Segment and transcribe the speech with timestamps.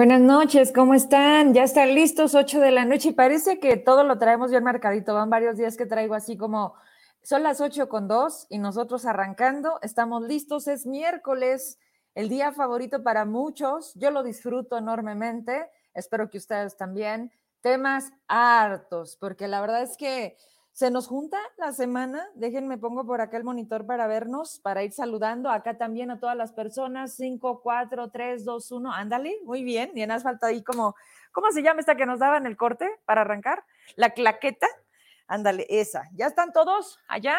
[0.00, 1.52] Buenas noches, ¿cómo están?
[1.52, 5.12] Ya están listos, 8 de la noche y parece que todo lo traemos bien marcadito.
[5.12, 6.72] Van varios días que traigo así como
[7.22, 11.78] son las 8 con 2 y nosotros arrancando, estamos listos, es miércoles,
[12.14, 17.30] el día favorito para muchos, yo lo disfruto enormemente, espero que ustedes también.
[17.60, 20.38] Temas hartos, porque la verdad es que
[20.80, 22.26] se nos junta la semana.
[22.36, 26.34] Déjenme pongo por acá el monitor para vernos, para ir saludando acá también a todas
[26.34, 27.12] las personas.
[27.16, 28.90] 5, 4, 3, 2, 1.
[28.90, 29.90] Ándale, muy bien.
[29.94, 30.96] Y en asfalto ahí como,
[31.32, 33.62] ¿cómo se llama esta que nos daba en el corte para arrancar?
[33.96, 34.68] La claqueta.
[35.26, 36.04] Ándale, esa.
[36.14, 37.38] ¿Ya están todos allá?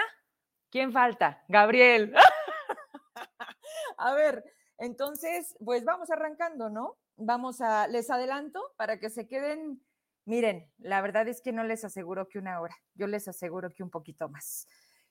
[0.70, 1.44] ¿Quién falta?
[1.48, 2.14] Gabriel.
[3.98, 4.46] a ver,
[4.78, 6.96] entonces, pues vamos arrancando, ¿no?
[7.18, 9.82] Vamos a, les adelanto para que se queden
[10.26, 13.84] Miren, la verdad es que no les aseguro que una hora, yo les aseguro que
[13.84, 14.68] un poquito más.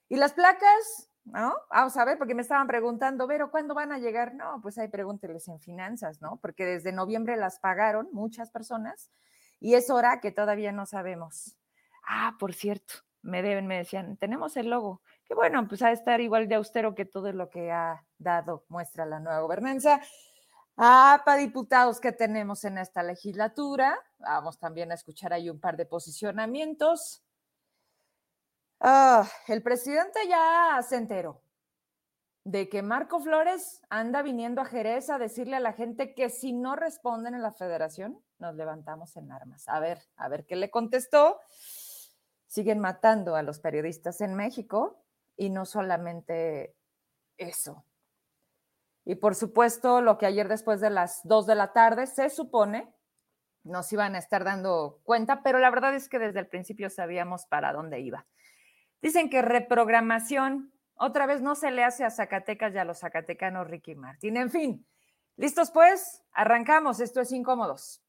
[0.08, 1.54] Y las placas, ¿no?
[1.70, 4.34] Vamos a ver, porque me estaban preguntando, Vero, ¿cuándo van a llegar?
[4.34, 6.38] No, pues ahí pregúnteles en finanzas, ¿no?
[6.40, 9.10] Porque desde noviembre las pagaron muchas personas
[9.60, 11.56] y es hora que todavía no sabemos.
[12.06, 15.02] Ah, por cierto, me deben, me decían, tenemos el logo.
[15.26, 18.64] Que bueno, pues ha de estar igual de austero que todo lo que ha dado
[18.68, 20.00] muestra la nueva gobernanza.
[20.82, 23.98] Ah, para diputados que tenemos en esta legislatura.
[24.18, 27.22] Vamos también a escuchar ahí un par de posicionamientos.
[28.80, 31.42] Ah, el presidente ya se enteró
[32.44, 36.54] de que Marco Flores anda viniendo a Jerez a decirle a la gente que si
[36.54, 39.68] no responden en la federación, nos levantamos en armas.
[39.68, 41.40] A ver, a ver qué le contestó.
[42.46, 45.04] Siguen matando a los periodistas en México
[45.36, 46.74] y no solamente
[47.36, 47.84] eso,
[49.10, 52.94] y por supuesto, lo que ayer después de las 2 de la tarde se supone
[53.64, 57.44] nos iban a estar dando cuenta, pero la verdad es que desde el principio sabíamos
[57.46, 58.28] para dónde iba.
[59.02, 63.66] Dicen que reprogramación otra vez no se le hace a Zacatecas y a los zacatecanos
[63.66, 64.36] Ricky Martín.
[64.36, 64.86] En fin,
[65.36, 67.00] listos pues, arrancamos.
[67.00, 68.04] Esto es Incómodos.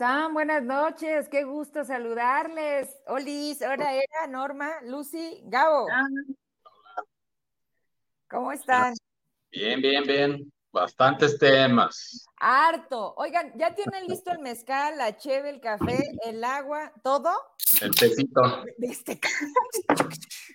[0.00, 0.32] Están?
[0.32, 2.88] Buenas noches, qué gusto saludarles.
[3.06, 5.88] Olis, ahora era Norma, Lucy, Gabo.
[8.30, 8.94] ¿Cómo están?
[9.50, 10.52] Bien, bien, bien.
[10.72, 12.26] Bastantes temas.
[12.38, 13.12] Harto.
[13.18, 17.34] Oigan, ¿ya tienen listo el mezcal, la cheve, el café, el agua, todo?
[17.82, 18.40] El tecito.
[18.78, 19.20] ¿Viste?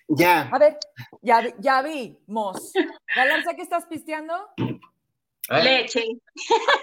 [0.07, 0.49] Ya.
[0.51, 0.79] A ver,
[1.21, 2.73] ya, ya vimos.
[3.15, 4.33] Galarza, ¿qué estás pisteando?
[4.57, 5.63] ¿Eh?
[5.63, 6.03] Leche.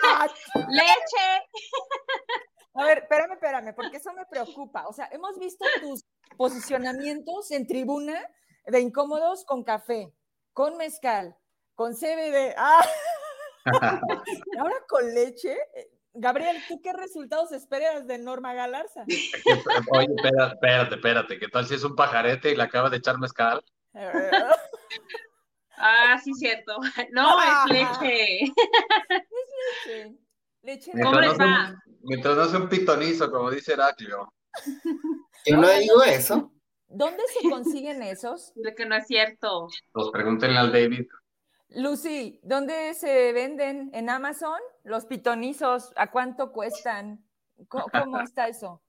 [0.05, 0.29] Ah,
[0.69, 1.49] Leche.
[2.75, 4.87] A ver, espérame, espérame, porque eso me preocupa.
[4.89, 6.05] O sea, hemos visto tus
[6.37, 8.19] posicionamientos en tribuna
[8.67, 10.13] de incómodos con café,
[10.53, 11.37] con mezcal,
[11.75, 12.55] con CBD.
[12.57, 12.85] ¡Ah!
[14.53, 15.57] Y ahora con leche.
[16.15, 19.05] Gabriel, ¿tú qué resultados esperas de Norma Galarza?
[19.93, 21.39] Oye, espérate, espérate, espérate.
[21.39, 23.63] ¿Qué tal si es un pajarete y le acaba de echar mezcal?
[25.85, 26.77] Ah, sí, cierto.
[27.11, 27.65] No, Ah.
[27.67, 28.53] es leche.
[29.87, 30.17] Leche.
[30.63, 31.71] Leche ¿Cómo de va?
[31.71, 34.33] un- mientras no sea un pitonizo, como dice Heraclio.
[35.47, 36.53] Yo no digo eso.
[36.89, 38.53] ¿Dónde se consiguen esos?
[38.57, 39.69] De que no es cierto.
[39.93, 41.07] Pues pregúntenle al David.
[41.71, 43.91] Lucy, ¿dónde se venden?
[43.95, 44.61] ¿En Amazon?
[44.85, 47.25] Los pitonizos, ¿a cuánto cuestan?
[47.69, 48.83] ¿Cómo, cómo está eso?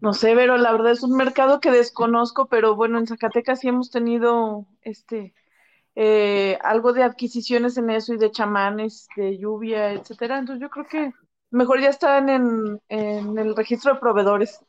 [0.00, 3.68] No sé, pero la verdad es un mercado que desconozco, pero bueno, en Zacatecas sí
[3.68, 5.34] hemos tenido este
[5.96, 10.38] eh, algo de adquisiciones en eso y de chamanes, de lluvia, etcétera.
[10.38, 11.12] Entonces yo creo que
[11.50, 14.60] mejor ya están en, en el registro de proveedores.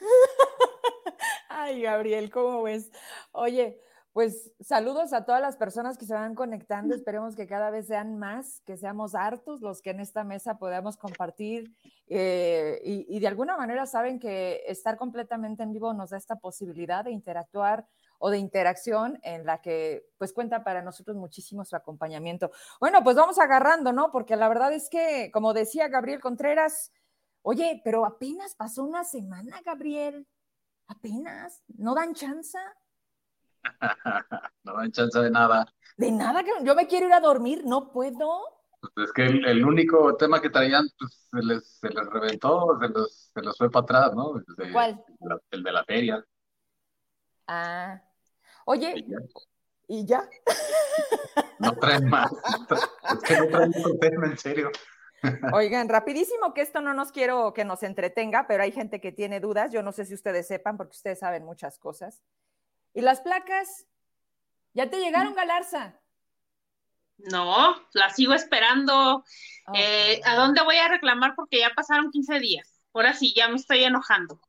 [1.48, 2.90] Ay, Gabriel, ¿cómo ves?
[3.32, 3.80] Oye,
[4.12, 6.94] pues saludos a todas las personas que se van conectando.
[6.94, 10.96] Esperemos que cada vez sean más, que seamos hartos los que en esta mesa podamos
[10.96, 11.70] compartir
[12.08, 16.36] eh, y, y de alguna manera saben que estar completamente en vivo nos da esta
[16.36, 17.86] posibilidad de interactuar
[18.18, 22.50] o de interacción en la que pues cuenta para nosotros muchísimo su acompañamiento.
[22.80, 24.10] Bueno, pues vamos agarrando, ¿no?
[24.10, 26.92] Porque la verdad es que, como decía Gabriel Contreras,
[27.42, 30.26] oye, pero apenas pasó una semana, Gabriel.
[30.88, 32.58] Apenas, no dan chance.
[34.64, 35.66] No dan chance de nada.
[35.96, 38.40] De nada, yo me quiero ir a dormir, no puedo.
[38.80, 42.78] Pues es que el, el único tema que traían, pues se les, se les reventó,
[42.80, 44.34] se los, se los fue para atrás, ¿no?
[44.34, 45.02] De, ¿Cuál?
[45.20, 46.24] la- el de la feria.
[47.46, 48.00] Ah.
[48.64, 49.18] Oye, Y ya.
[49.88, 50.28] ¿y ya?
[51.58, 52.30] No traen más.
[52.32, 54.70] Es que no traen otro tema, en serio.
[55.54, 59.40] Oigan, rapidísimo que esto no nos quiero que nos entretenga, pero hay gente que tiene
[59.40, 59.72] dudas.
[59.72, 62.22] Yo no sé si ustedes sepan, porque ustedes saben muchas cosas.
[62.92, 63.86] ¿Y las placas?
[64.74, 65.98] ¿Ya te llegaron, Galarza?
[67.18, 69.24] No, la sigo esperando.
[69.66, 71.34] Ah, Eh, ¿A dónde voy a reclamar?
[71.34, 72.80] Porque ya pasaron 15 días.
[72.92, 74.40] Ahora sí, ya me estoy enojando.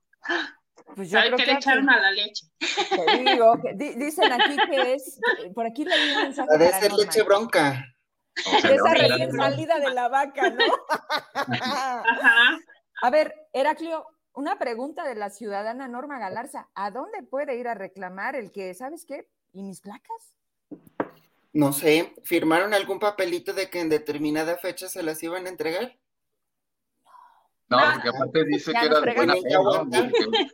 [0.96, 2.46] Pues yo ¿Sabe creo qué que le echaron a la leche?
[2.90, 5.20] te digo, que di- dicen aquí que es,
[5.54, 7.04] por aquí leí un mensaje Ha de para ser Norma.
[7.06, 7.86] leche bronca.
[8.46, 10.64] O sea, Esa recién salida de la vaca, ¿no?
[11.36, 12.60] Ajá.
[13.02, 16.70] A ver, Heraclio, una pregunta de la ciudadana Norma Galarza.
[16.76, 19.28] ¿A dónde puede ir a reclamar el que, ¿sabes qué?
[19.54, 20.36] ¿Y mis placas?
[21.54, 25.98] No sé, ¿firmaron algún papelito de que en determinada fecha se las iban a entregar?
[27.70, 29.42] No, porque aparte dice Ya que era de buena fe,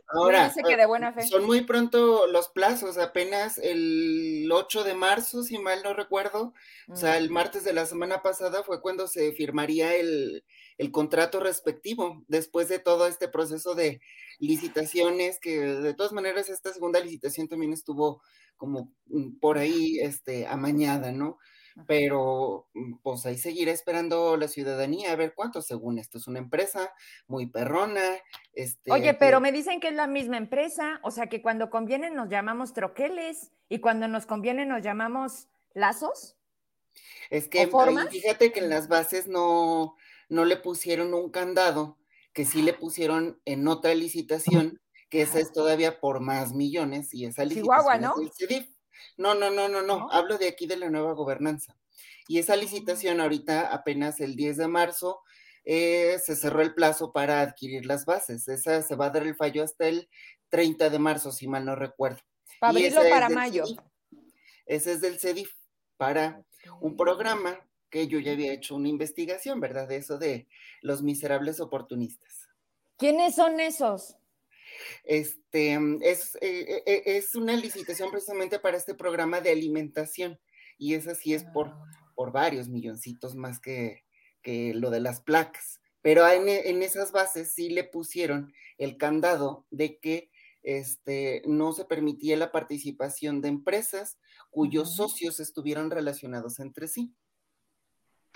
[0.08, 1.22] Ahora, Dice que de buena fe.
[1.22, 6.54] son muy pronto los plazos, apenas el 8 de marzo, si mal no recuerdo,
[6.88, 10.44] o sea, el martes de la semana pasada fue cuando se firmaría el,
[10.76, 14.00] el contrato respectivo, después de todo este proceso de
[14.40, 18.22] licitaciones, que de todas maneras esta segunda licitación también estuvo
[18.56, 21.38] como mm, por ahí este, amañada, ¿no?
[21.86, 26.38] Pero mm, pues ahí seguirá esperando la ciudadanía a ver cuánto, según esto es una
[26.38, 26.92] empresa
[27.26, 28.00] muy perrona.
[28.52, 31.70] Este, Oye, que- pero me dicen que es la misma empresa, o sea que cuando
[31.70, 36.36] conviene nos llamamos troqueles y cuando nos conviene nos llamamos lazos.
[37.30, 37.66] Es que
[38.10, 39.96] fíjate que en las bases no,
[40.28, 41.98] no le pusieron un candado,
[42.32, 44.80] que sí le pusieron en otra licitación,
[45.10, 48.14] que esa es todavía por más millones, y esa licitación Chihuahua, es ¿no?
[48.38, 48.68] CEDIF.
[49.16, 50.10] No, no, no, no, no, ¿No?
[50.10, 51.76] hablo de aquí de la nueva gobernanza.
[52.26, 55.20] Y esa licitación ahorita, apenas el 10 de marzo,
[55.64, 58.48] eh, se cerró el plazo para adquirir las bases.
[58.48, 60.08] Esa se va a dar el fallo hasta el
[60.48, 62.20] 30 de marzo, si mal no recuerdo.
[62.60, 63.66] Para abrirlo es para mayo.
[63.66, 63.80] CEDIF.
[64.66, 65.52] Ese es del CEDIF,
[65.96, 66.44] para
[66.80, 67.58] un programa
[67.90, 69.86] que yo ya había hecho una investigación, ¿verdad?
[69.86, 70.48] De eso de
[70.80, 72.48] los miserables oportunistas.
[72.96, 74.16] ¿Quiénes son esos?
[75.04, 80.38] Este, es, eh, eh, es una licitación precisamente para este programa de alimentación
[80.78, 81.74] y esa sí es por,
[82.14, 84.04] por varios milloncitos más que,
[84.42, 85.80] que lo de las placas.
[86.02, 90.30] Pero en, en esas bases sí le pusieron el candado de que
[90.62, 94.18] este, no se permitía la participación de empresas
[94.50, 97.14] cuyos socios estuvieran relacionados entre sí.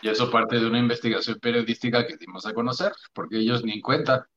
[0.03, 3.81] Y eso parte de una investigación periodística que dimos a conocer, porque ellos ni en
[3.81, 4.29] cuenta.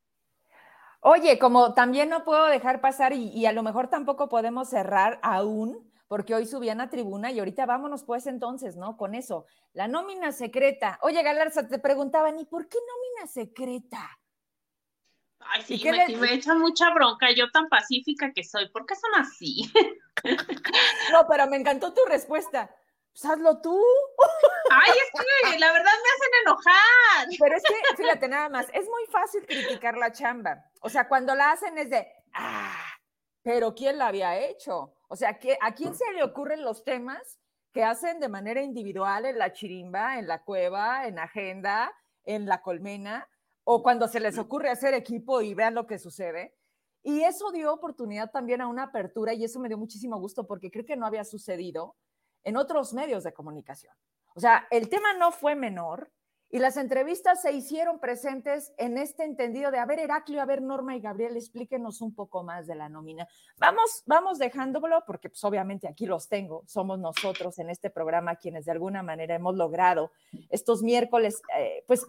[1.04, 5.18] Oye, como también no puedo dejar pasar y, y a lo mejor tampoco podemos cerrar
[5.22, 8.96] aún, porque hoy subían a tribuna y ahorita vámonos pues entonces, ¿no?
[8.96, 9.46] Con eso.
[9.72, 11.00] La nómina secreta.
[11.02, 14.16] Oye, Galarza, te preguntaban, ¿y por qué nómina secreta?
[15.40, 18.68] Ay, ¿Y sí, me, le- me echan mucha bronca, yo tan pacífica que soy.
[18.70, 19.72] ¿Por qué son así?
[21.12, 22.70] No, pero me encantó tu respuesta.
[23.12, 23.78] Pues hazlo tú.
[24.70, 27.28] Ay, es que la verdad me hacen enojar.
[27.38, 30.64] Pero es que, fíjate nada más, es muy fácil criticar la chamba.
[30.80, 32.74] O sea, cuando la hacen es de, ah,
[33.42, 34.94] pero ¿quién la había hecho?
[35.08, 37.38] O sea, ¿qué- ¿a quién se le ocurren los temas
[37.72, 41.92] que hacen de manera individual en la chirimba, en la cueva, en agenda,
[42.24, 43.28] en la colmena,
[43.64, 46.54] o cuando se les ocurre hacer equipo y vean lo que sucede?
[47.02, 50.70] Y eso dio oportunidad también a una apertura y eso me dio muchísimo gusto porque
[50.70, 51.96] creo que no había sucedido
[52.44, 53.94] en otros medios de comunicación.
[54.34, 56.10] O sea, el tema no fue menor
[56.54, 60.60] y las entrevistas se hicieron presentes en este entendido de, a ver, Heraclio, a ver,
[60.60, 63.26] Norma y Gabriel, explíquenos un poco más de la nómina.
[63.56, 68.66] Vamos, vamos dejándolo porque pues obviamente aquí los tengo, somos nosotros en este programa quienes
[68.66, 70.12] de alguna manera hemos logrado
[70.50, 72.06] estos miércoles, eh, pues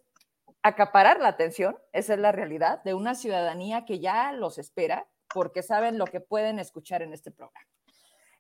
[0.62, 5.64] acaparar la atención, esa es la realidad, de una ciudadanía que ya los espera porque
[5.64, 7.66] saben lo que pueden escuchar en este programa.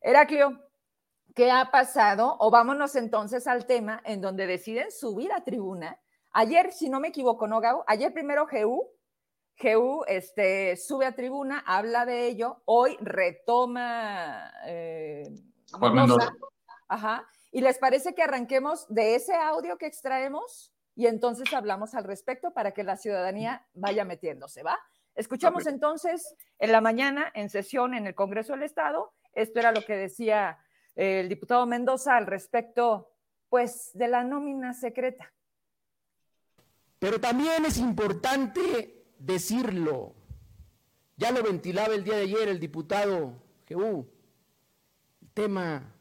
[0.01, 0.59] Heraclio,
[1.35, 2.35] ¿qué ha pasado?
[2.39, 5.99] O vámonos entonces al tema en donde deciden subir a tribuna.
[6.31, 7.83] Ayer, si no me equivoco, ¿no, Gau?
[7.87, 8.89] Ayer primero GU,
[9.61, 15.23] GU este, sube a tribuna, habla de ello, hoy retoma eh,
[15.71, 16.33] Juan Mendoza.
[16.87, 17.27] Ajá.
[17.51, 20.73] ¿Y les parece que arranquemos de ese audio que extraemos?
[20.95, 24.79] Y entonces hablamos al respecto para que la ciudadanía vaya metiéndose, ¿va?
[25.15, 29.13] Escuchamos entonces en la mañana en sesión en el Congreso del Estado.
[29.33, 30.57] Esto era lo que decía
[30.95, 33.11] el diputado Mendoza al respecto,
[33.49, 35.33] pues, de la nómina secreta.
[36.99, 40.15] Pero también es importante decirlo.
[41.17, 44.07] Ya lo ventilaba el día de ayer el diputado Jehú.
[45.21, 45.93] El tema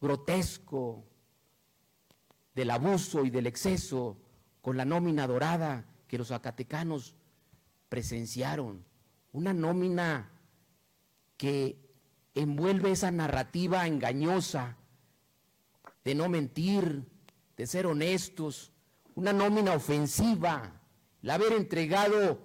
[0.00, 1.04] grotesco
[2.54, 4.18] del abuso y del exceso
[4.60, 7.16] con la nómina dorada que los acatecanos
[7.88, 8.84] presenciaron.
[9.32, 10.30] Una nómina
[11.36, 11.81] que
[12.34, 14.76] envuelve esa narrativa engañosa
[16.04, 17.04] de no mentir,
[17.56, 18.72] de ser honestos,
[19.14, 20.80] una nómina ofensiva,
[21.22, 22.40] el haber entregado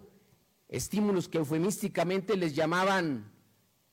[0.68, 3.32] estímulos que eufemísticamente les llamaban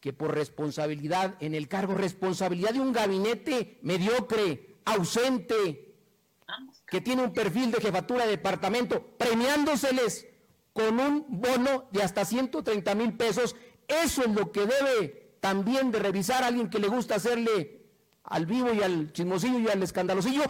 [0.00, 5.94] que por responsabilidad en el cargo, responsabilidad de un gabinete mediocre, ausente,
[6.86, 10.26] que tiene un perfil de jefatura de departamento, premiándoseles
[10.74, 13.56] con un bono de hasta 130 mil pesos,
[13.88, 17.78] eso es lo que debe también de revisar a alguien que le gusta hacerle
[18.22, 20.42] al vivo y al chismosillo y al escandalosillo,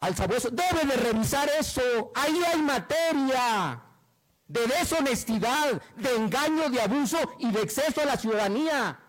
[0.00, 3.82] al sabueso, debe de revisar eso, ahí hay materia
[4.46, 9.00] de deshonestidad, de engaño, de abuso y de exceso a la ciudadanía.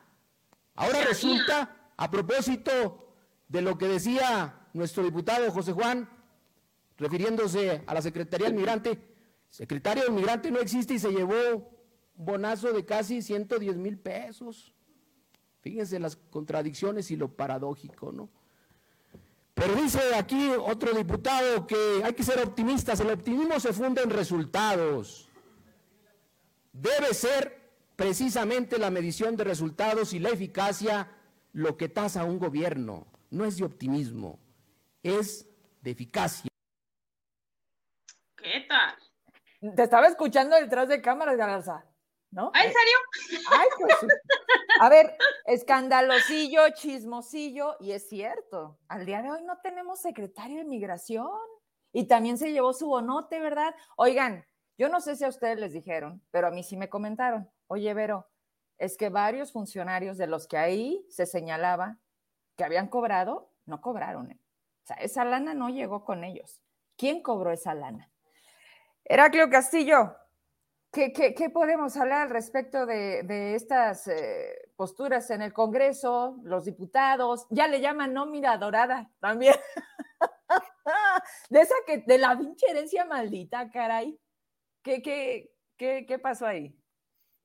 [0.76, 3.14] Ahora resulta, a propósito
[3.50, 6.10] de lo que decía nuestro diputado José Juan,
[6.98, 9.02] refiriéndose a la Secretaría del Migrante,
[9.50, 11.58] secretario del Migrante no existe y se llevó
[12.16, 14.77] un bonazo de casi 110 mil pesos.
[15.70, 18.30] Fíjense las contradicciones y lo paradójico, ¿no?
[19.54, 23.00] Pero dice aquí otro diputado que hay que ser optimistas.
[23.00, 25.28] El optimismo se funda en resultados
[26.82, 27.60] debe ser
[27.96, 31.10] precisamente la medición de resultados y la eficacia
[31.54, 33.08] lo que tasa un gobierno.
[33.30, 34.40] No es de optimismo,
[35.04, 35.48] es
[35.82, 36.50] de eficacia.
[38.36, 39.76] ¿Qué tal?
[39.76, 41.84] Te estaba escuchando detrás de cámaras, Galarza,
[42.32, 42.52] ¿no?
[42.54, 43.42] ¿Ah, ¿En serio?
[43.52, 43.96] Ay, pues
[44.80, 50.66] A ver, escandalosillo, chismosillo, y es cierto, al día de hoy no tenemos secretario de
[50.66, 51.30] migración
[51.94, 53.74] y también se llevó su bonote, ¿verdad?
[53.96, 54.46] Oigan,
[54.78, 57.94] yo no sé si a ustedes les dijeron, pero a mí sí me comentaron, oye,
[57.94, 58.28] Vero,
[58.78, 61.98] es que varios funcionarios de los que ahí se señalaba
[62.56, 64.32] que habían cobrado, no cobraron.
[64.32, 64.40] ¿eh?
[64.84, 66.62] O sea, esa lana no llegó con ellos.
[66.96, 68.12] ¿Quién cobró esa lana?
[69.04, 70.16] Heraclio Castillo,
[70.92, 77.46] ¿qué, qué, podemos hablar al respecto de, estas eh, posturas en el Congreso, los diputados?
[77.50, 79.56] Ya le llaman nómina dorada también.
[81.50, 84.20] de esa que, de la pinche herencia maldita, caray.
[84.84, 86.74] ¿Qué, qué, pasó ahí?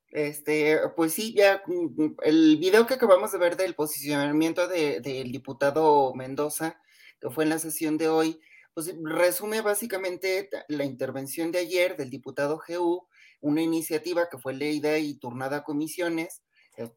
[0.08, 6.14] Este, pues sí, ya mm, el video que acabamos de ver del posicionamiento del diputado
[6.14, 6.80] Mendoza,
[7.20, 8.40] que fue en la sesión de hoy,
[8.74, 13.06] pues resume básicamente la intervención de ayer del diputado GU,
[13.42, 16.42] una iniciativa que fue leída y turnada a comisiones,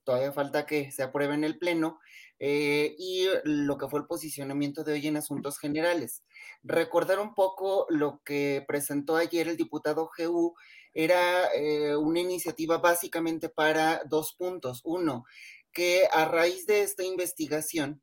[0.04, 2.00] todavía falta que se apruebe en el Pleno,
[2.40, 6.24] eh, y lo que fue el posicionamiento de hoy en asuntos generales.
[6.64, 10.56] Recordar un poco lo que presentó ayer el diputado GU
[10.94, 14.82] era eh, una iniciativa básicamente para dos puntos.
[14.84, 15.26] Uno,
[15.72, 18.02] que a raíz de esta investigación,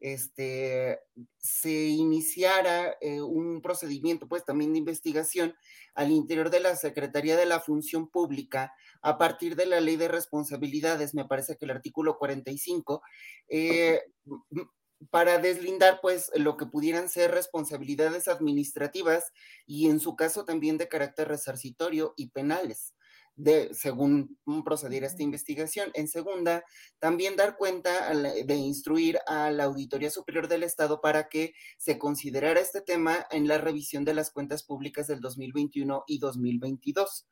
[0.00, 1.00] este,
[1.38, 5.54] se iniciara eh, un procedimiento, pues también de investigación
[5.94, 10.08] al interior de la Secretaría de la Función Pública a partir de la ley de
[10.08, 13.02] responsabilidades, me parece que el artículo 45,
[13.48, 14.02] eh,
[15.10, 19.32] para deslindar pues lo que pudieran ser responsabilidades administrativas
[19.66, 22.94] y en su caso también de carácter resarcitorio y penales
[23.38, 25.90] de, según proceder a esta investigación.
[25.94, 26.64] En segunda,
[26.98, 32.60] también dar cuenta de instruir a la Auditoría Superior del Estado para que se considerara
[32.60, 37.28] este tema en la revisión de las cuentas públicas del 2021 y 2022.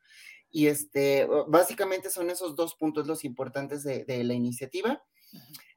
[0.51, 5.03] Y este, básicamente son esos dos puntos los importantes de, la iniciativa.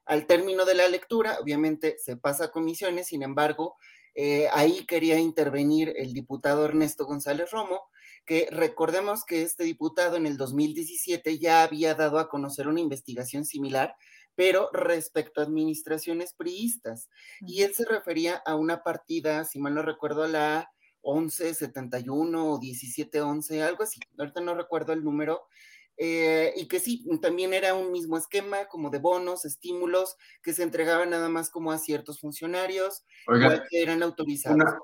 [0.06, 3.76] Al término de la lectura, obviamente se pasa a comisiones, sin embargo,
[4.14, 7.90] eh, ahí quería intervenir el diputado Ernesto González Romo,
[8.30, 13.44] que recordemos que este diputado en el 2017 ya había dado a conocer una investigación
[13.44, 13.96] similar,
[14.36, 17.10] pero respecto a administraciones priistas.
[17.40, 20.70] Y él se refería a una partida, si mal no recuerdo, a la
[21.02, 25.48] 1171 o 1711, algo así, ahorita no recuerdo el número,
[25.96, 30.62] eh, y que sí, también era un mismo esquema como de bonos, estímulos que se
[30.62, 34.54] entregaban nada más como a ciertos funcionarios que eran autorizados.
[34.54, 34.78] Una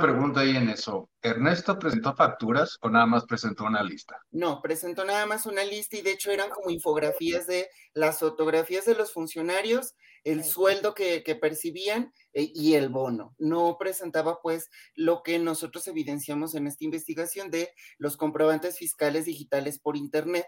[0.00, 1.10] pregunta ahí en eso.
[1.20, 4.16] ¿Ernesto presentó facturas o nada más presentó una lista?
[4.30, 8.86] No, presentó nada más una lista y de hecho eran como infografías de las fotografías
[8.86, 13.34] de los funcionarios, el sueldo que, percibían eh, y el bono.
[13.38, 19.78] No presentaba pues lo que nosotros evidenciamos en esta investigación de los comprobantes fiscales digitales
[19.78, 20.46] por Internet,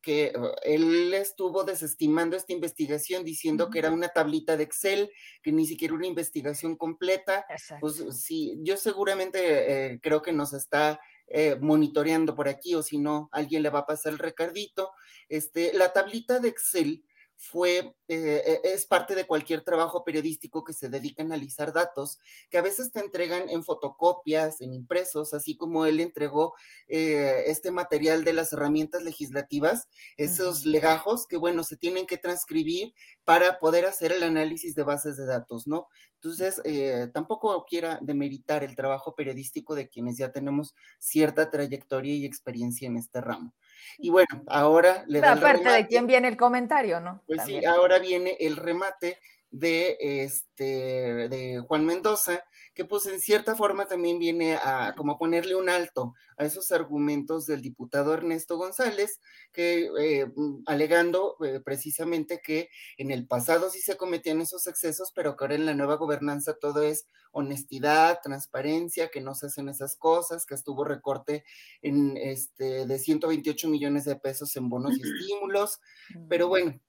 [0.00, 5.10] que uh, él estuvo desestimando esta investigación diciendo que era una tablita de Excel,
[5.42, 7.44] que ni siquiera una investigación completa.
[7.80, 12.98] Pues sí, yo seguramente eh, creo que nos está eh, monitoreando por aquí o si
[12.98, 14.90] no, alguien le va a pasar el recardito.
[15.28, 17.04] Este, la tablita de Excel
[17.42, 22.18] fue, eh, es parte de cualquier trabajo periodístico que se dedica a analizar datos,
[22.50, 26.52] que a veces te entregan en fotocopias, en impresos, así como él entregó
[26.86, 32.92] eh, este material de las herramientas legislativas, esos legajos que, bueno, se tienen que transcribir
[33.24, 35.88] para poder hacer el análisis de bases de datos, ¿no?
[36.16, 42.26] Entonces, eh, tampoco quiera demeritar el trabajo periodístico de quienes ya tenemos cierta trayectoria y
[42.26, 43.54] experiencia en este ramo.
[43.98, 47.22] Y bueno, ahora le da aparte de quién viene el comentario, ¿no?
[47.26, 49.18] Pues sí, ahora viene el remate
[49.50, 55.56] de este de Juan Mendoza, que pues en cierta forma también viene a como ponerle
[55.56, 59.20] un alto a esos argumentos del diputado Ernesto González,
[59.52, 65.12] que eh, mm, alegando eh, precisamente que en el pasado sí se cometían esos excesos,
[65.14, 69.68] pero que ahora en la nueva gobernanza todo es honestidad, transparencia, que no se hacen
[69.68, 71.44] esas cosas, que estuvo recorte
[71.82, 75.80] en este de 128 millones de pesos en bonos y estímulos,
[76.28, 76.80] pero bueno,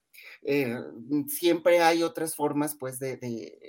[0.43, 0.77] eh,
[1.27, 3.19] siempre hay otras formas pues de,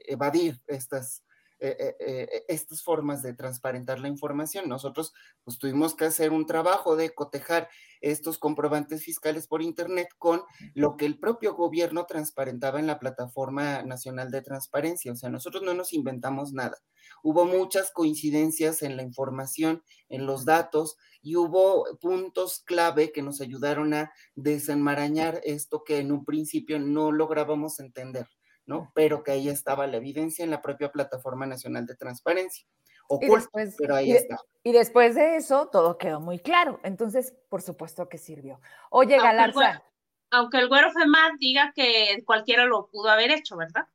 [0.07, 1.25] evadir estas,
[1.65, 4.69] eh, eh, estas formas de transparentar la información.
[4.69, 5.13] Nosotros
[5.45, 7.69] pues tuvimos que hacer un trabajo de cotejar
[8.01, 10.43] estos comprobantes fiscales por Internet con
[10.75, 15.13] lo que el propio gobierno transparentaba en la Plataforma Nacional de Transparencia.
[15.13, 16.79] O sea, nosotros no nos inventamos nada.
[17.23, 23.41] Hubo muchas coincidencias en la información, en los datos, y hubo puntos clave que nos
[23.41, 28.27] ayudaron a desenmarañar esto que en un principio no lográbamos entender,
[28.67, 28.91] ¿no?
[28.95, 32.67] Pero que ahí estaba la evidencia en la propia Plataforma Nacional de Transparencia.
[33.09, 34.39] Oculto, pero ahí está.
[34.63, 36.81] Y después de eso, todo quedó muy claro.
[36.83, 38.61] Entonces, por supuesto que sirvió.
[38.91, 39.83] Oye, Galarza.
[40.31, 43.87] Aunque el güero Femad diga que cualquiera lo pudo haber hecho, ¿verdad?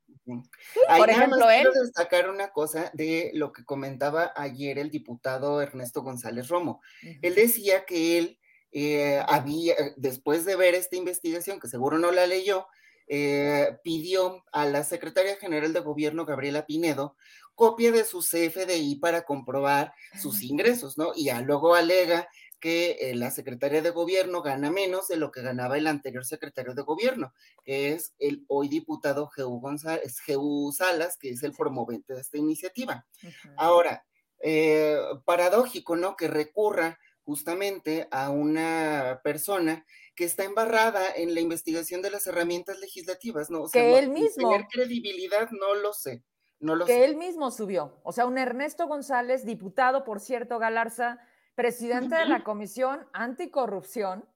[0.98, 1.64] por ejemplo, él.
[1.64, 6.82] Quiero destacar una cosa de lo que comentaba ayer el diputado Ernesto González Romo.
[7.22, 8.40] Él decía que él
[8.72, 12.68] eh, había, después de ver esta investigación, que seguro no la leyó,
[13.08, 17.16] eh, pidió a la secretaria general de gobierno, Gabriela Pinedo,
[17.56, 21.14] copia de su CFDI para comprobar sus ingresos, ¿no?
[21.16, 22.28] Y ya luego alega
[22.60, 26.74] que eh, la secretaria de gobierno gana menos de lo que ganaba el anterior secretario
[26.74, 30.18] de gobierno, que es el hoy diputado Jeú, González,
[30.76, 33.06] Salas, que es el promovente de esta iniciativa.
[33.56, 34.06] Ahora,
[34.40, 36.16] eh, paradójico, ¿no?
[36.16, 39.86] Que recurra justamente a una persona
[40.18, 43.62] que está embarrada en la investigación de las herramientas legislativas, ¿no?
[43.62, 44.50] O sea, que él mismo.
[44.50, 46.24] Tener credibilidad, no lo sé.
[46.60, 48.02] No lo que él mismo subió.
[48.04, 51.20] O sea, un Ernesto González, diputado, por cierto, Galarza,
[51.54, 54.28] presidente de la Comisión Anticorrupción,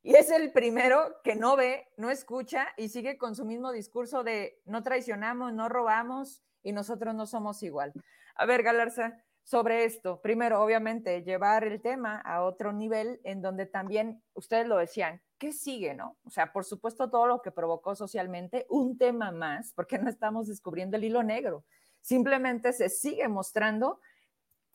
[0.00, 4.22] y es el primero que no ve, no escucha y sigue con su mismo discurso
[4.22, 7.92] de no traicionamos, no robamos y nosotros no somos igual.
[8.36, 13.64] A ver, Galarza, sobre esto, primero, obviamente, llevar el tema a otro nivel en donde
[13.64, 16.16] también, ustedes lo decían, ¿qué sigue, no?
[16.24, 20.48] O sea, por supuesto, todo lo que provocó socialmente, un tema más, porque no estamos
[20.48, 21.64] descubriendo el hilo negro.
[22.00, 24.00] Simplemente se sigue mostrando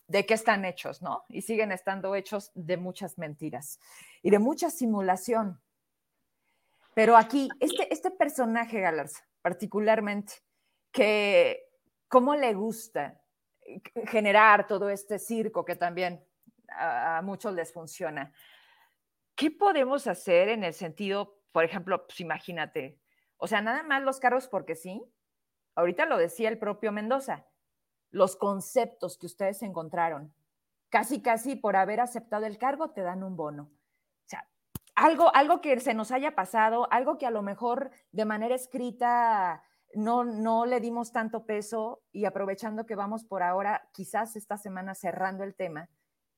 [0.08, 1.26] de qué están hechos, ¿no?
[1.28, 3.78] Y siguen estando hechos de muchas mentiras
[4.22, 5.62] y de mucha simulación.
[6.94, 10.36] Pero aquí, este, este personaje, Galarza, particularmente,
[10.94, 11.68] que
[12.08, 13.21] cómo le gusta
[14.08, 16.24] generar todo este circo que también
[16.70, 18.34] a, muchos les funciona.
[19.36, 23.00] ¿Qué podemos hacer en el sentido, por ejemplo, pues imagínate,
[23.38, 25.04] o sea, nada más los carros porque sí?
[25.76, 27.46] Ahorita lo decía el propio Mendoza,
[28.12, 30.34] los conceptos que ustedes encontraron.
[30.90, 33.64] Casi, casi por haber aceptado el cargo te dan un bono.
[33.64, 34.48] O sea,
[34.96, 39.64] algo, algo que se nos haya pasado, algo que a lo mejor de manera escrita
[39.96, 44.96] no, no le dimos tanto peso y aprovechando que vamos por ahora, quizás esta semana
[44.96, 45.90] cerrando el tema,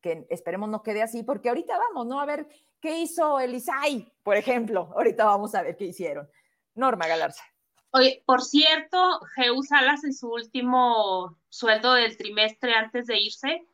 [0.02, 2.20] que esperemos no quede así, porque ahorita vamos, ¿no?
[2.20, 2.48] A ver
[2.80, 4.92] qué hizo el ISAI, por ejemplo.
[4.96, 6.30] Ahorita vamos a ver qué hicieron.
[6.76, 7.44] Norma Galarza.
[7.92, 13.68] Oye, por cierto, Jeú Salas en su último sueldo del trimestre antes de irse,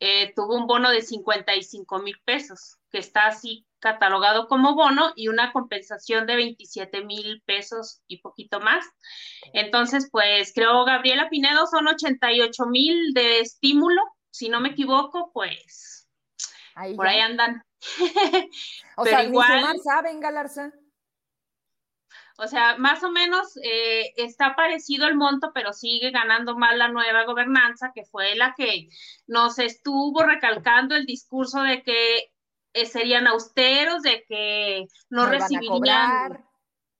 [0.00, 5.28] eh, tuvo un bono de 55 mil pesos, que está así catalogado como bono y
[5.28, 8.86] una compensación de 27 mil pesos y poquito más.
[9.52, 16.08] Entonces, pues creo, Gabriela Pinedo, son 88 mil de estímulo, si no me equivoco, pues
[16.96, 17.62] por ahí andan.
[18.96, 20.72] o sea, igual, saben, Galarza.
[22.38, 26.88] O sea, más o menos eh, está parecido el monto, pero sigue ganando más la
[26.88, 28.88] nueva gobernanza, que fue la que
[29.26, 32.31] nos estuvo recalcando el discurso de que
[32.72, 36.44] eh, serían austeros, de que no, recibirían.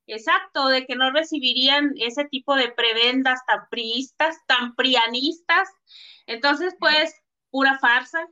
[0.06, 5.68] Exacto, de que no recibirían ese tipo de prebendas tan priistas, tan prianistas.
[6.26, 7.14] Entonces, pues,
[7.50, 8.26] pura farsa.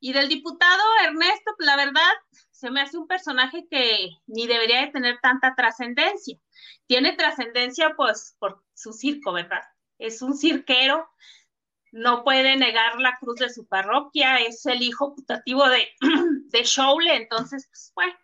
[0.00, 2.12] Y del diputado Ernesto, pues, la verdad,
[2.50, 6.38] se me hace un personaje que ni debería de tener tanta trascendencia.
[6.86, 9.62] Tiene trascendencia pues por su circo, ¿verdad?
[9.98, 11.08] Es un cirquero,
[11.94, 15.86] no puede negar la cruz de su parroquia, es el hijo putativo de,
[16.50, 18.14] de Showle, entonces, pues bueno.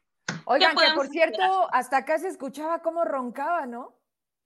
[0.46, 3.96] Oigan, que por cierto, hasta acá se escuchaba cómo roncaba, ¿no?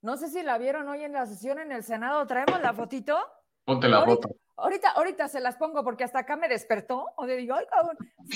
[0.02, 2.26] No sé si la vieron hoy en la sesión en el Senado.
[2.26, 3.18] ¿Traemos la fotito?
[3.64, 4.28] Ponte la foto.
[4.56, 7.06] Ahorita, ahorita se las pongo porque hasta acá me despertó.
[7.16, 7.56] O de digo,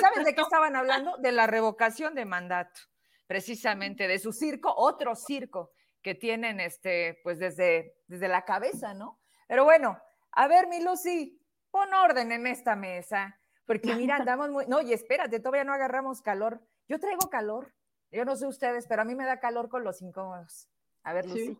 [0.00, 1.16] ¿Sabes de qué estaban hablando?
[1.18, 2.80] De la revocación de mandato,
[3.28, 5.70] precisamente, de su circo, otro circo
[6.02, 9.20] que tienen este, pues desde, desde la cabeza, ¿no?
[9.48, 9.98] Pero bueno,
[10.30, 14.66] a ver, mi Lucy, pon orden en esta mesa, porque mira, andamos muy.
[14.66, 16.60] No, y espérate, todavía no agarramos calor.
[16.86, 17.74] Yo traigo calor.
[18.12, 20.68] Yo no sé ustedes, pero a mí me da calor con los incómodos.
[21.02, 21.58] A ver, Lucy.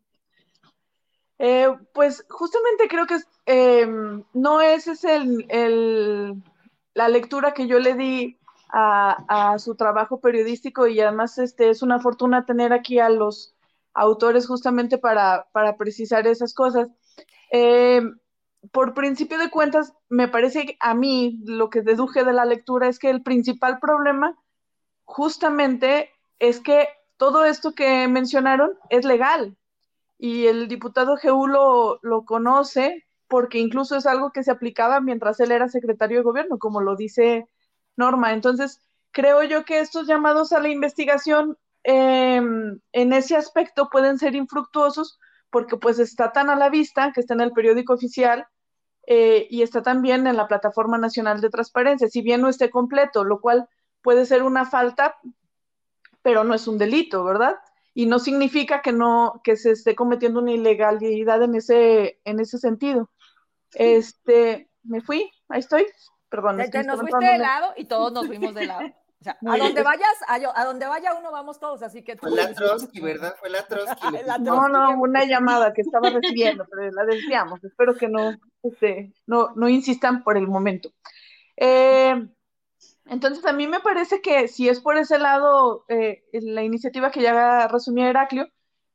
[1.38, 6.42] Eh, pues justamente creo que em, no esa es el,
[6.94, 8.38] la lectura que yo le di
[8.70, 13.54] a, su trabajo periodístico y además este, es una fortuna tener aquí a los
[13.94, 15.46] autores justamente para,
[15.78, 16.88] precisar esas cosas.
[17.50, 18.18] Em,
[18.72, 22.88] por principio de cuentas, me parece que a mí lo que deduje de la lectura
[22.88, 24.36] es que el principal problema
[25.04, 29.56] justamente es que todo esto que mencionaron es legal,
[30.18, 35.52] y el diputado Jeú lo, conoce porque incluso es algo que se aplicaba mientras él
[35.52, 37.46] era secretario de gobierno, como lo dice
[37.96, 38.32] Norma.
[38.32, 38.80] Entonces,
[39.12, 45.18] creo yo que estos llamados a la investigación em, en ese aspecto pueden ser infructuosos
[45.50, 48.46] porque pues está tan a la vista que está en el periódico oficial
[49.06, 53.24] eh, y está también en la Plataforma Nacional de Transparencia, si bien no esté completo,
[53.24, 53.68] lo cual
[54.02, 55.16] puede ser una falta,
[56.22, 57.56] pero no es un delito, ¿verdad?
[57.98, 62.56] y no significa que no que se esté cometiendo una ilegalidad en ese en ese
[62.58, 63.10] sentido.
[63.72, 65.84] Este, me fui, ahí estoy.
[66.28, 66.60] Perdón.
[66.60, 68.82] Es que nos fuiste de lado y todos nos fuimos de lado.
[69.20, 72.54] O sea, a donde vayas, a, donde vaya uno vamos todos, así que Fue la
[72.54, 73.34] Trotsky, ¿verdad?
[73.40, 74.06] Fue la Trotsky.
[74.40, 77.62] no, no, una llamada que estaba recibiendo, pero la desviamos.
[77.64, 80.90] Espero que no, este, no, no insistan por el momento.
[81.56, 82.28] Eh,
[83.06, 87.22] entonces, a mí me parece que si es por ese lado eh, la iniciativa que
[87.22, 88.48] ya resumía Heraclio,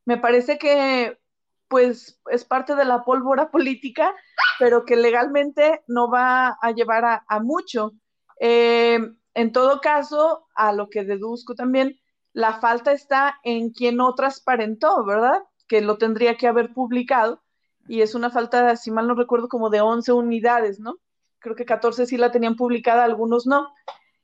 [0.06, 1.20] me parece que
[1.68, 4.14] pues es parte de la pólvora política,
[4.60, 7.92] pero que legalmente no va a llevar a, mucho.
[8.40, 9.00] Eh,
[9.34, 12.00] en todo caso, a lo que deduzco también,
[12.34, 15.44] la falta está en quien no transparentó, ¿verdad?
[15.68, 17.44] Que lo tendría que haber publicado,
[17.88, 20.98] y es una falta, si mal no recuerdo, como de 11 unidades, ¿no?
[21.40, 23.70] Creo que 14 sí la tenían publicada, algunos no.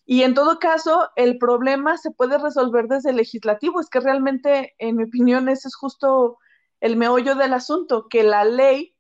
[0.06, 3.80] Y en todo caso, el problema se puede resolver desde el legislativo.
[3.80, 6.40] Es que realmente, en mi opinión, ese es justo
[6.80, 8.96] el meollo del asunto, que la ley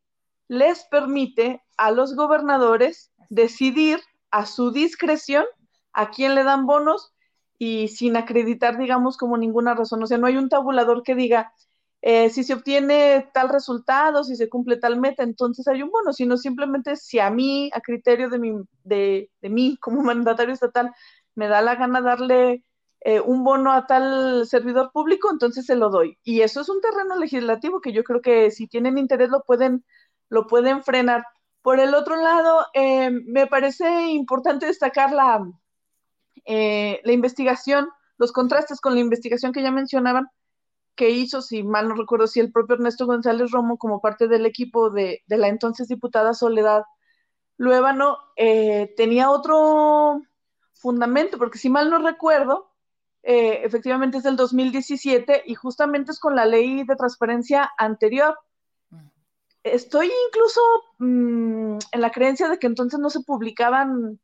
[0.49, 5.45] les permite a los gobernadores decidir a su discreción
[5.93, 7.13] a quién le dan bonos
[7.57, 10.01] y sin acreditar, digamos, como ninguna razón.
[10.03, 11.53] O sea, no hay un tabulador que diga,
[12.01, 16.13] eh, si se obtiene tal resultado, si se cumple tal meta, entonces hay un bono,
[16.13, 20.91] sino simplemente si a mí, a criterio de, mi, de, de mí como mandatario estatal,
[21.35, 22.63] me da la gana darle
[23.01, 26.17] eh, un bono a tal servidor público, entonces se lo doy.
[26.23, 29.85] Y eso es un terreno legislativo que yo creo que si tienen interés lo pueden,
[30.29, 31.23] lo pueden frenar.
[31.61, 35.45] Por el otro lado, eh, me parece importante destacar la,
[36.49, 40.27] la investigación, los contrastes con la investigación que ya mencionaban,
[40.99, 44.45] que hizo, si mal no recuerdo, si el propio Ernesto González Romo, como parte del
[44.45, 46.83] equipo de, la entonces diputada Soledad
[47.55, 50.21] Luébano, eh, tenía otro
[50.73, 52.73] fundamento, porque si mal no recuerdo,
[53.23, 58.37] eh, efectivamente es del 2017 y justamente es con la ley de transparencia anterior.
[59.63, 60.61] Estoy incluso
[60.97, 64.19] mm, en la creencia de que entonces no se publicaban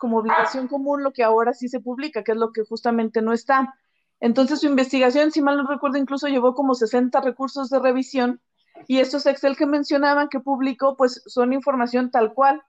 [0.00, 3.34] como obligación común lo que ahora sí se publica, que es lo que justamente no
[3.34, 3.74] está.
[4.18, 8.40] Entonces su investigación, si mal no recuerdo, incluso llevó como 60 recursos de revisión
[8.88, 12.62] y estos Excel que mencionaban que publicó, pues son información tal cual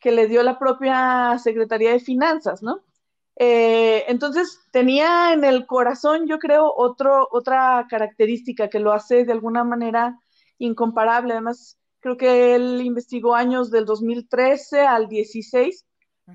[0.00, 2.82] que le dio la propia Secretaría de Finanzas, ¿no?
[3.36, 9.32] Eh, entonces tenía en el corazón, yo creo, otro, otra característica que lo hace de
[9.32, 10.18] alguna manera
[10.56, 11.34] incomparable.
[11.34, 15.86] Además, creo que él investigó años del 2013 al 16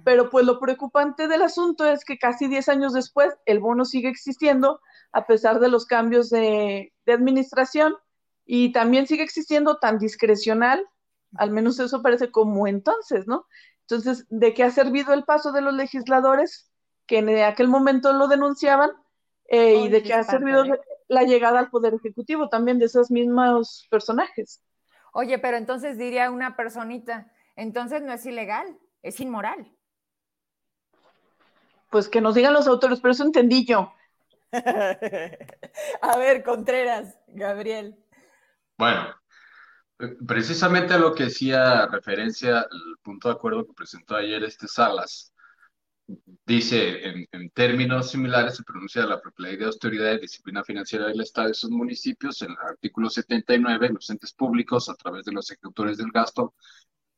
[0.03, 4.09] pero pues lo preocupante del asunto es que casi 10 años después el bono sigue
[4.09, 4.79] existiendo
[5.11, 7.95] a pesar de los cambios de, administración
[8.45, 10.85] y también sigue existiendo tan discrecional,
[11.35, 13.45] al menos eso parece como entonces, ¿no?
[13.81, 16.69] Entonces, ¿de qué ha servido el paso de los legisladores
[17.05, 18.91] que en aquel momento lo denunciaban?
[19.47, 20.81] Eh, y de qué ha servido ¿eh?
[21.07, 24.63] la llegada al Poder Ejecutivo también de esos mismos personajes.
[25.13, 29.74] Oye, pero entonces diría una personita, entonces no es ilegal, es inmoral
[31.95, 33.93] pues que nos digan los autores, pero eso entendí yo.
[34.51, 37.95] a ver, Contreras, Gabriel.
[38.77, 39.15] Bueno,
[39.99, 44.67] eh, precisamente a lo que hacía referencia el punto de acuerdo que presentó ayer este
[44.67, 45.33] Salas,
[46.45, 51.21] dice en, términos similares se pronuncia la propia ley de austeridad y disciplina financiera del
[51.21, 55.49] Estado y sus municipios en el artículo 79 los entes públicos a través de los
[55.49, 56.55] ejecutores del gasto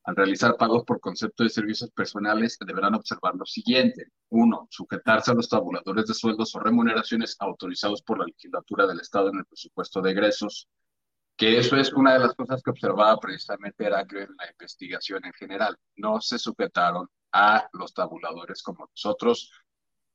[0.08, 4.08] al realizar pagos por concepto de servicios personales deberán observar lo siguiente.
[4.30, 9.30] Uno, sujetarse a los tabuladores de sueldos o remuneraciones autorizados por la legislatura del Estado
[9.30, 10.70] en el presupuesto de egresos,
[11.36, 15.34] que eso es una de las cosas que observaba precisamente Heraclio en la investigación en
[15.34, 15.76] general.
[15.98, 19.52] No se sujetaron a los tabuladores como nosotros,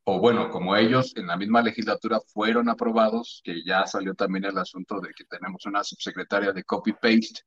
[0.04, 4.56] o bueno, como ellos en la misma legislatura fueron aprobados, que ya salió también el
[4.56, 7.42] asunto de que tenemos una subsecretaria de copy-paste,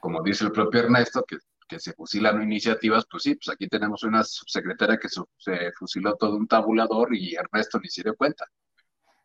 [0.00, 4.02] como dice el propio Ernesto, que que se fusilan iniciativas, pues sí, pues aquí tenemos
[4.04, 5.22] una subsecretaria que se
[5.78, 8.46] fusiló todo un tabulador y Ernesto ni se dio cuenta.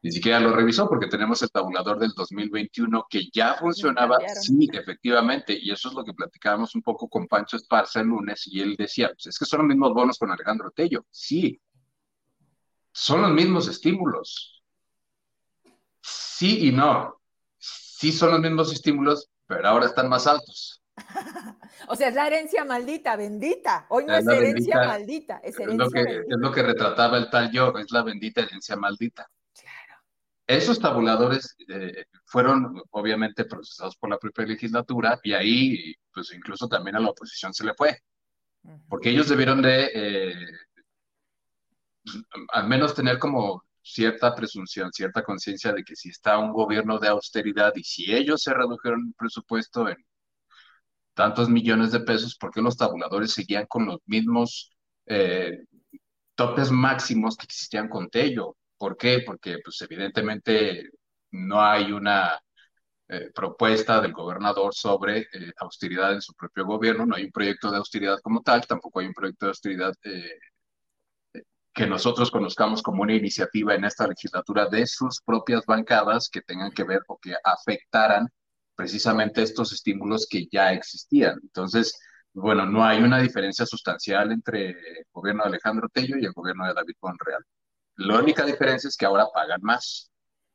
[0.02, 5.58] Ni siquiera lo revisó porque tenemos el tabulador del 2021 que ya funcionaba, sí, efectivamente,
[5.60, 8.76] y eso es lo que platicábamos un poco con Pancho Esparza el lunes y él
[8.78, 11.62] decía, pues es que son los mismos bonos con Alejandro Tello, sí,
[12.94, 14.64] son los mismos estímulos,
[16.02, 17.20] sí y no,
[17.58, 20.79] sí son los mismos estímulos, pero ahora están más altos.
[21.88, 23.86] o sea, es la herencia maldita, bendita.
[23.90, 27.52] Hoy no es, herencia maldita, es herencia lo, que, es lo que retrataba el tal
[27.52, 29.30] yo, es la bendita herencia maldita.
[29.60, 30.02] Claro.
[30.48, 36.96] Esos tabuladores eh, fueron obviamente procesados por la propia legislatura y ahí, pues incluso también
[36.96, 38.00] a la oposición se le fue.
[38.90, 40.48] Porque ellos debieron de, eh,
[42.50, 47.08] al menos tener como cierta presunción, cierta conciencia de que si está un gobierno de
[47.08, 49.98] austeridad y si ellos se redujeron el presupuesto en
[51.14, 54.72] tantos millones de pesos, porque los tabuladores seguían con los mismos
[55.06, 55.60] eh,
[56.36, 58.56] topes máximos que existían con Tello?
[58.78, 59.24] ¿Por qué?
[59.26, 60.90] Porque pues evidentemente
[61.32, 62.40] no hay una
[63.08, 67.72] eh, propuesta del gobernador sobre eh, austeridad en su propio gobierno, no hay un proyecto
[67.72, 69.94] de austeridad como tal, tampoco hay un proyecto de austeridad
[71.74, 76.72] que nosotros conozcamos como una iniciativa en esta legislatura de sus propias bancadas que tengan
[76.72, 78.28] que ver o que afectaran
[78.80, 81.38] precisamente estos estímulos que ya existían.
[81.44, 82.00] Entonces,
[82.32, 86.66] bueno, no hay una diferencia sustancial entre el gobierno de Alejandro Tello y el gobierno
[86.66, 87.44] de David Monreal.
[87.98, 90.10] La única diferencia es que ahora pagan más.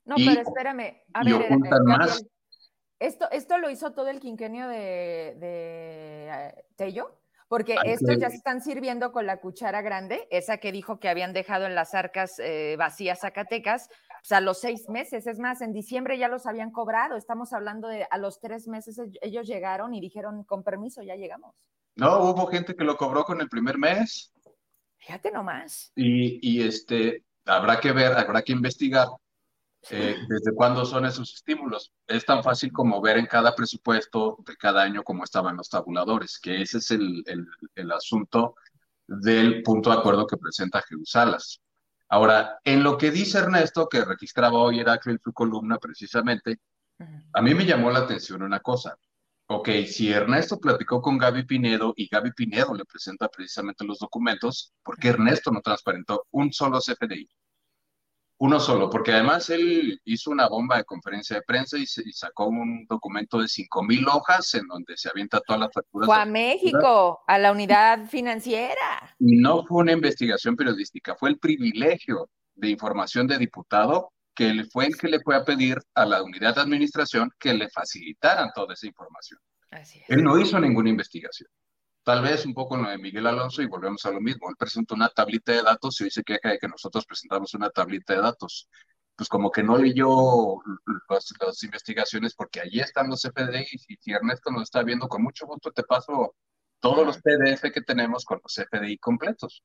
[0.06, 1.02] No, pero espérame.
[1.12, 2.24] A ver, ocultan más.
[2.98, 7.20] Esto, esto lo hizo todo el quinquenio de, de eh, Tello.
[7.46, 11.34] Porque estos ya se están sirviendo con la cuchara grande, esa que dijo que habían
[11.34, 13.90] dejado en las arcas eh, vacías Zacatecas,
[14.24, 17.88] o sea, los seis meses, es más, en diciembre ya los habían cobrado, estamos hablando
[17.88, 21.54] de a los tres meses ellos llegaron y dijeron, con permiso, ya llegamos.
[21.96, 24.32] No, hubo gente que lo cobró con el primer mes.
[24.96, 25.92] Fíjate nomás.
[25.94, 29.08] Y, y este, habrá que ver, habrá que investigar
[29.90, 31.92] eh, ¿Desde cuándo son esos estímulos?
[32.06, 36.38] Es tan fácil como ver en cada presupuesto de cada año cómo estaban los tabuladores,
[36.38, 37.22] que ese es el,
[37.74, 38.54] el, asunto
[39.06, 41.60] del punto de acuerdo que presenta Jerusalas.
[42.14, 46.60] Ahora, en lo que dice Ernesto, que registraba hoy Heraclio en su columna precisamente,
[47.32, 48.96] a mí me llamó la atención una cosa.
[49.48, 54.72] Ok, si Ernesto platicó con Gaby Pinedo y Gaby Pinedo le presenta precisamente los documentos,
[54.84, 57.28] ¿por qué Ernesto no transparentó un solo CFDI?
[58.38, 62.84] Uno solo, porque además él hizo una bomba de conferencia de prensa y, sacó un
[62.88, 66.06] documento de cinco mil hojas en donde se avienta todas las facturas.
[66.06, 69.14] Fue a México, a la unidad financiera.
[69.20, 74.86] Y no fue una investigación periodística, fue el privilegio de información de diputado que fue
[74.86, 78.74] el que le fue a pedir a la unidad de administración que le facilitaran toda
[78.74, 79.40] esa información.
[80.08, 81.48] Él no hizo ninguna investigación.
[82.04, 84.50] Tal vez un poco lo de Miguel Alonso y volvemos a lo mismo.
[84.50, 87.70] Él presentó una tablita de datos y hoy se queja de que nosotros presentamos una
[87.70, 88.68] tablita de datos.
[89.16, 90.60] Pues como que no leyó
[91.08, 95.46] las, investigaciones porque allí están los FDI y si Ernesto nos está viendo, con mucho
[95.46, 96.34] gusto te paso
[96.78, 99.64] todos los PDF que tenemos con los FDI completos.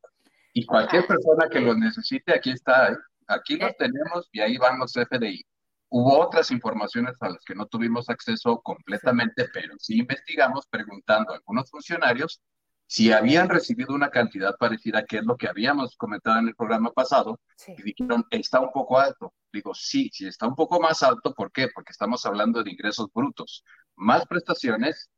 [0.53, 2.97] Y cualquier persona que los necesite, aquí está, ¿eh?
[3.27, 3.75] aquí los eh.
[3.77, 5.45] tenemos y ahí van los FDI.
[5.89, 11.37] Hubo otras informaciones a las que no tuvimos acceso completamente, pero sí investigamos preguntando a
[11.37, 12.41] algunos funcionarios
[12.85, 16.91] si habían recibido una cantidad parecida, que es lo que habíamos comentado en el programa
[16.91, 17.39] pasado,
[17.77, 19.31] y dijeron, está un poco alto.
[19.53, 21.67] Digo, sí, sí está un poco más alto, ¿por qué?
[21.73, 23.63] Porque estamos hablando de ingresos brutos,
[23.95, 25.09] más prestaciones,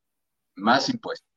[0.55, 1.30] más impuestos.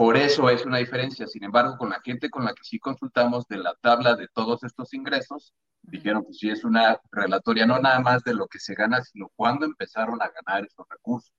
[0.00, 1.26] Por eso es una diferencia.
[1.26, 4.64] Sin embargo, con la gente con la que sí consultamos de la tabla de todos
[4.64, 8.74] estos ingresos, dijeron, pues sí, es una relatoria no nada más de lo que se
[8.74, 11.34] gana, sino cuándo empezaron a ganar esos recursos.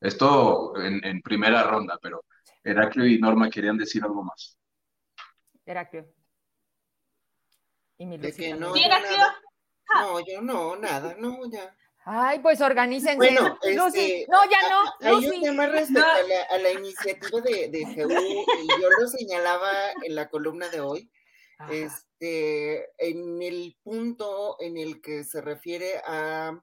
[0.00, 2.24] Esto en, primera ronda, pero
[2.62, 4.56] Heraclio y Norma querían decir algo más.
[5.66, 6.06] Heraclio.
[7.98, 9.34] Y mi que no, nada.
[10.00, 11.76] no, yo no, nada, no, ya.
[12.12, 13.14] Ay, pues organícense.
[13.14, 15.16] Bueno, este, no, ya no.
[15.16, 16.02] Hay un tema respecto
[16.50, 19.70] a, la, iniciativa de, de GU, y yo lo señalaba
[20.02, 21.08] en la columna de hoy.
[21.70, 26.60] Este, en el punto en el que se refiere a,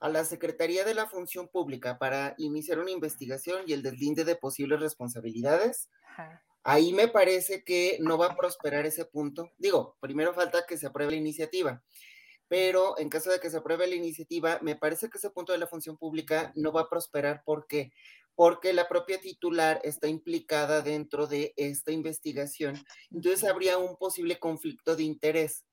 [0.00, 4.34] a la Secretaría de la Función Pública para iniciar una investigación y el deslinde de
[4.34, 5.88] posibles responsabilidades.
[6.64, 9.52] Ahí me parece que no va a prosperar ese punto.
[9.56, 11.80] Digo, primero falta que se apruebe la iniciativa
[12.50, 15.58] pero en caso de que se apruebe la iniciativa, me parece que ese punto de
[15.58, 17.44] la función pública no va a prosperar.
[17.44, 17.92] ¿Por qué?
[18.34, 22.76] Porque la propia titular está implicada dentro de esta investigación.
[23.12, 25.64] Entonces habría un posible conflicto de interés.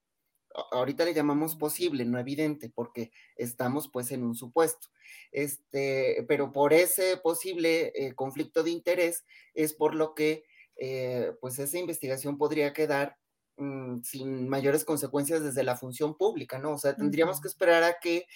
[0.72, 4.90] Ahorita le llamamos posible, no evidente, porque estamos pues en un supuesto.
[5.32, 10.44] Este, pero por ese posible eh, conflicto de interés es por lo que
[10.76, 13.18] eh, pues esa investigación podría quedar
[13.58, 16.74] Mm, sin mayores consecuencias desde la función pública, ¿no?
[16.74, 18.28] O sea, tendríamos que esperar a que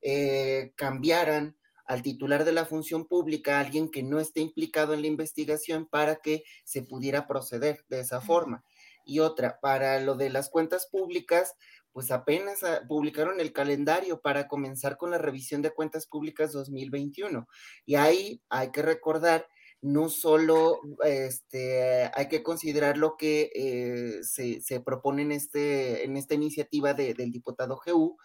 [0.00, 5.08] eh, cambiaran al titular de la función pública, alguien que no esté implicado en la
[5.08, 8.64] investigación para que se pudiera proceder de esa forma.
[9.04, 11.56] Y otra, para lo de las cuentas públicas,
[11.92, 17.46] pues apenas ah, publicaron el calendario para comenzar con la revisión de cuentas públicas 2021.
[17.84, 19.46] Y ahí hay que recordar
[19.82, 26.34] no solo este, hay que considerar lo que eh, se, propone en, este, en esta
[26.34, 28.18] iniciativa del diputado GU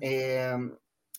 [0.00, 0.56] eh,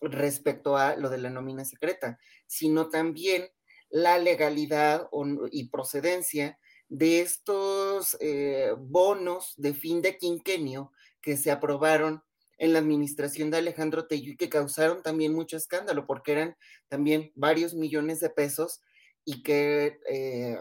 [0.01, 3.47] respecto a lo de la nómina secreta, sino también
[3.89, 5.07] la legalidad
[5.51, 6.57] y procedencia
[6.89, 12.23] de estos eh, bonos de fin de quinquenio que se aprobaron
[12.57, 16.55] en la administración de Alejandro Tello y que causaron también mucho escándalo porque eran
[16.87, 18.81] también varios millones de pesos
[19.25, 20.57] y que eh,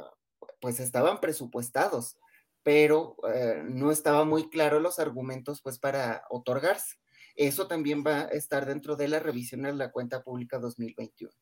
[0.61, 2.19] pues estaban presupuestados,
[2.63, 6.97] pero eh, no estaba muy claro los argumentos pues para otorgarse.
[7.35, 11.33] Eso también va a estar dentro de la revisión de la cuenta pública 2021.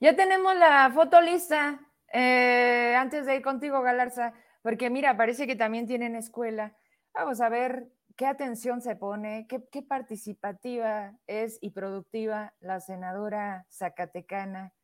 [0.00, 1.80] Ya tenemos la foto lista.
[2.12, 6.76] Eh, antes de ir contigo, Galarza, porque mira, parece que también tienen escuela.
[7.14, 13.66] Vamos a ver qué atención se pone, qué, qué participativa es y productiva la senadora
[13.70, 14.74] zacatecana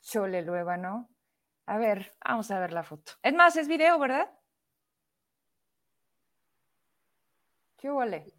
[0.00, 1.08] Chole ¿no?
[1.66, 3.12] A ver, vamos a ver la foto.
[3.22, 4.30] Es más, es video, ¿verdad?
[7.76, 8.34] ¿Qué huele?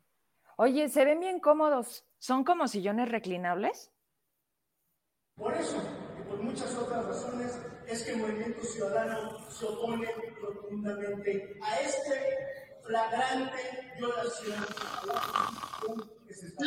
[0.58, 2.06] Oye, se ven bien cómodos.
[2.18, 3.92] ¿Son como sillones reclinables?
[5.36, 5.82] Por eso,
[6.20, 10.08] y por muchas otras razones, es que el movimiento ciudadano se opone
[10.42, 14.66] profundamente a este flagrante violación
[16.28, 16.66] que se está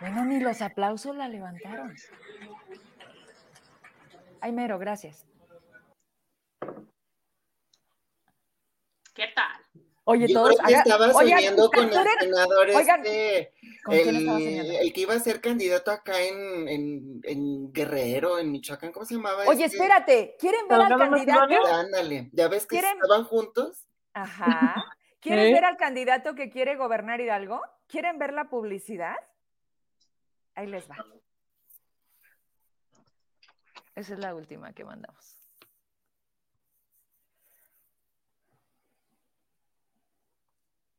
[0.00, 1.94] bueno, ni los aplausos la levantaron.
[4.40, 5.26] Ay, mero, gracias.
[9.14, 9.66] ¿Qué tal?
[10.08, 10.54] Oye, todos.
[10.68, 13.52] estaba soñando con el senador este,
[13.90, 19.44] el, que iba a ser candidato acá en, en, Guerrero, en Michoacán, ¿cómo se llamaba?
[19.46, 19.76] Oye, este?
[19.76, 21.66] espérate, ¿quieren ver al candidato?
[21.66, 23.88] Ándale, ¿ya ves que estaban juntos?
[24.12, 24.76] Ajá.
[25.20, 27.60] ¿Quieren ver al candidato que quiere gobernar Hidalgo?
[27.86, 29.16] ¿Quieren ver la publicidad?
[30.54, 30.96] Ahí les va.
[33.94, 35.36] Esa es la última que mandamos.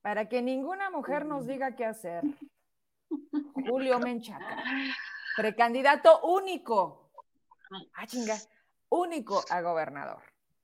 [0.01, 2.23] Para que ninguna mujer nos diga qué hacer.
[3.67, 4.63] Julio Menchaca,
[5.35, 7.11] precandidato único.
[7.93, 8.37] Ah, chinga,
[8.89, 10.23] único a gobernador.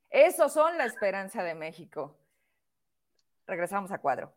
[0.09, 2.17] Esos son la esperanza de México.
[3.45, 4.33] Regresamos a cuadro.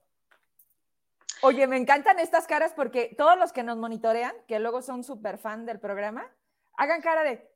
[1.42, 5.38] Oye, me encantan estas caras porque todos los que nos monitorean, que luego son súper
[5.38, 6.26] fan del programa,
[6.74, 7.50] hagan cara de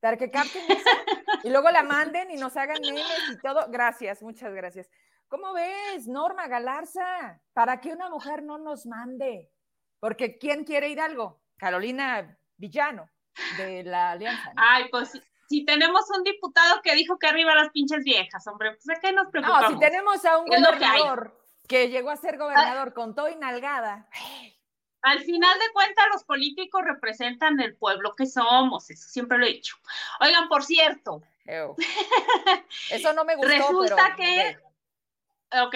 [0.00, 0.62] para que capten
[1.44, 3.66] y luego la manden y nos hagan memes y todo.
[3.68, 4.90] Gracias, muchas gracias.
[5.28, 7.40] ¿Cómo ves, Norma Galarza?
[7.52, 9.50] ¿Para que una mujer no nos mande?
[10.00, 11.40] Porque ¿quién quiere ir algo?
[11.56, 13.08] Carolina Villano,
[13.56, 14.52] de la Alianza.
[14.56, 15.12] Ay, pues
[15.48, 19.12] si tenemos un diputado que dijo que arriba las pinches viejas, hombre, pues ¿a qué
[19.12, 19.70] nos preocupamos?
[19.70, 24.08] No, si tenemos a un gobernador que llegó a ser gobernador con todo y nalgada.
[25.02, 29.54] Al final de cuentas, los políticos representan el pueblo que somos, eso siempre lo he
[29.54, 29.76] dicho.
[30.20, 31.22] Oigan, por cierto.
[32.90, 33.50] Eso no me gustó.
[33.50, 34.58] Resulta que.
[35.60, 35.74] Ok.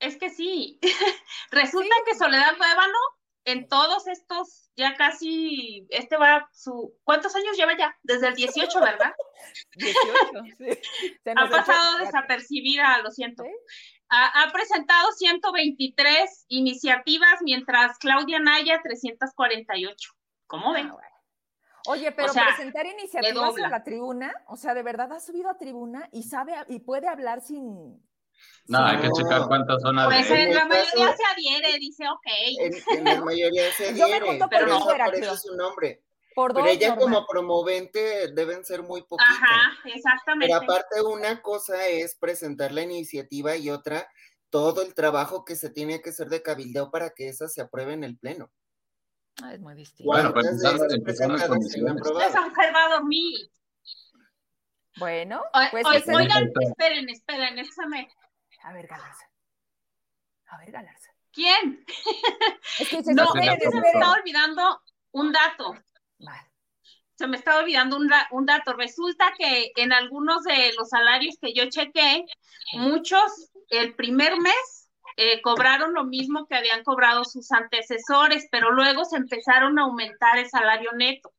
[0.00, 0.80] Es que sí.
[1.50, 2.98] Resulta que Soledad Nuevano,
[3.44, 6.94] en todos estos, ya casi, este va su.
[7.04, 7.96] ¿Cuántos años lleva ya?
[8.02, 9.14] Desde el 18, ¿verdad?
[9.76, 10.02] 18,
[10.58, 11.30] sí.
[11.36, 13.44] ha pasado desapercibida, lo siento
[14.14, 20.12] ha, presentado 123 iniciativas, mientras Claudia Naya 348.
[20.46, 20.90] ¿Cómo ven?
[20.90, 21.14] Ah,
[21.86, 26.08] Oye, pero presentar iniciativas a la tribuna, o sea, de verdad ha subido a tribuna
[26.12, 28.02] y sabe y puede hablar sin.
[28.66, 32.26] No, hay que checar cuántas son Pues en la mayoría se adhiere, dice ok.
[32.90, 36.02] En, la mayoría se adhiere, pero no por eso su nombre.
[36.34, 39.36] Pero ella como promovente deben ser muy poquitas.
[39.36, 40.52] Ajá, exactamente.
[40.52, 44.08] Pero aparte una cosa es presentar la iniciativa y otra
[44.50, 47.92] todo el trabajo que se tiene que hacer de cabildeo para que esa se apruebe
[47.92, 48.52] en el pleno.
[49.42, 50.12] Ah, es muy distinto.
[50.12, 52.02] Bueno, pues empezando, empezando en comisiones.
[52.28, 53.50] Esa mujer va a dormir.
[54.98, 58.08] Bueno, pues oigan, esperen, esperen, déjame.
[58.62, 59.28] A ver, Galarza.
[60.46, 61.12] A ver, Galarza.
[61.32, 61.84] ¿Quién?
[62.78, 64.80] Es que se no, se me está olvidando
[65.12, 65.74] un dato.
[67.14, 68.72] Se me está olvidando un, un, dato.
[68.72, 72.24] Resulta que en algunos de los salarios que yo chequé,
[72.72, 79.04] muchos el primer mes eh, cobraron lo mismo que habían cobrado sus antecesores, pero luego
[79.04, 81.32] se empezaron a aumentar el salario neto.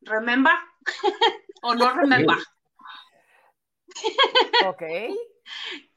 [0.00, 0.54] ¿Remember?
[1.62, 2.38] ¿O no remember?
[4.66, 4.82] ok.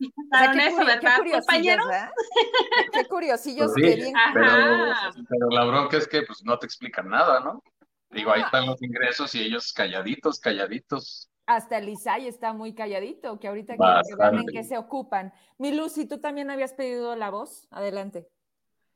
[0.00, 1.86] O eso, ¿verdad, qué compañeros?
[2.92, 7.62] Qué, curiosillos pues que pero, la bronca es que pues no te explican nada, ¿no?
[8.10, 13.40] Digo, ahí están los ingresos y ellos calladitos, calladitos hasta el Isai está muy calladito,
[13.40, 15.32] que ahorita que vean en qué se ocupan.
[15.58, 17.66] Mi Lucy, tú también habías pedido la voz.
[17.72, 18.28] Adelante.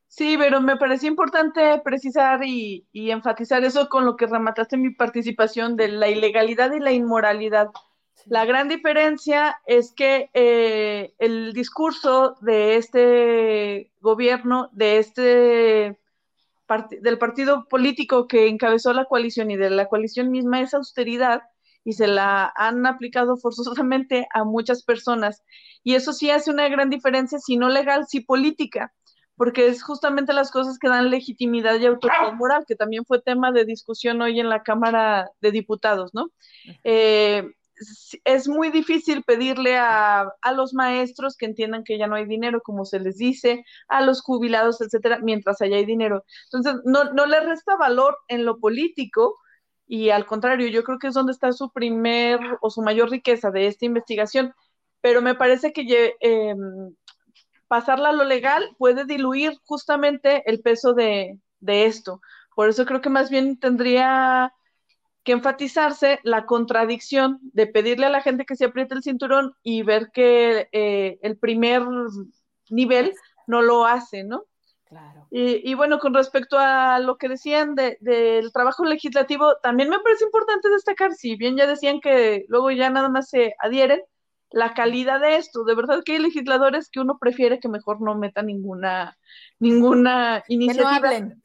[0.07, 5.75] Sí, pero me pareció importante precisar y, enfatizar eso con lo que remataste mi participación
[5.75, 7.71] de la ilegalidad y la inmoralidad.
[8.27, 15.99] La gran diferencia es que eh, el discurso de este gobierno, de este
[17.03, 21.43] del partido político que encabezó la coalición y de la coalición misma es austeridad
[21.85, 25.43] y se la han aplicado forzosamente a muchas personas.
[25.83, 28.95] Y eso sí hace una gran diferencia, si no legal, si política,
[29.37, 33.53] porque es justamente las cosas que dan legitimidad y autoridad moral, que también fue tema
[33.53, 36.31] de discusión hoy en la Cámara de Diputados, ¿no?
[36.85, 37.53] Eh,
[38.25, 42.61] es muy difícil pedirle a, a, los maestros que entiendan que ya no hay dinero,
[42.63, 46.25] como se les dice, a los jubilados, etcétera, mientras allá hay dinero.
[46.45, 49.39] Entonces, no, no le resta valor en lo político,
[49.87, 53.51] y al contrario, yo creo que es donde está su primer o su mayor riqueza
[53.51, 54.55] de esta investigación,
[55.01, 56.55] pero me parece que eh,
[57.69, 62.21] pasarla a lo legal puede diluir justamente el peso de, esto.
[62.55, 64.53] Por eso creo que más bien tendría
[65.25, 69.83] que enfatizarse la contradicción de pedirle a la gente que se apriete el cinturón y
[69.83, 71.83] ver que eh, el primer
[72.71, 73.15] nivel
[73.47, 74.45] no lo hace, ¿no?
[75.31, 80.69] Y, bueno, con respecto a lo que decían del trabajo legislativo, también me parece importante
[80.69, 84.01] destacar, si bien ya decían que luego ya nada más se adhieren,
[84.51, 85.65] la calidad de esto.
[85.65, 89.19] De verdad que hay legisladores que uno prefiere que mejor no meta ninguna,
[89.59, 91.01] ninguna iniciativa.
[91.01, 91.43] Que no hablen.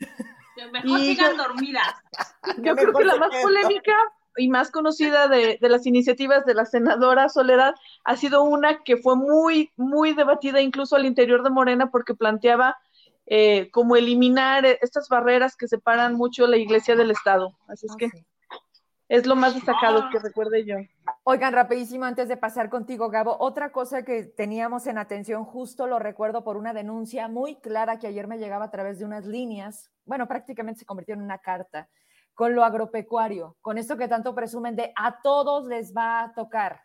[0.68, 1.88] Mejor sigan dormidas.
[2.64, 3.96] Yo creo que la más polémica
[4.38, 8.98] y más conocida de, de, las iniciativas de la senadora Soledad ha sido una que
[8.98, 12.78] fue muy, muy debatida incluso al interior de Morena porque planteaba
[13.32, 17.56] eh, como eliminar estas barreras que separan mucho la iglesia del Estado.
[17.68, 18.10] Así es ah, que
[19.10, 20.76] es lo más destacado que recuerde yo.
[21.24, 25.98] Oigan, rapidísimo, antes de pasar contigo, Gabo, otra cosa que teníamos en atención, justo lo
[25.98, 29.92] recuerdo por una denuncia muy clara que ayer me llegaba a través de unas líneas,
[30.06, 31.90] bueno, prácticamente se convirtió en una carta,
[32.36, 36.80] con lo agropecuario, con esto que tanto presumen de a todos les va a tocar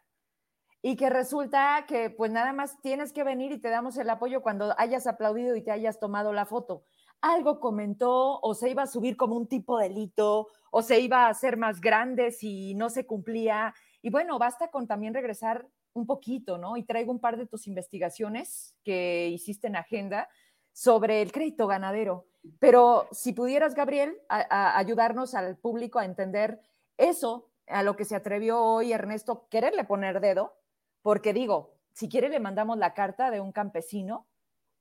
[0.86, 4.42] y que resulta que pues nada más tienes que venir y te damos el apoyo
[4.42, 6.84] cuando hayas aplaudido y te hayas tomado la foto.
[7.24, 11.24] Algo comentó o se iba a subir como un tipo de delito o se iba
[11.24, 13.74] a hacer más grande si no se cumplía.
[14.02, 16.76] Y bueno, basta con también regresar un poquito, ¿no?
[16.76, 20.28] Y traigo un par de tus investigaciones que hiciste en agenda
[20.74, 22.26] sobre el crédito ganadero.
[22.58, 26.60] Pero si pudieras, Gabriel, ayudarnos al público a entender
[26.98, 30.58] eso, a lo que se atrevió hoy Ernesto, quererle poner dedo,
[31.00, 34.26] porque digo, si quiere le mandamos la carta de un campesino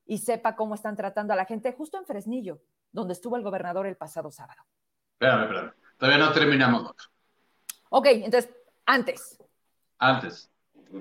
[0.06, 3.88] y sepa cómo están tratando a la gente justo en Fresnillo, donde estuvo el gobernador
[3.88, 4.62] el pasado sábado.
[5.14, 5.74] Espérame, espérame.
[5.98, 6.94] Todavía no terminamos.
[7.90, 8.52] Ok, entonces,
[8.86, 9.38] antes.
[9.98, 10.50] Antes.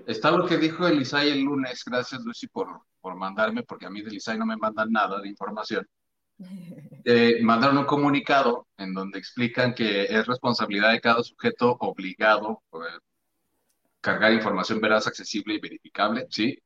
[0.07, 1.83] Está lo que dijo Elisay el lunes.
[1.85, 5.29] Gracias, Lucy, por, por mandarme, porque a mí de Elisay no me mandan nada de
[5.29, 5.87] información.
[7.05, 12.63] Eh, mandaron un comunicado en donde explican que es responsabilidad de cada sujeto obligado
[14.03, 16.59] cargar información veraz, accesible y verificable, ¿sí?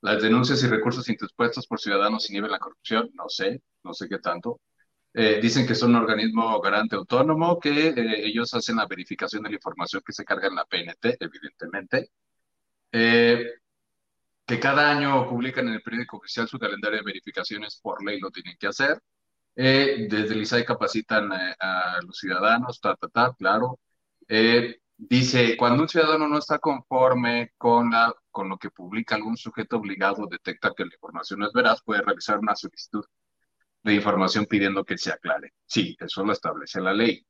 [0.00, 4.18] Las denuncias y recursos interpuestos por ciudadanos inhiben la corrupción, no sé, no sé qué
[4.18, 4.60] tanto.
[5.14, 9.50] Eh, dicen que son un organismo garante autónomo, que eh, ellos hacen la verificación de
[9.50, 12.10] la información que se carga en la PNT, evidentemente.
[12.92, 13.46] Eh,
[14.46, 18.30] que cada año publican en el periódico oficial su calendario de verificaciones por ley, lo
[18.30, 18.98] tienen que hacer.
[19.54, 23.78] Eh, desde el ISAI capacitan eh, a los ciudadanos, ta, ta, ta, claro.
[24.28, 29.36] Eh, dice, cuando un ciudadano no está conforme con, la, con lo que publica algún
[29.36, 33.04] sujeto obligado, detecta que la información no es veraz, puede realizar una solicitud
[33.84, 35.52] de información pidiendo que se aclare.
[35.66, 37.24] Sí, eso lo establece la ley.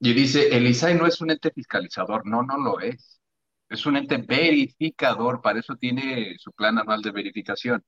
[0.00, 3.20] Y dice, el ISAI no es un ente fiscalizador, no, no lo es.
[3.68, 7.84] Es un ente verificador, para eso tiene su plan anual de verificación.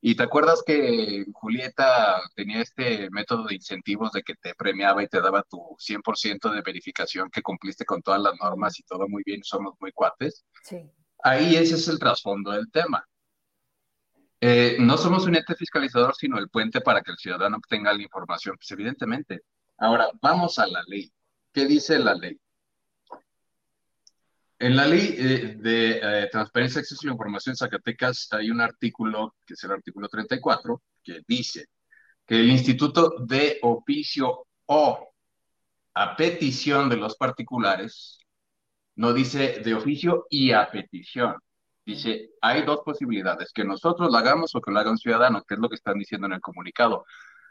[0.00, 5.08] Y te acuerdas que Julieta tenía este método de incentivos de que te premiaba y
[5.08, 9.22] te daba tu 100% de verificación que cumpliste con todas las normas y todo muy
[9.24, 10.44] bien, somos muy cuates.
[10.62, 10.90] Sí.
[11.22, 13.06] Ahí ese es el trasfondo del tema.
[14.40, 18.02] Eh, no somos un ente fiscalizador, sino el puente para que el ciudadano obtenga la
[18.02, 19.40] información, pues evidentemente.
[19.78, 21.10] Ahora, vamos a la ley.
[21.52, 22.38] ¿Qué dice la ley?
[24.58, 28.60] En la ley eh, de eh, transparencia acceso a la información en Zacatecas hay un
[28.60, 31.66] artículo, que es el artículo 34, que dice
[32.26, 35.08] que el instituto de oficio o
[35.94, 38.18] a petición de los particulares,
[38.96, 41.36] no dice de oficio y a petición.
[41.84, 45.54] Dice, hay dos posibilidades, que nosotros lo hagamos o que lo haga un ciudadano, que
[45.54, 47.04] es lo que están diciendo en el comunicado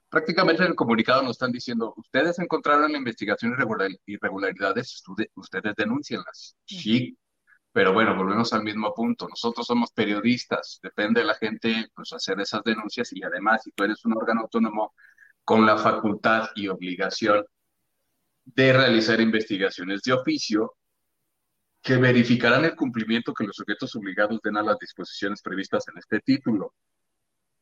[0.10, 3.54] prácticamente en el comunicado nos están diciendo, ustedes encontraron la investigación
[4.06, 5.04] irregularidades,
[5.36, 6.56] ustedes denuncienlas.
[6.66, 7.18] Sí,
[7.72, 9.28] pero bueno, volvemos al mismo punto.
[9.28, 13.84] Nosotros somos periodistas, depende de la gente pues, hacer esas denuncias y además, si tú
[13.84, 14.94] eres un órgano autónomo
[15.44, 17.46] con la facultad y obligación
[18.46, 20.76] de realizar investigaciones de oficio
[21.86, 26.20] que verificarán el cumplimiento que los sujetos obligados den a las disposiciones previstas en este
[26.20, 26.74] título.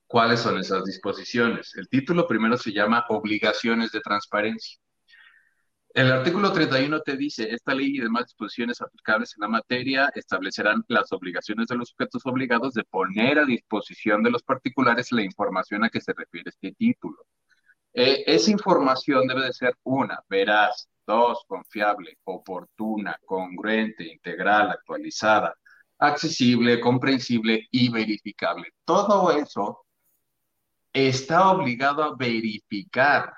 [0.07, 1.75] ¿Cuáles son esas disposiciones?
[1.75, 4.79] El título primero se llama Obligaciones de Transparencia.
[5.93, 10.85] El artículo 31 te dice, esta ley y demás disposiciones aplicables en la materia establecerán
[10.87, 15.83] las obligaciones de los sujetos obligados de poner a disposición de los particulares la información
[15.83, 17.17] a que se refiere este título.
[17.93, 25.55] Eh, esa información debe de ser una, veraz, dos, confiable, oportuna, congruente, integral, actualizada,
[25.99, 28.73] accesible, comprensible y verificable.
[28.85, 29.85] Todo eso
[30.91, 33.33] está obligado a verificar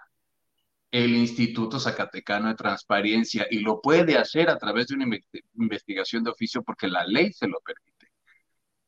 [0.92, 5.18] el Instituto Zacatecano de Transparencia y lo puede hacer a través de una
[5.56, 7.95] investigación de oficio porque la ley se lo permite.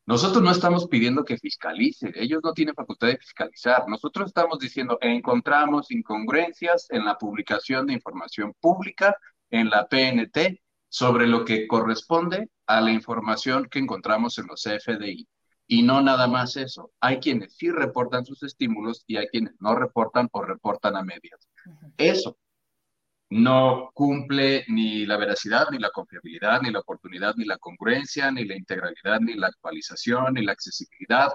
[0.07, 3.83] Nosotros no estamos pidiendo que fiscalice, ellos no tienen facultad de fiscalizar.
[3.89, 9.17] Nosotros estamos diciendo, encontramos incongruencias en la publicación de información pública
[9.49, 15.27] en la PNT sobre lo que corresponde a la información que encontramos en los CFDI.
[15.67, 16.93] Y no nada más eso.
[17.01, 21.49] Hay quienes sí reportan sus estímulos y hay quienes no reportan o reportan a medias.
[21.97, 22.37] Eso
[23.29, 28.45] no cumple ni la veracidad, ni la confiabilidad, ni la oportunidad, ni la congruencia, ni
[28.45, 31.29] la integralidad, ni la actualización, ni la accesibilidad,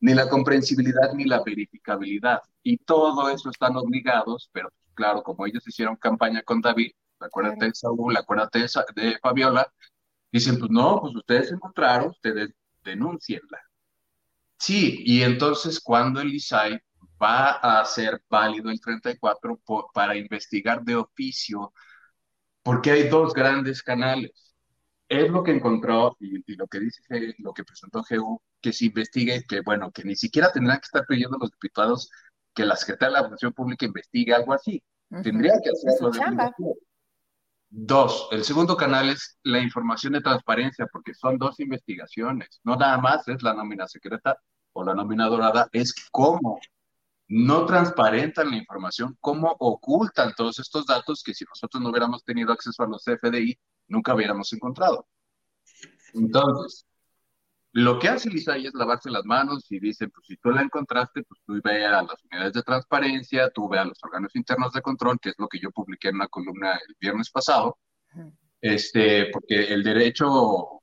[0.00, 2.40] ni la comprensibilidad, ni la verificabilidad.
[2.62, 7.74] Y todo eso están obligados, pero claro, como ellos hicieron campaña con David, acuérdate de
[7.74, 9.72] Saúl, acuérdate de Fabiola,
[10.30, 12.50] dicen, pues no, pues ustedes encontraron, ustedes
[12.84, 13.60] denúncienla.
[14.58, 16.80] Sí, y entonces cuando el ISAI
[17.20, 19.60] va a ser válido el 34
[19.92, 21.72] para investigar de oficio,
[22.62, 24.54] porque hay dos grandes canales.
[25.08, 27.02] Es lo que encontró y, lo que dice,
[27.38, 31.06] lo que presentó GU, que se investigue, que bueno, que ni siquiera tendrán que estar
[31.06, 32.10] pidiendo los diputados
[32.54, 34.82] que la Secretaría de la Función Pública investigue algo así.
[35.22, 36.20] Tendría que hacerlo de
[37.68, 42.60] Dos, el segundo canal es la información de transparencia, porque son dos investigaciones.
[42.64, 44.38] No nada más es la nómina secreta
[44.72, 46.58] o la nómina dorada, es cómo
[47.28, 52.52] no transparentan la información, cómo ocultan todos estos datos que si nosotros no hubiéramos tenido
[52.52, 53.58] acceso a los CFDI,
[53.88, 55.08] nunca hubiéramos encontrado.
[56.14, 56.86] Entonces,
[57.72, 61.24] lo que hace Lisa es lavarse las manos y dice, pues si tú la encontraste,
[61.24, 64.80] pues tú ve a las unidades de transparencia, tú ve a los órganos internos de
[64.80, 67.76] control, que es lo que yo publiqué en una columna el viernes pasado,
[68.62, 70.80] este, porque el derecho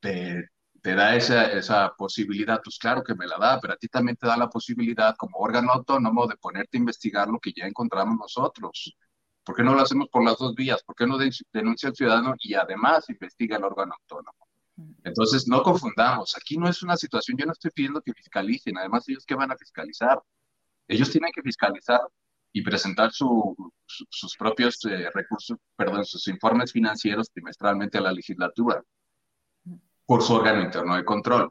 [0.00, 0.50] te,
[0.82, 4.16] te da esa, esa posibilidad, pues claro que me la da, pero a ti también
[4.16, 8.18] te da la posibilidad como órgano autónomo de ponerte a investigar lo que ya encontramos
[8.18, 8.96] nosotros.
[9.44, 10.82] ¿Por qué no lo hacemos por las dos vías?
[10.82, 11.18] ¿Por qué no
[11.52, 14.48] denuncia al ciudadano y además investiga el órgano autónomo?
[15.04, 16.36] Entonces, no confundamos.
[16.36, 18.76] Aquí no es una situación, yo no estoy pidiendo que fiscalicen.
[18.78, 20.20] Además, ellos qué van a fiscalizar.
[20.88, 22.00] Ellos tienen que fiscalizar
[22.52, 28.82] y presentar sus propios eh, recursos, perdón, sus informes financieros trimestralmente a la legislatura
[30.06, 31.50] por su órgano interno de control.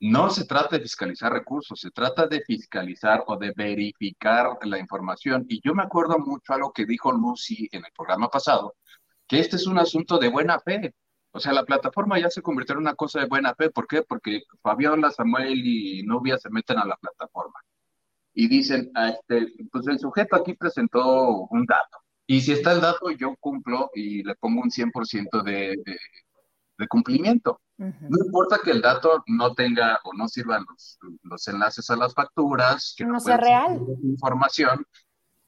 [0.00, 5.44] No se trata de fiscalizar recursos, se trata de fiscalizar o de verificar la información.
[5.48, 8.76] Y yo me acuerdo mucho a lo que dijo Lucy en el programa pasado,
[9.26, 10.94] que este es un asunto de buena fe.
[11.32, 13.70] O sea, la plataforma ya se convirtió en una cosa de buena fe.
[13.70, 14.02] ¿Por qué?
[14.02, 17.60] Porque Fabiola, Samuel y Nubia se meten a la plataforma.
[18.34, 21.98] y dicen, ah, este, pues el sujeto aquí presentó un dato.
[22.30, 25.76] Y si está el dato, yo cumplo y le pongo un 100% de,
[26.76, 27.60] de, cumplimiento.
[27.78, 32.12] No importa que el dato no tenga o no sirvan los, los enlaces a las
[32.12, 33.80] facturas, que no, sea real.
[34.02, 34.84] Información,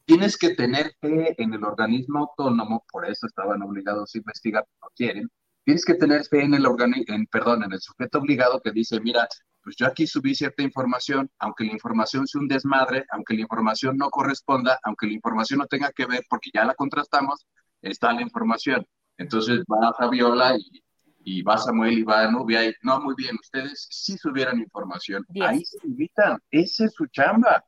[0.05, 4.89] tienes que tener fe en el organismo autónomo, por eso estaban obligados a investigar, no
[4.95, 5.29] quieren,
[5.65, 6.67] tienes que tener fe en el
[7.09, 9.29] en, perdón, en el sujeto obligado que dice, mira,
[9.63, 13.97] pues yo aquí subí cierta información, aunque la información sea un desmadre, aunque la información
[13.97, 17.47] no corresponda, aunque la información no tenga que ver, porque ya la contrastamos,
[17.83, 18.87] está la información.
[19.19, 20.83] Entonces va Fabiola y,
[21.25, 25.25] y va Samuel y va Nubia y, no, muy bien, ustedes sí subieron información.
[25.41, 27.65] Ahí se invitan, esa es su chamba.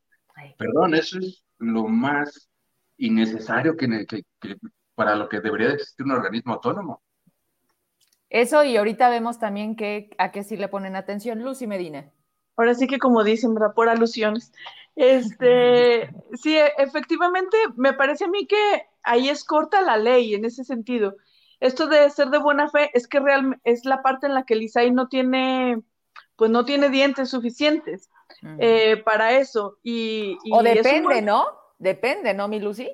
[0.57, 2.49] Perdón, eso es lo más
[2.97, 4.57] innecesario que, que, que,
[4.95, 7.03] para lo que debería existir un organismo autónomo.
[8.31, 12.11] Eso y ahorita vemos también que a qué sí le ponen atención Lucy Medina.
[12.57, 13.75] Ahora sí que como dicen, ¿verdad?
[13.75, 14.53] Por alusiones.
[14.97, 16.11] Este,
[16.43, 21.17] sí, efectivamente, me parece a mí que ahí es corta la ley en ese sentido.
[21.63, 24.55] Esto de ser de buena fe es que real, es la parte en la que
[24.55, 25.81] el ISAI no tiene,
[26.35, 28.11] pues no tiene dientes suficientes
[28.59, 29.79] eh, para eso.
[29.85, 31.47] Y, o depende, ¿no?
[31.79, 32.91] Depende, ¿no, mi Lucy?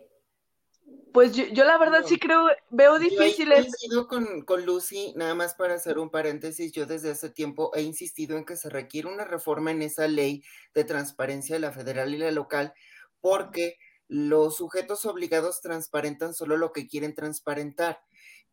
[1.14, 3.48] Pues yo, la verdad sí creo, veo difícil.
[3.90, 7.70] Yo he con, con Lucy, nada más para hacer un paréntesis, yo desde hace tiempo
[7.74, 10.44] he insistido en que se requiere una reforma en esa ley
[10.74, 12.74] de transparencia de la federal y la local,
[13.22, 18.02] porque los sujetos obligados transparentan solo lo que quieren transparentar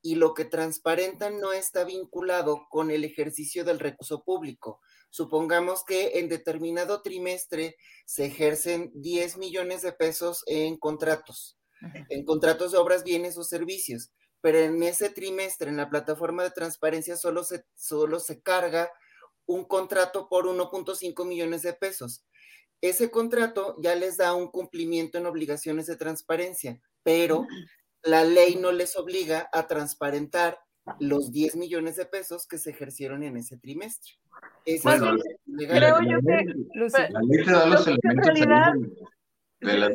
[0.05, 4.79] y lo que transparentan no está vinculado con el ejercicio del recurso público.
[5.09, 7.75] Supongamos que en determinado trimestre
[8.05, 11.57] se ejercen 10 millones de pesos en contratos
[12.09, 16.51] en contratos de obras, bienes o servicios, pero en ese trimestre en la plataforma de
[16.51, 18.91] transparencia solo se, solo se carga
[19.45, 22.23] un contrato por 1.5 millones de pesos.
[22.81, 27.47] Ese contrato ya les da un cumplimiento en obligaciones de transparencia, pero
[28.05, 30.59] la ley no les obliga a transparentar
[30.99, 34.13] los 10 millones de pesos que se ejercieron en ese trimestre.
[35.67, 36.45] creo yo que
[37.09, 38.33] la ley te da los elementos
[39.59, 39.91] de la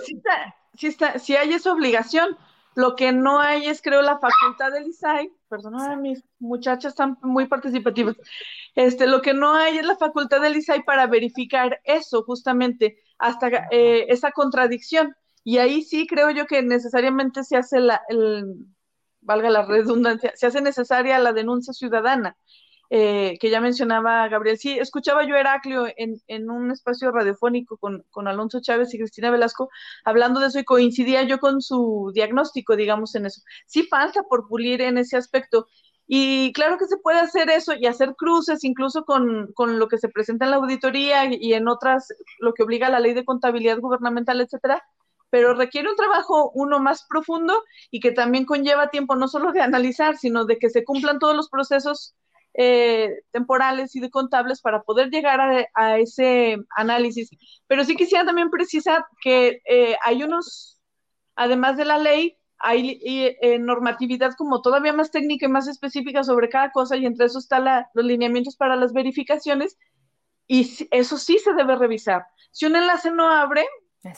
[0.77, 2.37] sí, está, sí hay esa obligación.
[2.77, 7.47] Lo que no hay es, creo, la facultad del ISAI, perdón, mis muchachas están muy
[7.47, 8.17] participativas,
[8.77, 13.49] este, lo que no hay es la facultad del ISAI para verificar eso, justamente, hasta
[13.73, 15.17] eh, esa contradicción.
[15.45, 18.45] Y ahí sí creo yo que necesariamente se hace la, el,
[19.21, 22.37] valga la redundancia, se hace necesaria la denuncia ciudadana.
[22.93, 24.59] Eh, que ya mencionaba Gabriel.
[24.59, 29.31] Sí, escuchaba yo Heraclio en, en un espacio radiofónico con, con, Alonso Chávez y Cristina
[29.31, 29.71] Velasco
[30.05, 33.43] hablando de eso y coincidía yo con su diagnóstico, digamos, en eso.
[33.67, 35.69] Sí falta por pulir en ese aspecto.
[36.09, 39.99] Y claro que se puede hacer eso y hacer cruces incluso con, con lo que
[39.99, 42.09] se presenta en la auditoría y en otras,
[42.41, 44.83] lo que obliga la ley de contabilidad gubernamental, etcétera,
[45.31, 49.61] pero requiere un trabajo uno más profundo y que también conlleva tiempo no solo de
[49.61, 52.15] analizar, sino de que se cumplan todos los procesos
[52.55, 57.31] eh, temporales y de contables para poder llegar a, ese análisis.
[57.69, 60.81] Pero sí quisiera también precisar que eh, hay unos,
[61.37, 66.51] además de la ley, hay eh, normatividad como todavía más técnica y más específica sobre
[66.51, 69.79] cada cosa y entre eso están los lineamientos para las verificaciones
[70.47, 72.27] y eso sí se debe revisar.
[72.51, 73.65] Si un enlace no abre,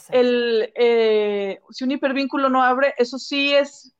[0.09, 0.71] el,
[1.69, 3.95] si un hipervínculo no abre, eso sí es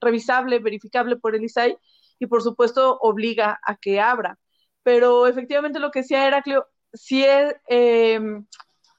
[0.00, 1.76] revisable, verificable por el ISAI
[2.18, 4.38] y por supuesto obliga a que abra.
[4.82, 8.46] Pero efectivamente lo que decía Heraclio, sí es, em,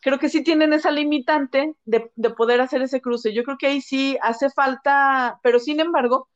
[0.01, 3.33] creo que sí tienen esa limitante de, poder hacer ese cruce.
[3.33, 6.29] Yo creo que ahí sí hace falta, pero sin embargo,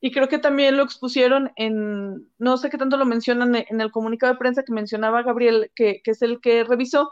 [0.00, 3.90] y creo que también lo expusieron en, no sé qué tanto lo mencionan en el
[3.90, 7.10] comunicado de prensa que mencionaba Gabriel, que, es el que revisó,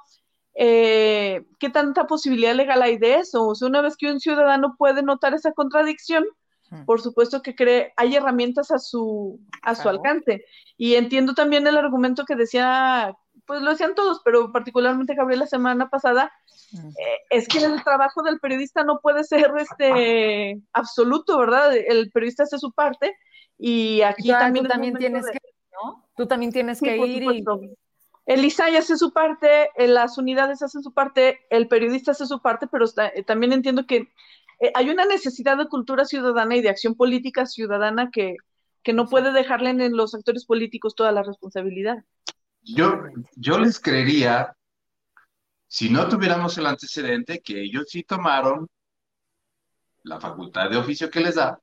[0.58, 3.46] eh, qué tanta posibilidad legal hay de eso.
[3.46, 6.24] O sea, una vez que un ciudadano puede notar esa contradicción,
[6.84, 10.44] por supuesto que cree, hay herramientas a su, a su alcance.
[10.76, 13.14] Y entiendo también el argumento que decía,
[13.46, 16.32] pues lo decían todos, pero particularmente Gabriel la semana pasada,
[16.72, 21.76] eh, es que el trabajo del periodista no puede ser este absoluto, ¿verdad?
[21.76, 23.16] El periodista hace su parte
[23.58, 25.38] y aquí también, tú también tienes que,
[25.72, 26.04] ¿no?
[26.16, 27.44] Tú también tienes que ir y...
[28.26, 32.42] El ISAI hace su parte, eh, las unidades hacen su parte, el periodista hace su
[32.42, 34.12] parte, pero eh, también entiendo que
[34.58, 38.36] eh, hay una necesidad de cultura ciudadana y de acción política ciudadana que,
[38.94, 42.04] no puede dejarle en los actores políticos toda la responsabilidad.
[42.62, 43.00] Yo,
[43.34, 44.56] yo les creería,
[45.66, 48.68] si no tuviéramos el antecedente, que ellos sí tomaron
[50.04, 51.58] la facultad de oficio que les da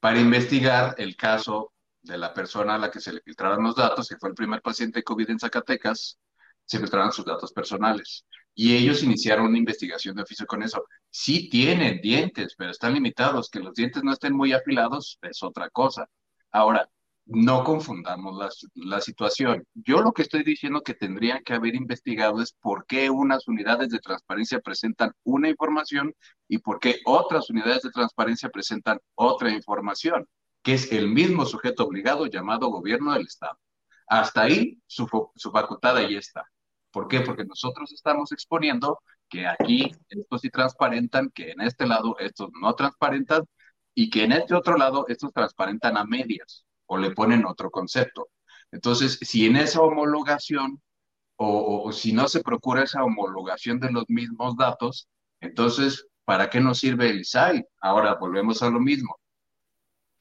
[0.00, 1.72] para investigar el caso
[2.02, 4.60] de la persona a la que se le filtraron los datos, que fue el primer
[4.60, 6.18] paciente de COVID en Zacatecas,
[6.64, 8.24] se filtraron sus datos personales.
[8.54, 10.84] y ellos iniciaron una investigación de oficio con eso.
[11.10, 13.48] Sí tienen dientes, pero están limitados.
[13.50, 16.06] Que los dientes no estén muy afilados es otra cosa.
[16.50, 16.86] Ahora,
[17.26, 19.64] no confundamos la, la, situación.
[19.74, 23.90] Yo lo que estoy diciendo que tendrían que haber investigado es por qué unas unidades
[23.90, 26.14] de transparencia presentan una información
[26.48, 30.26] y por qué otras unidades de transparencia presentan otra información,
[30.62, 33.58] que es el mismo sujeto obligado llamado gobierno del Estado.
[34.06, 36.44] Hasta ahí su, su facultad ahí está.
[36.90, 37.20] ¿Por qué?
[37.20, 42.74] Porque nosotros estamos exponiendo que aquí estos sí transparentan, que en este lado estos no
[42.74, 43.44] transparentan
[43.94, 48.28] y que en este otro lado estos transparentan a medias o le ponen otro concepto.
[48.70, 50.82] Entonces, si en esa homologación
[51.36, 55.08] o, si no se procura esa homologación de los mismos datos,
[55.40, 57.64] entonces, ¿para qué nos sirve el ISAI?
[57.80, 59.18] Ahora volvemos a lo mismo.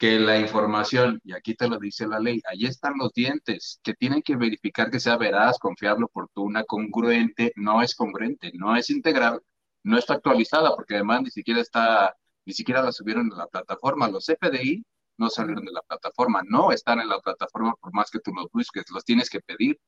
[0.01, 3.93] Que la información, y aquí te lo dice la ley, ahí están los dientes, que
[3.93, 9.41] tienen que verificar que sea veraz, confiable, oportuna, congruente, no es congruente, no es integral,
[9.83, 14.09] no está actualizada, porque además ni siquiera está, ni siquiera la subieron en la plataforma.
[14.09, 14.83] Los FDI
[15.17, 18.47] no salieron de la plataforma, no están en la plataforma por más que tú los
[18.51, 19.79] busques, los tienes que pedir.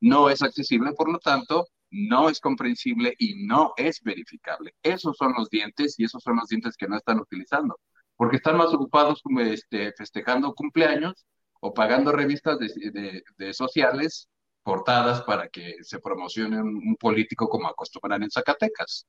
[0.00, 4.74] No es accesible, por lo tanto, no es comprensible y no es verificable.
[4.82, 7.78] Esos son los dientes y esos son los dientes que no están utilizando,
[8.20, 11.24] porque están más ocupados este, festejando cumpleaños
[11.58, 14.28] o pagando revistas de, de, sociales
[14.62, 19.06] portadas para que se promocione un, un político como acostumbran en Zacatecas.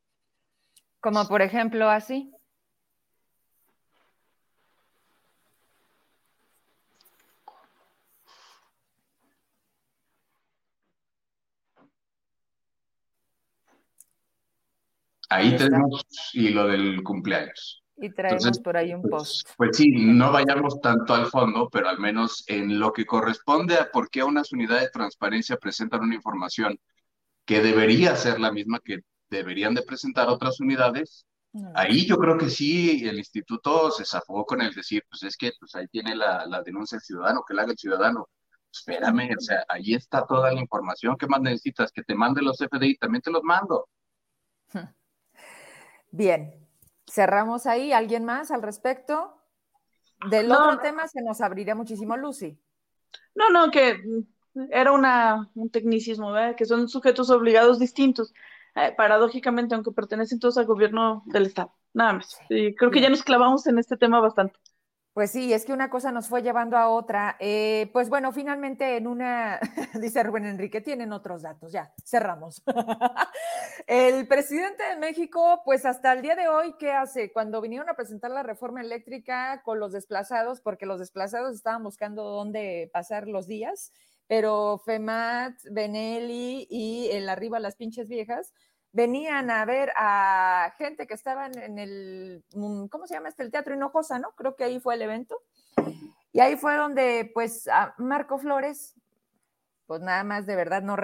[1.01, 2.31] Como por ejemplo así.
[15.27, 17.80] Ahí, tenemos y lo del cumpleaños.
[18.01, 19.49] Y traemos por ahí un pues, post.
[19.57, 23.91] Pues sí, no vayamos tanto al fondo, pero al menos en lo que corresponde a
[23.91, 26.79] por qué unas unidades de transparencia presentan una información
[27.45, 31.25] que debería ser la misma que deberían de presentar otras unidades,
[31.75, 35.51] ahí yo creo que sí, el instituto se zafó con el decir, pues es que
[35.59, 38.29] pues ahí tiene la, la denuncia del ciudadano, que la haga el ciudadano.
[38.73, 41.17] Espérame, o sea, ahí está toda la información.
[41.17, 41.91] ¿Qué más necesitas?
[41.91, 43.87] Que te mande los FDI, también te los mando.
[46.11, 46.60] Bien,
[47.11, 47.91] cerramos ahí.
[47.91, 49.37] ¿Alguien más al respecto?
[50.29, 52.57] Del otro tema se nos abriría muchísimo, Lucy.
[53.35, 53.99] No, no, que
[54.69, 56.55] era una, un tecnicismo, ¿verdad?
[56.55, 58.33] que son sujetos obligados distintos,
[58.75, 61.73] eh, paradójicamente, aunque pertenecen todos al gobierno del Estado.
[61.93, 62.37] Nada más.
[62.47, 64.57] creo que ya nos clavamos en este tema bastante.
[65.13, 67.35] Pues sí, es que una cosa nos fue llevando a otra.
[67.39, 69.59] Eh, pues bueno, finalmente en una,
[70.01, 72.63] dice Rubén Enrique, tienen otros datos, ya, cerramos.
[73.87, 77.33] el presidente de México, pues hasta el día de hoy, ¿qué hace?
[77.33, 82.23] Cuando vinieron a presentar la reforma eléctrica con los desplazados, porque los desplazados estaban buscando
[82.23, 83.91] dónde pasar los días,
[84.27, 88.53] pero FEMAT, Benelli y el arriba las pinches viejas,
[88.93, 93.43] venían a ver a gente que estaban en el, mm, ¿cómo se llama este?
[93.43, 94.31] El Teatro Hinojosa, ¿no?
[94.35, 95.41] Creo que ahí fue el evento.
[96.33, 98.95] Y ahí fue donde, pues, a Marco Flores,
[99.85, 100.95] pues nada más de verdad no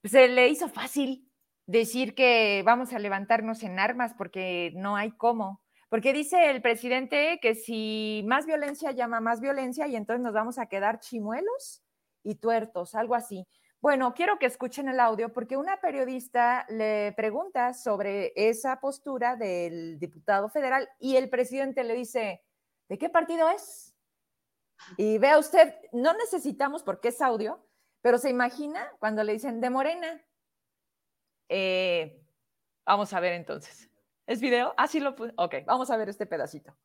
[0.00, 1.30] pues, se le hizo fácil
[1.66, 5.62] decir que vamos a levantarnos en armas porque no hay cómo.
[5.90, 10.58] Porque dice el presidente que si más violencia llama más violencia y entonces nos vamos
[10.58, 11.82] a quedar chimuelos
[12.22, 13.46] y tuertos, algo así.
[13.80, 20.00] Bueno, quiero que escuchen el audio porque una periodista le pregunta sobre esa postura del
[20.00, 22.42] diputado federal y el presidente le dice,
[22.88, 23.94] ¿de qué partido es?
[24.96, 27.64] Y vea usted, no necesitamos porque es audio,
[28.02, 30.24] pero se imagina cuando le dicen de Morena.
[31.48, 32.20] Eh,
[32.84, 33.88] vamos a ver entonces.
[34.26, 34.74] ¿Es video?
[34.76, 35.32] Ah, sí lo pude.
[35.36, 36.76] Ok, vamos a ver este pedacito.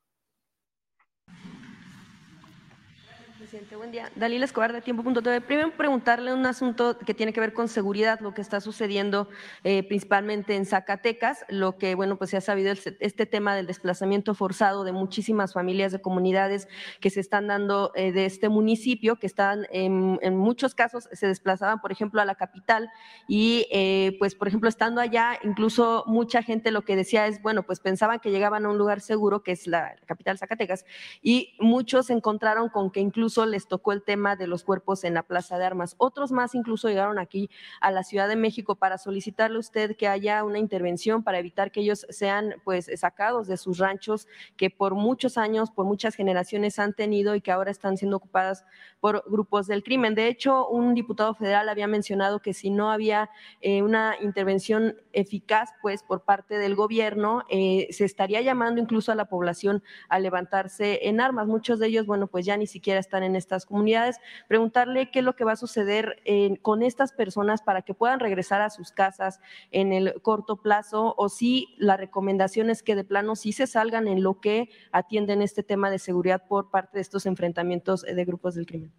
[3.77, 4.11] Buen día.
[4.15, 5.41] Dalila Escobar de Tiempo.tv.
[5.41, 9.29] Primero preguntarle un asunto que tiene que ver con seguridad, lo que está sucediendo
[9.63, 14.33] eh, principalmente en Zacatecas, lo que, bueno, pues se ha sabido este tema del desplazamiento
[14.33, 16.67] forzado de muchísimas familias de comunidades
[16.99, 21.79] que se están dando eh, de este municipio, que están en, muchos casos se desplazaban,
[21.79, 22.89] por ejemplo, a la capital
[23.27, 27.61] y, eh, pues, por ejemplo, estando allá, incluso mucha gente lo que decía es, bueno,
[27.61, 30.85] pues pensaban que llegaban a un lugar seguro, que es la capital Zacatecas,
[31.21, 35.13] y muchos se encontraron con que incluso les tocó el tema de los cuerpos en
[35.13, 35.95] la Plaza de Armas.
[35.97, 37.49] Otros más incluso llegaron aquí
[37.81, 41.71] a la Ciudad de México para solicitarle a usted que haya una intervención para evitar
[41.71, 44.27] que ellos sean pues sacados de sus ranchos
[44.57, 48.65] que por muchos años, por muchas generaciones han tenido y que ahora están siendo ocupadas
[48.99, 50.15] por grupos del crimen.
[50.15, 53.29] De hecho, un diputado federal había mencionado que si no había
[53.61, 59.15] eh, una intervención eficaz pues por parte del gobierno, eh, se estaría llamando incluso a
[59.15, 61.47] la población a levantarse en armas.
[61.47, 64.19] Muchos de ellos, bueno, pues ya ni siquiera están en en estas comunidades.
[64.47, 66.21] Preguntarle qué es lo que va a suceder
[66.61, 69.39] con estas personas para que puedan regresar a sus casas
[69.71, 74.07] en el corto plazo o si la recomendación es que de plano sí se salgan
[74.07, 78.55] en lo que atienden este tema de seguridad por parte de estos enfrentamientos de grupos
[78.55, 78.91] del crimen.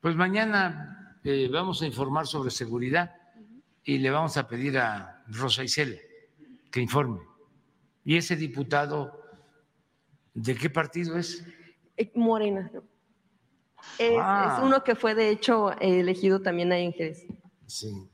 [0.00, 3.16] Pues mañana eh, vamos a informar sobre seguridad
[3.84, 5.96] y le vamos a pedir a Rosa Isela
[6.70, 7.20] que informe.
[8.04, 9.20] ¿Y ese diputado
[10.34, 11.44] de qué partido es?
[11.96, 12.70] Eh, Morena.
[13.98, 14.60] Es, ah.
[14.62, 17.26] uno que fue de hecho elegido también ahí en Jerez.
[17.66, 18.10] Sí.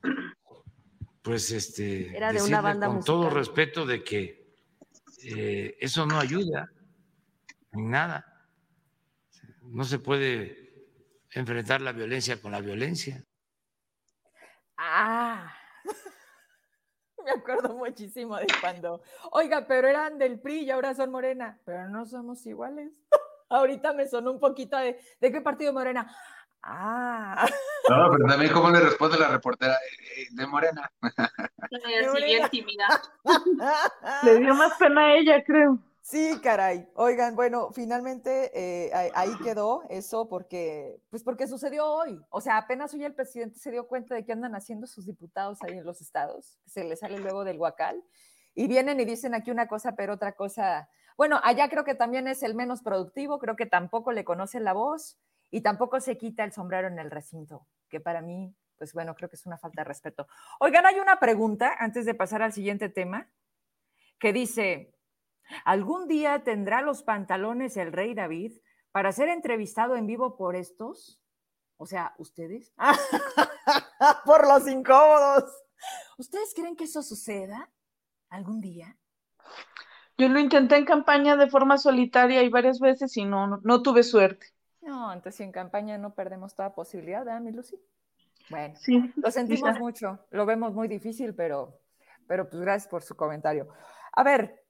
[1.23, 2.15] Pues este.
[2.17, 4.45] Era de una banda con todo respeto de que
[5.25, 6.71] eh, eso no ayuda
[7.73, 8.47] en nada.
[9.63, 10.65] No se puede
[11.31, 13.25] enfrentar la violencia con la violencia.
[14.77, 15.53] Ah,
[17.25, 21.89] me acuerdo muchísimo de cuando, oiga, pero eran del PRI y ahora son Morena, pero
[21.89, 22.93] no somos iguales.
[23.49, 26.15] Ahorita me sonó un poquito de, ¿de qué partido Morena?
[26.63, 27.47] Ah.
[27.87, 30.91] No, pero también cómo le responde la reportera eh, eh, de Morena.
[34.23, 35.79] Le dio más pena a ella, creo.
[36.01, 36.89] Sí, caray.
[36.95, 42.19] Oigan, bueno, finalmente eh, ahí quedó eso porque, pues porque sucedió hoy.
[42.31, 45.59] O sea, apenas hoy el presidente se dio cuenta de que andan haciendo sus diputados
[45.63, 48.03] ahí en los estados, se les sale luego del huacal,
[48.55, 50.89] y vienen y dicen aquí una cosa, pero otra cosa.
[51.17, 54.73] Bueno, allá creo que también es el menos productivo, creo que tampoco le conocen la
[54.73, 55.19] voz
[55.51, 59.29] y tampoco se quita el sombrero en el recinto, que para mí, pues bueno, creo
[59.29, 60.27] que es una falta de respeto.
[60.59, 63.31] Oigan, hay una pregunta antes de pasar al siguiente tema
[64.19, 64.95] que dice,
[65.65, 68.53] ¿Algún día tendrá los pantalones el rey David
[68.93, 71.21] para ser entrevistado en vivo por estos?
[71.77, 72.73] O sea, ¿ustedes?
[74.25, 75.45] por los incómodos.
[76.19, 77.71] ¿Ustedes creen que eso suceda
[78.29, 78.97] algún día?
[80.17, 84.03] Yo lo intenté en campaña de forma solitaria y varias veces y no, no, tuve
[84.03, 84.47] suerte.
[84.81, 87.81] No, entonces en campaña no perdemos toda posibilidad, ¿eh, mi Lucy?
[88.51, 91.81] Bueno, sí, lo sentimos mucho, lo vemos muy difícil, pero,
[92.29, 93.69] pero pues gracias por su comentario.
[94.13, 94.65] A ver,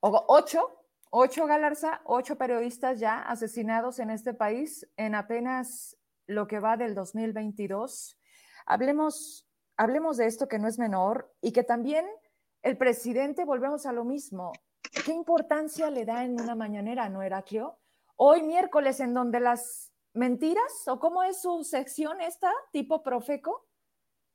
[0.00, 6.76] ocho, ocho Galarza, ocho periodistas ya asesinados en este país en apenas lo que va
[6.76, 8.18] del 2022.
[8.66, 12.06] Hablemos, hablemos de esto que no es menor y que también
[12.62, 14.52] el presidente, volvemos a lo mismo,
[15.04, 17.78] ¿qué importancia le da en una mañanera, no, Heraclio?
[18.16, 23.66] Hoy miércoles, en donde las mentiras, o cómo es su sección esta, tipo Profeco,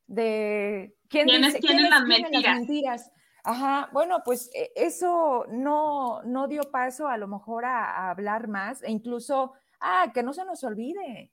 [0.07, 3.11] de quién, ¿Quiénes tienen las mentiras?
[3.43, 8.81] Ajá, bueno, pues e, eso no, no dio paso a lo mejor a, hablar más
[8.83, 11.31] e incluso, ah, que no se nos olvide,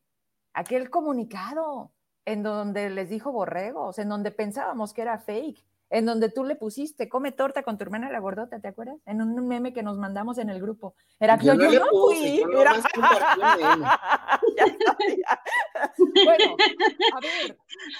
[0.53, 1.93] aquel comunicado
[2.25, 6.55] en donde les dijo borregos, en donde pensábamos que era fake, en donde tú le
[6.55, 9.01] pusiste, come torta con tu hermana la gordota, ¿te acuerdas?
[9.07, 10.95] En un meme que nos mandamos en el grupo.
[11.19, 12.41] Era que yo, no, fui.
[16.25, 16.57] bueno,
[17.13, 17.59] a ver,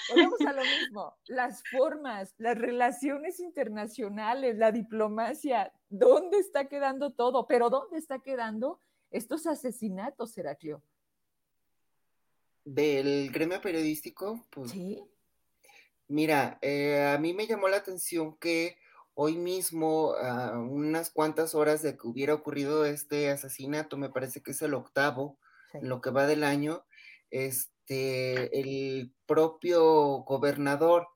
[0.09, 1.17] volvemos a lo mismo.
[1.27, 7.45] Las formas, las relaciones internacionales, la diplomacia, ¿dónde está quedando todo?
[7.45, 8.79] Pero ¿dónde está quedando
[9.11, 10.81] estos asesinatos, Heraclio?
[12.63, 14.71] Del gremio periodístico, pues.
[14.71, 15.10] Sí
[16.11, 18.77] Mira, eh, a mí me llamó la atención que
[19.13, 24.51] hoy mismo, a unas cuantas horas de que hubiera ocurrido este asesinato, me parece que
[24.51, 25.39] es el octavo,
[25.73, 26.83] en lo que va del año,
[27.29, 29.83] este, el propio
[30.23, 31.07] gobernador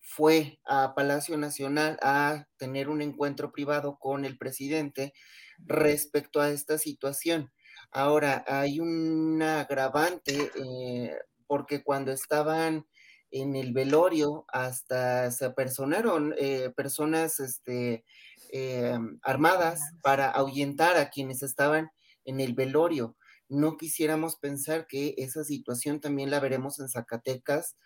[0.00, 5.12] fue a Palacio Nacional a tener un encuentro privado con el presidente
[5.58, 7.52] respecto a esta situación.
[7.90, 12.86] Ahora, hay un agravante eh, porque cuando estaban
[13.30, 18.04] en el velorio hasta se apersonaron eh, personas este,
[18.52, 21.90] eh, armadas para ahuyentar a quienes estaban
[22.24, 23.16] en el velorio.
[23.48, 27.76] No quisiéramos pensar que esa situación también la veremos en Zacatecas.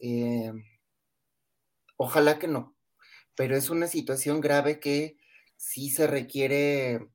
[0.00, 0.52] Eh,
[1.96, 2.76] ojalá que no,
[3.34, 5.16] pero es una situación grave que
[5.56, 7.08] sí se requiere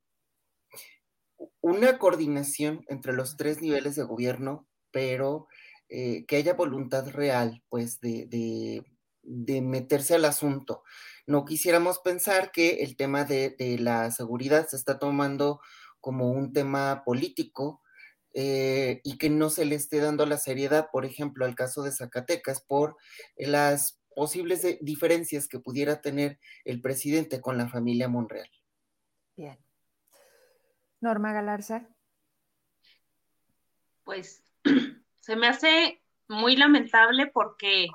[1.62, 5.48] una coordinación entre los tres niveles de gobierno, pero
[5.94, 8.82] eh, que haya voluntad real, pues, de,
[9.24, 10.84] meterse al asunto.
[11.28, 15.60] No quisiéramos pensar que el tema de, la seguridad se está tomando
[16.00, 17.82] como un tema político
[18.34, 21.92] eh, y que no se le esté dando la seriedad, por ejemplo, al caso de
[21.92, 22.96] Zacatecas, por
[23.36, 28.50] las posibles diferencias que pudiera tener el presidente con la familia Monreal.
[29.36, 29.60] Bien.
[31.02, 31.90] Norma Galarza.
[34.06, 34.42] Pues
[35.22, 37.88] se me hace muy lamentable porque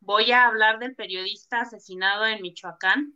[0.00, 3.14] voy a hablar del periodista asesinado en Michoacán.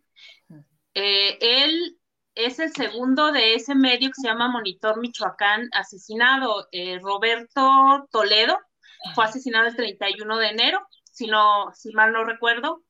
[0.94, 1.98] Eh, él
[2.34, 6.68] es el segundo de ese medio que se llama Monitor Michoacán asesinado.
[6.72, 8.58] Eh, Roberto Toledo
[9.14, 12.84] fue asesinado el 31 de enero, si, no, si mal no recuerdo.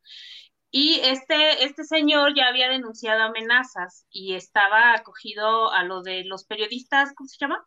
[0.70, 6.44] Y este, este señor ya había denunciado amenazas y estaba acogido a lo de los
[6.44, 7.66] periodistas, ¿cómo se llama?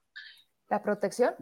[0.69, 1.35] La protección.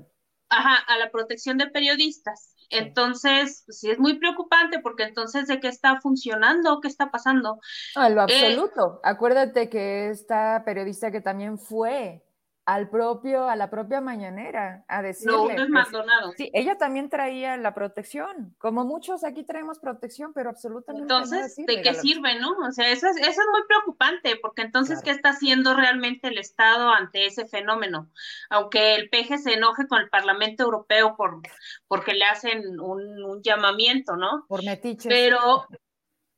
[0.54, 2.56] Ajá, a la protección de periodistas.
[2.70, 7.60] Entonces, pues, sí es muy preocupante porque entonces de qué está funcionando, qué está pasando.
[7.96, 9.00] No, en lo eh, absoluto.
[9.04, 12.24] Acuérdate que esta periodista que también fue
[12.66, 15.56] al propio, a la propia mañanera, a decirle.
[15.56, 16.32] No, es Maldonado.
[16.38, 21.82] Sí, ella también traía la protección, como muchos aquí traemos protección, pero absolutamente Entonces, ¿de
[21.82, 22.52] qué sirve, no?
[22.66, 26.38] O sea, eso es, eso es muy preocupante, porque entonces, ¿qué está haciendo realmente el
[26.38, 28.10] Estado ante ese fenómeno?
[28.50, 31.42] Aunque el PG se enoje con el Parlamento Europeo por,
[31.88, 34.46] porque le hacen un, un llamamiento, ¿no?
[34.48, 35.08] Por metiches.
[35.08, 35.68] Pero,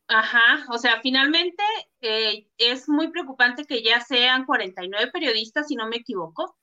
[0.08, 1.64] Ajá, o sea, finalmente
[2.02, 6.58] eh, es muy preocupante que ya sean 49 periodistas, si no me equivoco,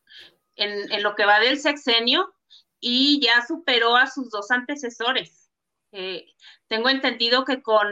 [0.54, 2.32] en, lo que va del sexenio
[2.78, 5.50] y ya superó a sus dos antecesores.
[5.90, 6.26] Eh,
[6.68, 7.86] tengo entendido que con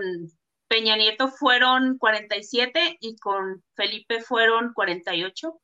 [0.69, 5.61] Peña Nieto fueron 47 y con Felipe fueron 48.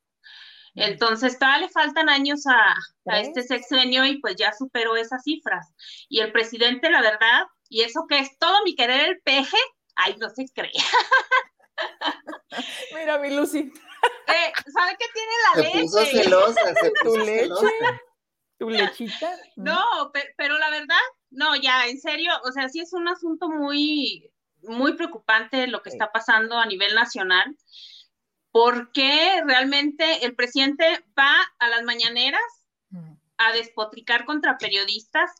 [0.75, 2.75] Entonces, todavía le faltan años a,
[3.11, 5.73] a, este sexenio y pues ya superó esas cifras.
[6.07, 9.57] Y el presidente, la verdad, y eso que es todo mi querer el peje,
[9.97, 10.71] Ay, no se cree.
[12.95, 13.59] Mira, mi Lucy.
[13.59, 15.81] Eh, ¿Sabe qué tiene la leche?
[15.81, 17.99] Puso celosa, se ¿Tu leche?
[18.59, 19.35] ¿Tu lechita?
[19.55, 20.95] No, pero, la verdad,
[21.31, 24.31] no, ya, en serio, o sea, sí es un asunto muy,
[24.63, 27.55] muy preocupante lo que está pasando a nivel nacional,
[28.51, 32.41] porque realmente el presidente va a las mañaneras
[33.37, 35.31] a despotricar contra periodistas,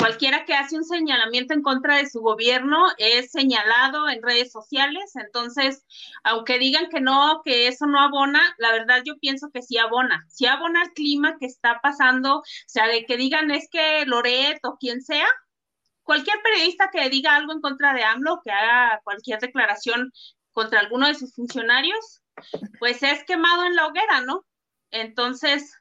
[0.00, 5.14] cualquiera que hace un señalamiento en contra de su gobierno es señalado en redes sociales,
[5.14, 5.84] entonces,
[6.24, 10.24] aunque digan que no, que eso no abona, la verdad yo pienso que sí abona,
[10.28, 14.58] sí abona el clima que está pasando, o sea, de que digan es que Loret
[14.64, 15.28] o quien sea,
[16.02, 20.10] cualquier periodista que diga algo en contra de AMLO, que haga cualquier declaración
[20.52, 22.22] contra alguno de sus funcionarios,
[22.78, 24.46] pues es quemado en la hoguera, ¿no?
[24.90, 25.76] Entonces,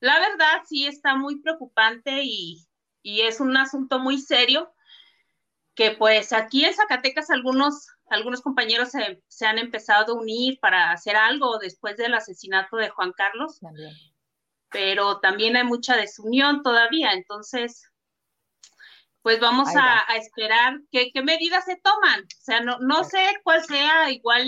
[0.00, 2.67] la verdad sí está muy preocupante y,
[3.02, 4.72] y es un asunto muy serio
[5.74, 11.14] que pues aquí en Zacatecas algunos, algunos compañeros se, han empezado a unir para hacer
[11.14, 13.60] algo después del asesinato de Juan Carlos,
[14.70, 17.84] pero también hay mucha desunión todavía, entonces
[19.22, 22.22] pues vamos a, esperar qué, qué medidas se toman.
[22.22, 24.46] O sea, no, no sé cuál sea igual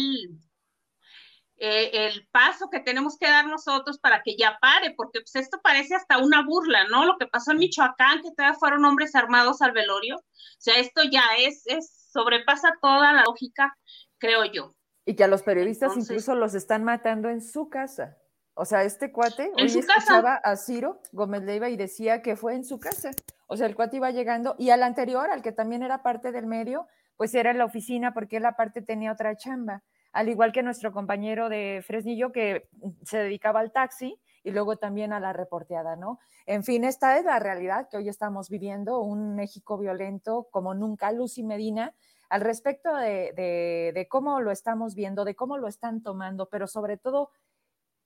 [1.63, 5.61] eh, el paso que tenemos que dar nosotros para que ya pare, porque pues esto
[5.63, 7.05] parece hasta una burla, ¿no?
[7.05, 10.23] Lo que pasó en Michoacán, que todavía fueron hombres armados al velorio, o
[10.59, 13.77] sea, esto ya es, es sobrepasa toda la lógica,
[14.17, 14.75] creo yo.
[15.05, 18.17] Y que a los periodistas incluso los están matando en su casa.
[18.55, 22.55] O sea, este cuate, ¿En hoy escuchaba a Ciro Gómez Leiva y decía que fue
[22.55, 23.11] en su casa.
[23.47, 26.47] O sea, el cuate iba llegando y al anterior, al que también era parte del
[26.47, 26.87] medio,
[27.17, 29.83] pues era en la oficina porque él aparte tenía otra chamba
[30.13, 32.69] al igual que nuestro compañero de Fresnillo que
[33.05, 36.19] se dedicaba al taxi y luego también a la reporteada, ¿no?
[36.47, 41.13] En fin, esta es la realidad que hoy estamos viviendo, un México violento como nunca.
[41.13, 41.95] Lucy Medina,
[42.29, 47.31] al respecto de, cómo lo estamos viendo, de cómo lo están tomando, pero sobre todo,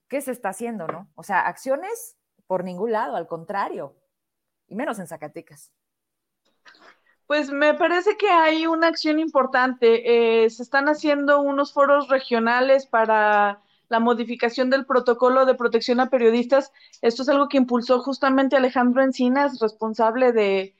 [0.08, 1.08] ¿qué se está haciendo, no?
[1.14, 3.96] O sea, acciones por ningún lado, al contrario,
[4.66, 5.72] y menos en Zacatecas.
[7.34, 10.44] Pues me parece que hay una acción importante.
[10.44, 16.10] Eh, se están haciendo unos foros regionales para la modificación del protocolo de protección a
[16.10, 16.70] periodistas.
[17.02, 20.76] Esto es algo que impulsó justamente Alejandro Encinas, responsable de,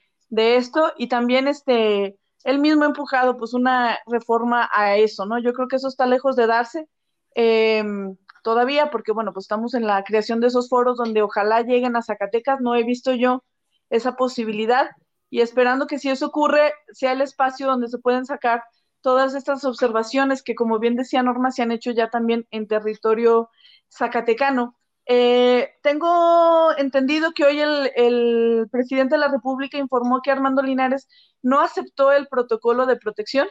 [0.55, 5.39] esto, y también este, él mismo ha empujado pues una reforma a eso, ¿no?
[5.39, 6.87] Yo creo que eso está lejos de darse
[7.31, 11.97] em, todavía, porque bueno, pues estamos en la creación de esos foros donde ojalá lleguen
[11.97, 12.61] a Zacatecas.
[12.61, 13.43] No he visto yo
[13.89, 14.91] esa posibilidad
[15.29, 18.63] y esperando que si eso ocurre sea el espacio donde se pueden sacar
[19.01, 23.49] todas estas observaciones que, como bien decía Norma, se han hecho ya también en territorio
[23.89, 24.75] zacatecano.
[25.07, 31.07] Eh, tengo entendido que hoy el, presidente de la República informó que Armando Linares
[31.43, 33.47] no aceptó el protocolo de protección,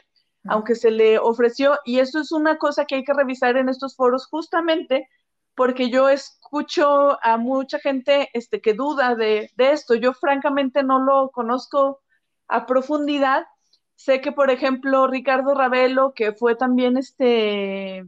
[0.48, 3.94] aunque se le ofreció, y eso es una cosa que hay que revisar en estos
[3.94, 5.08] foros justamente
[5.54, 9.94] porque yo escucho a mucha gente este, que duda de, esto.
[9.94, 12.00] Yo francamente no lo conozco
[12.48, 13.46] a profundidad.
[13.96, 18.04] Sé que, por ejemplo, Ricardo Ravelo, que fue también este,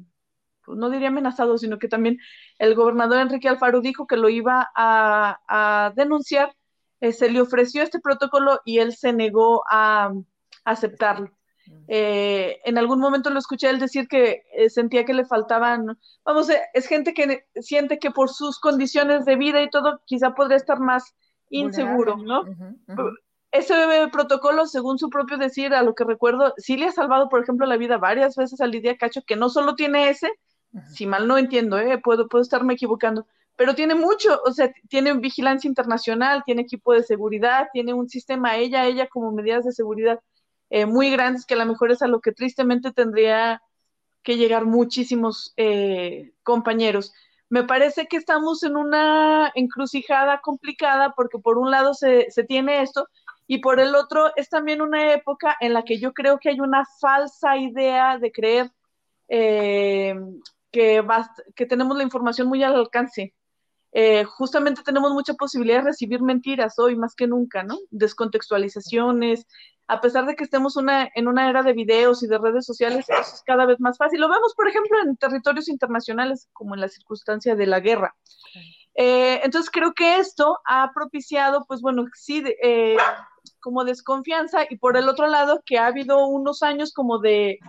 [0.65, 2.19] pues no diría amenazado, sino que también
[2.59, 6.55] el gobernador Enrique Alfaro dijo que lo iba a, denunciar,
[7.01, 10.13] eh, se le ofreció este protocolo y él se negó a,
[10.65, 11.36] aceptarlo.
[11.89, 16.51] Eh, en algún momento lo escuché él decir que eh, sentía que le faltaban, vamos,
[16.51, 20.57] eh, es gente que siente que por sus condiciones de vida y todo, quizá podría
[20.57, 21.15] estar más
[21.51, 22.45] inseguro, ¿no?
[23.53, 23.75] Ese
[24.13, 27.67] protocolo, según su propio decir, a lo que recuerdo, sí le ha salvado, por ejemplo,
[27.67, 30.31] la vida varias veces a Lidia Cacho, que no solo tiene ese,
[30.89, 35.69] si mal no entiendo, puedo, puedo estarme equivocando, pero tiene mucho, o sea, tiene vigilancia
[35.69, 40.21] internacional, tiene equipo de seguridad, tiene un sistema, ella, ella como medidas de seguridad
[40.71, 43.63] eh, muy grandes, que a lo mejor es a lo que tristemente tendría
[44.23, 47.13] que llegar muchísimos eh, compañeros.
[47.49, 53.09] Me parece que estamos en una encrucijada complicada porque por un lado se, tiene esto
[53.47, 56.59] y por el otro es también una época en la que yo creo que hay
[56.59, 58.73] una falsa idea de creer
[59.29, 60.17] eh,
[60.73, 61.07] que,
[61.55, 63.33] que tenemos la información muy al alcance.
[64.37, 67.79] justamente tenemos mucha posibilidad de recibir mentiras hoy más que nunca, ¿no?
[67.91, 69.47] Descontextualizaciones,
[69.89, 73.43] a pesar de que estemos en una era de videos y de redes sociales, es
[73.47, 74.21] cada vez más fácil.
[74.21, 78.17] Lo vemos, por ejemplo, en territorios internacionales, como en la circunstancia de la guerra.
[78.97, 82.97] Eh, entonces, creo que esto ha propiciado, pues bueno, sí, eh,
[83.61, 87.61] como desconfianza, y por el otro lado, que ha habido unos años como de,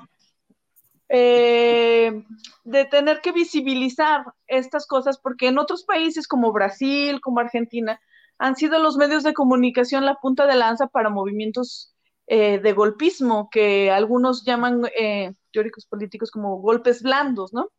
[1.10, 2.24] eh,
[2.64, 8.00] de tener que visibilizar estas cosas, porque en otros países como Brasil, como Argentina,
[8.40, 11.94] han sido los medios de comunicación la punta de lanza para movimientos
[12.28, 17.72] eh, de golpismo, que algunos llaman eh, teóricos políticos como golpes blandos, ¿no?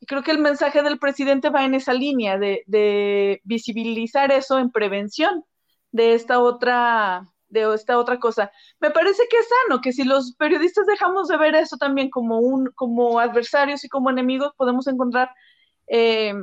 [0.00, 4.70] Y creo que el mensaje del presidente va en esa línea de, visibilizar eso en
[4.70, 5.44] prevención
[5.92, 8.50] de esta otra de esta otra cosa.
[8.80, 12.38] Me parece que es sano que si los periodistas dejamos de ver eso también como
[12.40, 15.30] un como adversarios y como enemigos, podemos encontrar
[15.86, 16.34] eh,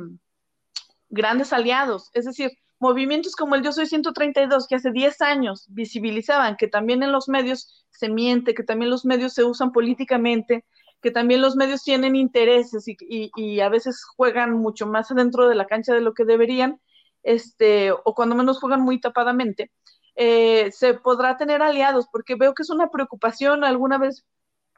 [1.08, 2.10] grandes aliados.
[2.14, 7.02] Es decir, movimientos como el Yo Soy 132, que hace 10 años visibilizaban que también
[7.02, 10.64] en los medios se miente, que también los medios se usan políticamente,
[11.02, 15.66] que también los medios tienen intereses y, a veces juegan mucho más adentro de la
[15.66, 16.80] cancha de lo que deberían,
[17.22, 19.70] este, o cuando menos juegan muy tapadamente,
[20.16, 23.64] eh, se podrá tener aliados, porque veo que es una preocupación.
[23.64, 24.26] Alguna vez,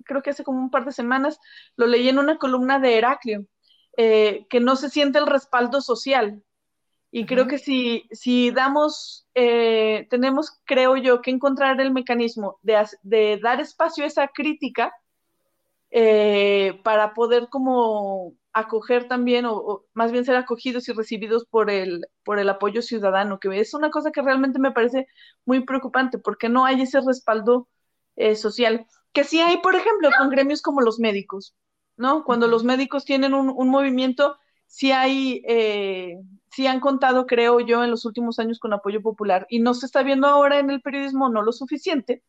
[0.04, 1.38] creo que hace como un par de semanas,
[1.76, 3.46] lo leí en una columna de Heraclio,
[3.96, 6.42] eh, que no se siente el respaldo social,
[7.14, 12.84] y creo que si, si damos, eh, tenemos, creo yo, que encontrar el mecanismo de,
[13.02, 14.94] de dar espacio a esa crítica
[15.90, 22.06] eh, para poder como acoger también, o, más bien ser acogidos y recibidos por el,
[22.24, 25.06] por el apoyo ciudadano, que es una cosa que realmente me parece
[25.44, 27.68] muy preocupante, porque no hay ese respaldo
[28.16, 31.54] eh, social, que sí hay, por ejemplo, con gremios como los médicos,
[31.98, 32.24] ¿no?
[32.24, 35.42] Cuando los médicos tienen un, un movimiento sí hay,
[36.54, 39.86] sí han contado, creo yo, en los últimos años con apoyo popular y no se
[39.86, 42.22] está viendo ahora en el periodismo no lo suficiente.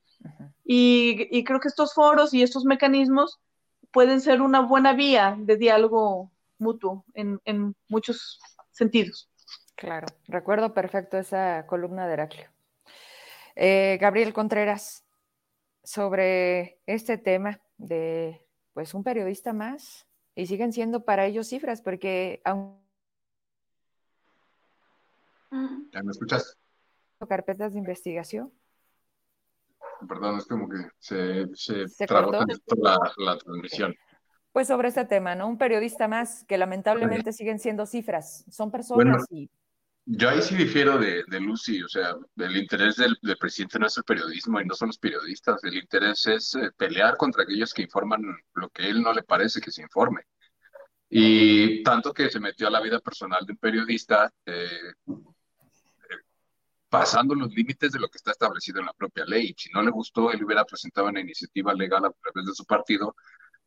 [0.64, 3.40] y, creo que estos foros y estos mecanismos
[3.92, 8.40] pueden ser una buena vía de diálogo mutuo en, muchos
[8.72, 9.30] sentidos.
[9.76, 12.50] Claro, recuerdo perfecto esa columna de Heraclio.
[13.56, 15.04] Eh, Gabriel Contreras,
[15.84, 22.42] sobre este tema de pues un periodista más y siguen siendo para ellos cifras, porque
[22.46, 22.83] aún...
[25.92, 26.58] ¿Ya me escuchas?
[27.28, 28.52] Carpetas de investigación.
[30.08, 33.96] Perdón, es como que se, se, trabó la, la transmisión.
[34.52, 35.48] Pues sobre este tema, ¿no?
[35.48, 39.50] Un periodista más que lamentablemente siguen siendo cifras, son personas y
[40.06, 43.98] yo ahí sí difiero de, de Lucy, o sea, el interés del, presidente no es
[43.98, 47.84] el periodismo y no son los periodistas, el interés es eh, pelear contra aquellos que
[47.84, 48.22] informan
[48.56, 50.24] lo que a él no le parece que se informe.
[51.10, 54.94] Y tanto que se metió a la vida personal de un periodista, eh,
[56.94, 59.56] pasando los límites de lo que está establecido en la propia ley.
[59.58, 63.16] Si no le gustó, él hubiera presentado una iniciativa legal a través de su partido,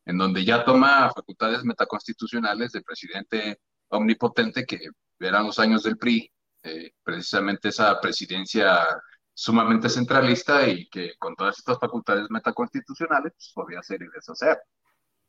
[0.05, 3.59] en donde ya toma facultades metaconstitucionales del presidente
[3.89, 4.79] omnipotente que
[5.19, 6.31] eran los años del PRI,
[6.63, 8.87] eh, precisamente esa presidencia
[9.35, 14.57] sumamente centralista y que con todas estas facultades metaconstitucionales pues, podía hacer y deshacer.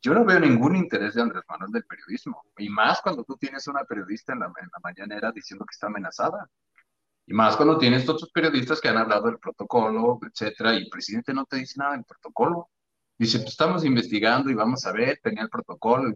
[0.02, 3.66] Yo no veo ningún interés de Andrés Manuel del periodismo, y más cuando tú tienes
[3.66, 6.48] una periodista en la, en la mañanera diciendo que está amenazada.
[7.30, 11.34] Y más cuando tienes otros periodistas que han hablado del protocolo, etcétera, y el presidente
[11.34, 12.70] no te dice nada del protocolo.
[13.18, 16.14] Dice, pues estamos investigando y vamos a ver, tenía el protocolo.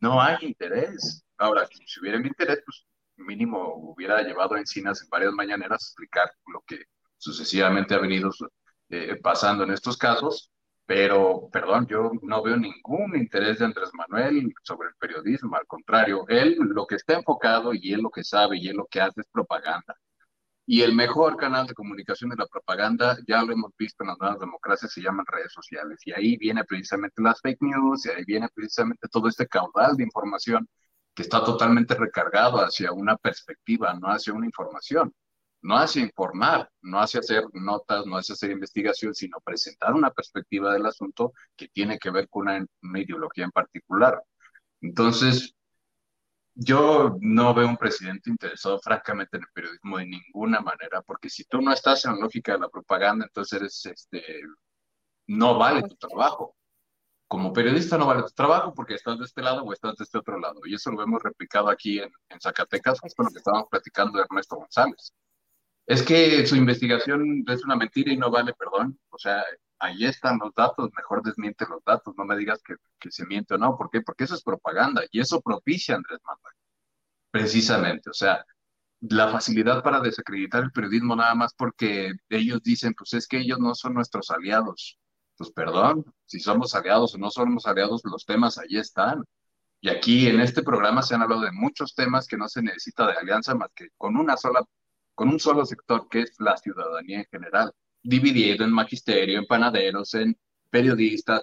[0.00, 1.22] No hay interés.
[1.36, 6.32] Ahora, si hubiera interés, pues mínimo hubiera llevado a Encinas en varias mañaneras a explicar
[6.46, 6.84] lo que
[7.18, 8.30] sucesivamente ha venido
[8.88, 10.50] eh, pasando en estos casos,
[10.86, 16.24] pero, perdón, yo no veo ningún interés de Andrés Manuel sobre el periodismo, al contrario,
[16.28, 19.20] él lo que está enfocado y él lo que sabe y él lo que hace
[19.20, 19.94] es propaganda.
[20.70, 24.18] Y el mejor canal de comunicación de la propaganda, ya lo hemos visto en las
[24.18, 25.98] nuevas democracias, se llaman redes sociales.
[26.04, 30.04] Y ahí viene precisamente las fake news, y ahí viene precisamente todo este caudal de
[30.04, 30.68] información
[31.14, 35.10] que está totalmente recargado hacia una perspectiva, no hacia una información,
[35.62, 40.74] no hacia informar, no hacia hacer notas, no hacia hacer investigación, sino presentar una perspectiva
[40.74, 44.22] del asunto que tiene que ver con una, una ideología en particular.
[44.82, 45.54] Entonces,
[46.60, 51.44] yo no veo un presidente interesado francamente en el periodismo de ninguna manera, porque si
[51.44, 54.42] tú no estás en la lógica de la propaganda, entonces eres, este,
[55.28, 56.56] no vale tu trabajo.
[57.28, 60.18] Como periodista no vale tu trabajo porque estás de este lado o estás de este
[60.18, 60.60] otro lado.
[60.64, 64.24] Y eso lo hemos replicado aquí en, en Zacatecas, con lo que estábamos platicando de
[64.24, 65.12] Ernesto González.
[65.86, 68.98] Es que su investigación es una mentira y no vale perdón.
[69.10, 69.44] O sea,
[69.78, 72.76] ahí están los datos, mejor desmiente los datos, no me digas que,
[73.10, 73.76] se miente o no.
[73.76, 74.00] ¿Por qué?
[74.02, 76.54] Porque eso es propaganda y eso propicia Andrés Manuel.
[77.30, 78.44] Precisamente, o sea,
[79.00, 83.58] la facilidad para desacreditar el periodismo nada más porque ellos dicen, pues es que ellos
[83.60, 84.98] no son nuestros aliados.
[85.36, 89.24] Pues perdón, si somos aliados o no somos aliados, los temas ahí están.
[89.80, 93.06] Y aquí en este programa se han hablado de muchos temas que no se necesita
[93.06, 94.64] de alianza más que con una sola,
[95.14, 97.72] con un solo sector que es la ciudadanía en general
[98.02, 100.36] dividido en magisterio, en panaderos, en
[100.70, 101.42] periodistas.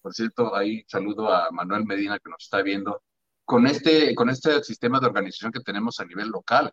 [0.00, 3.02] Por cierto, ahí saludo a Manuel Medina que nos está viendo.
[3.44, 6.72] Con este, con este sistema de organización que tenemos a nivel local,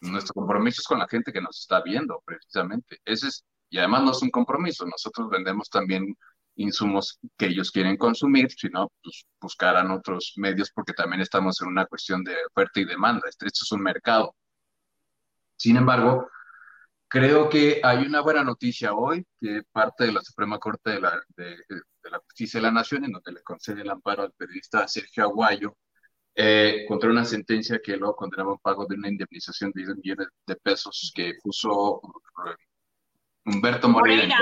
[0.00, 2.98] nuestro compromiso es con la gente que nos está viendo, precisamente.
[3.04, 6.16] Ese es, y además no es un compromiso, nosotros vendemos también
[6.56, 11.86] insumos que ellos quieren consumir, sino pues, buscarán otros medios porque también estamos en una
[11.86, 13.22] cuestión de oferta y demanda.
[13.28, 14.34] Esto es un mercado.
[15.56, 16.28] Sin embargo,
[17.08, 21.20] Creo que hay una buena noticia hoy, que parte de la Suprema Corte de la,
[21.36, 21.56] de,
[22.10, 25.74] la Justicia de la Nación, en donde le concede el amparo al periodista Sergio Aguayo,
[26.34, 30.28] eh, contra una sentencia que lo condenaba un pago de una indemnización de 10 millones
[30.46, 32.00] de pesos que puso
[32.46, 32.54] eh,
[33.46, 34.38] Humberto Moreira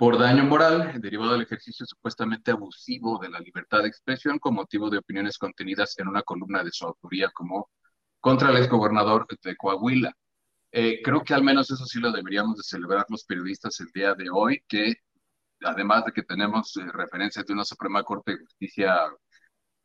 [0.00, 4.88] por daño moral derivado del ejercicio supuestamente abusivo de la libertad de expresión con motivo
[4.88, 7.68] de opiniones contenidas en una columna de su autoría como
[8.18, 10.16] contra el exgobernador de Coahuila.
[10.72, 14.14] Eh, creo que al menos eso sí lo deberíamos de celebrar los periodistas el día
[14.14, 14.94] de hoy, que
[15.62, 18.96] además de que tenemos eh, referencias de una Suprema Corte de Justicia,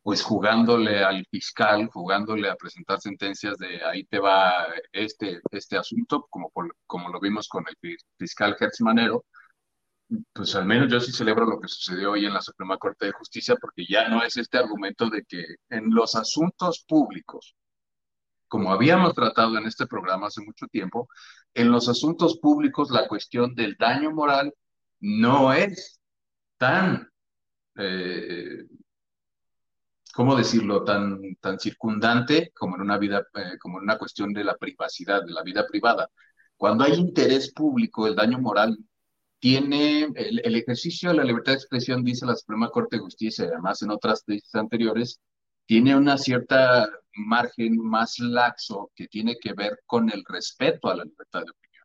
[0.02, 6.26] pues jugándole al fiscal, jugándole a presentar sentencias de ahí te va este, este asunto,
[6.30, 6.52] como,
[6.86, 9.24] como lo vimos con el fiscal Hertz Manero,
[10.32, 13.12] pues al menos yo sí celebro lo que sucedió hoy en la Suprema Corte de
[13.12, 17.56] Justicia, porque ya no es este argumento de que en los asuntos públicos,
[18.48, 21.08] como habíamos tratado en este programa hace mucho tiempo,
[21.54, 24.52] en los asuntos públicos la cuestión del daño moral
[25.00, 26.00] no es
[26.58, 27.10] tan,
[27.76, 28.64] eh,
[30.14, 34.44] ¿cómo decirlo?, tan, tan circundante como en una vida, eh, como en una cuestión de
[34.44, 36.08] la privacidad, de la vida privada.
[36.56, 38.78] Cuando hay interés público, el daño moral
[39.38, 43.44] tiene el, el, ejercicio de la libertad de expresión, dice la Suprema Corte de Justicia,
[43.44, 45.20] y además en otras tesis anteriores,
[45.66, 51.04] tiene una cierta margen más laxo que tiene que ver con el respeto a la
[51.04, 51.84] libertad de opinión.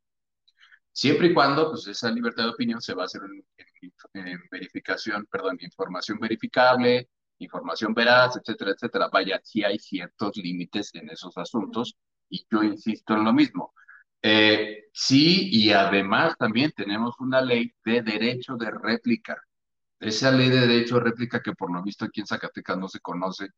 [0.92, 3.22] Siempre y cuando pues, esa libertad de opinión se va a hacer
[4.14, 7.10] en, verificación, perdón, información verificable,
[7.40, 9.10] información veraz, etcétera, etcétera.
[9.12, 11.96] Vaya, sí hay ciertos límites en esos asuntos
[12.30, 13.74] y yo insisto en lo mismo.
[14.22, 19.42] Eh, sí, y además también tenemos una ley de derecho de réplica
[20.02, 23.00] esa ley de derecho de réplica que por lo visto aquí en Zacatecas no se
[23.00, 23.50] conoce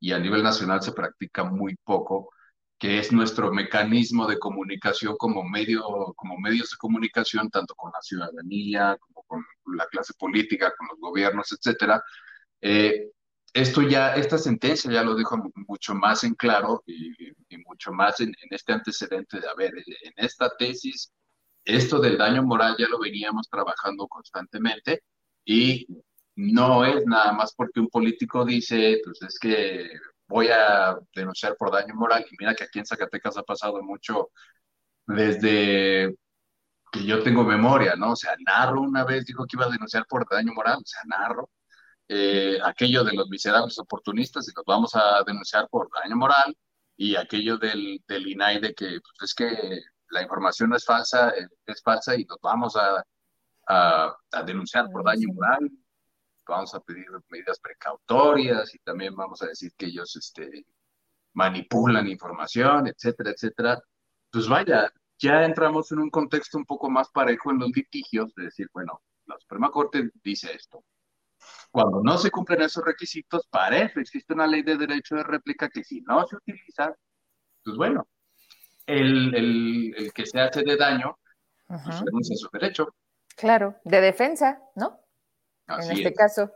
[0.00, 2.30] y a nivel nacional se practica muy poco,
[2.78, 5.82] que es nuestro mecanismo de comunicación como medio,
[6.16, 9.44] como medios de comunicación, tanto con la ciudadanía, como con
[9.76, 12.02] la clase política, con los gobiernos, etcétera.
[12.60, 13.10] Eh,
[13.54, 15.36] esto ya, esta sentencia ya lo dijo
[15.68, 17.32] mucho más en claro y,
[17.66, 21.12] mucho más en, este antecedente de, a ver, en esta tesis,
[21.64, 25.02] esto del daño moral ya lo veníamos trabajando constantemente
[25.44, 25.86] y
[26.36, 29.90] no es nada más porque un político dice, pues es que
[30.28, 32.24] voy a denunciar por daño moral.
[32.30, 34.30] Y mira que aquí en Zacatecas ha pasado mucho
[35.06, 36.14] desde
[36.92, 38.12] que yo tengo memoria, ¿no?
[38.12, 41.02] O sea, Narro una vez dijo que iba a denunciar por daño moral, o sea,
[41.06, 41.50] Narro.
[42.08, 46.54] Eh, aquello de los miserables oportunistas y los vamos a denunciar por daño moral
[46.96, 51.32] y aquello del, del INAI de que pues, es que la información no es falsa,
[51.66, 53.04] es falsa y nos vamos a
[53.68, 54.14] a,
[54.44, 55.70] denunciar por daño moral,
[56.46, 60.66] vamos a pedir medidas precautorias y también vamos a decir que ellos este,
[61.34, 63.80] manipulan información, etcétera, etcétera.
[64.30, 68.44] Pues vaya, ya entramos en un contexto un poco más parejo en los litigios, de
[68.44, 70.84] decir, bueno, la Suprema Corte dice esto.
[71.70, 75.68] Cuando no se cumplen esos requisitos, para eso existe una ley de derecho de réplica
[75.68, 76.94] que si no se utiliza,
[77.64, 78.06] pues bueno,
[78.86, 81.18] el, el, que se hace de daño
[81.66, 82.94] pues, renuncia a su derecho.
[83.36, 85.00] Claro, de defensa, ¿no?
[85.68, 86.52] en este caso.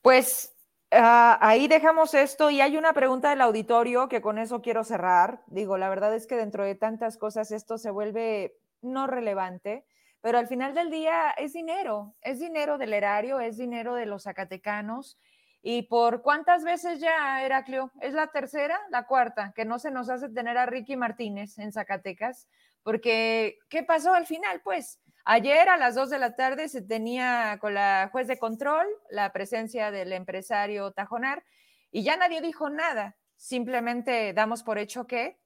[0.00, 0.56] Pues
[0.90, 5.42] ah, ahí dejamos esto y hay una pregunta del auditorio que con eso quiero cerrar.
[5.46, 9.84] Digo, la verdad es que dentro de tantas cosas esto se vuelve no relevante,
[10.20, 14.22] pero al final del día es dinero, es dinero del erario, es dinero de los
[14.22, 15.18] zacatecanos
[15.62, 17.90] ¿Y por cuántas veces ya, Heraclio?
[18.00, 21.72] ¿Es la tercera, la cuarta, que no se nos hace tener a Ricky Martínez en
[21.72, 22.48] Zacatecas?
[22.82, 24.60] Porque, ¿qué pasó al final?
[24.62, 28.86] Pues ayer a las dos de la tarde se tenía con la juez de control
[29.10, 31.44] la presencia del empresario Tajonar
[31.90, 33.16] y ya nadie dijo nada.
[33.36, 35.38] Simplemente damos por hecho que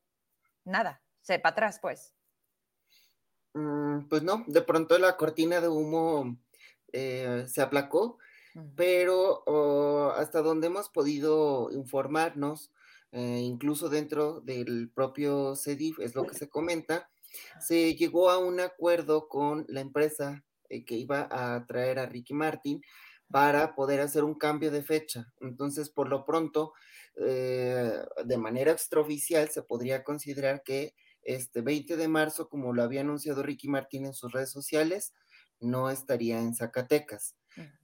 [0.64, 2.14] nada, sepa atrás, pues.
[3.54, 6.38] Mm, pues no, de pronto la cortina de humo
[6.92, 8.18] eh, se aplacó
[8.76, 12.70] pero oh, hasta donde hemos podido informarnos,
[13.12, 17.10] eh, incluso dentro del propio CEDIF, es lo que se comenta,
[17.60, 22.34] se llegó a un acuerdo con la empresa eh, que iba a traer a Ricky
[22.34, 22.82] Martin
[23.30, 25.32] para poder hacer un cambio de fecha.
[25.40, 26.74] Entonces, por lo pronto,
[27.16, 27.92] eh,
[28.24, 33.42] de manera extraoficial, se podría considerar que este 20 de marzo, como lo había anunciado
[33.42, 35.14] Ricky Martin en sus redes sociales,
[35.60, 37.36] no estaría en Zacatecas.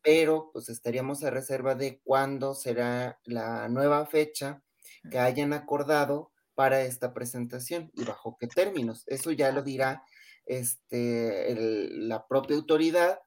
[0.02, 4.62] Pero pues estaríamos a reserva de cuándo será la nueva fecha
[5.10, 9.04] que hayan acordado para esta presentación y bajo qué términos.
[9.06, 10.02] Eso ya lo dirá
[10.44, 11.54] este,
[11.92, 13.20] la propia autoridad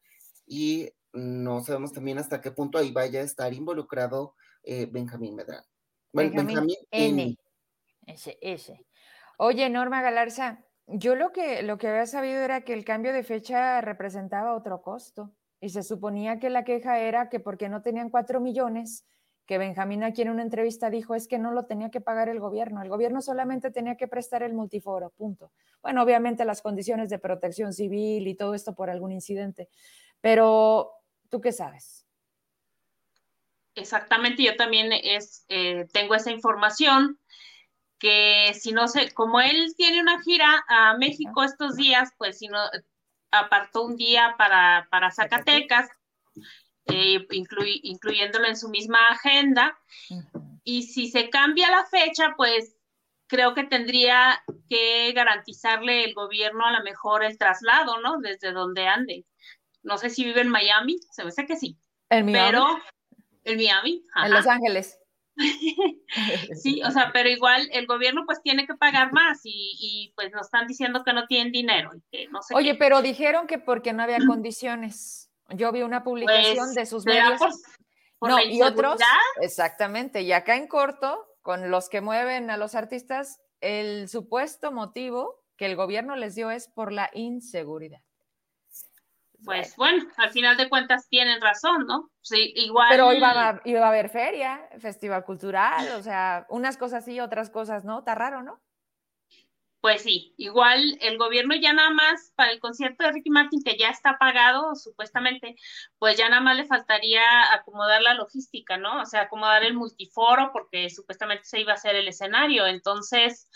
[0.45, 5.65] y no sabemos también hasta qué punto ahí vaya a estar involucrado eh, Benjamín Medrano.
[6.11, 7.37] Benjamín, N.
[8.05, 8.85] Ese, ese.
[9.37, 13.23] Oye, Norma Galarza, yo lo que, lo que había sabido era que el cambio de
[13.23, 15.31] fecha representaba otro costo.
[15.61, 19.05] Y se suponía que la queja era que porque no tenían cuatro millones,
[19.51, 22.39] que Benjamín aquí en una entrevista dijo es que no lo tenía que pagar el
[22.39, 25.51] gobierno, el gobierno solamente tenía que prestar el multiforo, punto.
[25.81, 29.67] Bueno, obviamente las condiciones de protección civil y todo esto por algún incidente,
[30.21, 30.93] pero
[31.29, 32.05] ¿tú qué sabes?
[33.75, 37.19] Exactamente, yo también es, eh, tengo esa información
[37.99, 42.47] que si no sé, como él tiene una gira a México estos días, pues si
[42.47, 42.57] no,
[43.31, 45.89] apartó un día para, para Zacatecas,
[46.91, 49.77] eh, incluyéndolo en su misma agenda.
[50.63, 52.75] Y si se cambia la fecha, pues
[53.27, 58.19] creo que tendría que garantizarle el gobierno a lo mejor el traslado, ¿no?
[58.19, 59.25] Desde donde ande.
[59.83, 61.79] No sé si vive en Miami, se me sé que sí.
[62.09, 62.51] En Miami.
[62.51, 62.67] Pero
[63.45, 64.05] en Miami.
[64.23, 64.99] En Los Ángeles.
[66.61, 70.47] sí, o sea, pero igual el gobierno pues tiene que pagar más y, pues nos
[70.47, 71.91] están diciendo que no tienen dinero.
[72.31, 75.30] no sé Oye, pero dijeron que porque no había condiciones.
[75.53, 77.39] Yo vi una publicación pues, de sus medios.
[78.21, 78.99] no, y otros.
[79.41, 80.21] Exactamente.
[80.21, 85.65] Y acá en corto, con los que mueven a los artistas, el supuesto motivo que
[85.65, 88.01] el gobierno les dio es por la inseguridad
[89.43, 92.09] pues bueno, al final de cuentas tienen razón, ¿no?
[92.21, 92.87] Sí, igual.
[92.89, 97.49] Pero iba a, iba a haber feria, festival cultural, o sea, unas cosas sí, otras
[97.49, 98.61] cosas no, está raro, ¿no?
[99.81, 103.77] Pues sí, igual el gobierno ya nada más para el concierto de Ricky Martin, que
[103.77, 105.55] ya está pagado supuestamente,
[105.97, 109.01] pues ya nada más le faltaría acomodar la logística, ¿no?
[109.01, 112.67] O sea, acomodar el multiforo, porque supuestamente se iba a hacer el escenario.
[112.67, 113.49] Entonces,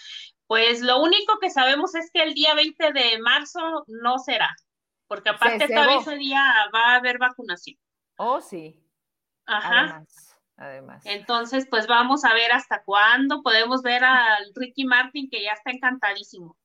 [0.47, 4.49] pues lo único que sabemos es que el día 20 de marzo no será,
[5.07, 6.41] porque aparte todavía ese día
[6.73, 7.77] va a haber vacunación.
[8.18, 8.84] Oh, sí.
[9.45, 9.80] Ajá.
[9.80, 10.24] Además,
[11.03, 15.72] Entonces, pues vamos a ver hasta cuándo podemos ver al Ricky Martin, que ya está
[15.72, 16.56] encantadísimo.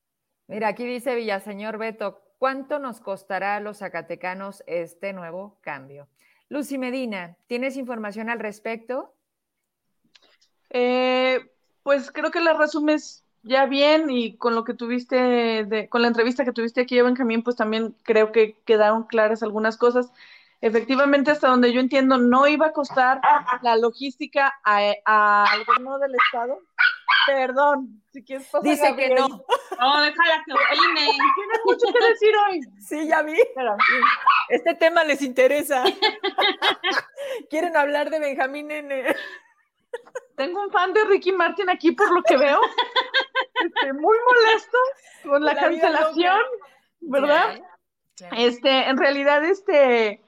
[0.47, 6.07] Mira, aquí dice Villaseñor Beto, ¿cuánto nos costará a los zacatecanos este nuevo cambio?
[6.49, 9.13] Lucy Medina, ¿tienes información al respecto?
[10.69, 11.39] Eh,
[11.83, 16.07] pues creo que la resumes ya bien y con lo que tuviste, de, con la
[16.07, 20.11] entrevista que tuviste aquí, Benjamín, pues también creo que quedaron claras algunas cosas.
[20.61, 23.19] Efectivamente, hasta donde yo entiendo, no iba a costar
[23.63, 24.95] la logística al
[25.65, 26.59] gobierno del Estado.
[27.25, 28.69] Perdón, si quieres pasar.
[28.69, 29.27] Dice que no.
[29.27, 31.09] No, déjala que opine.
[31.35, 32.61] Tienes mucho que decir hoy.
[32.79, 33.37] Sí, ya vi.
[34.49, 35.83] Este tema les interesa.
[37.49, 39.15] ¿Quieren hablar de Benjamín en...
[40.35, 42.59] Tengo un fan de Ricky Martin aquí por lo que veo.
[43.63, 44.77] Este, muy molesto
[45.23, 46.41] con la, cancelación,
[47.01, 47.61] ¿verdad?
[48.31, 50.21] Este, en realidad, este,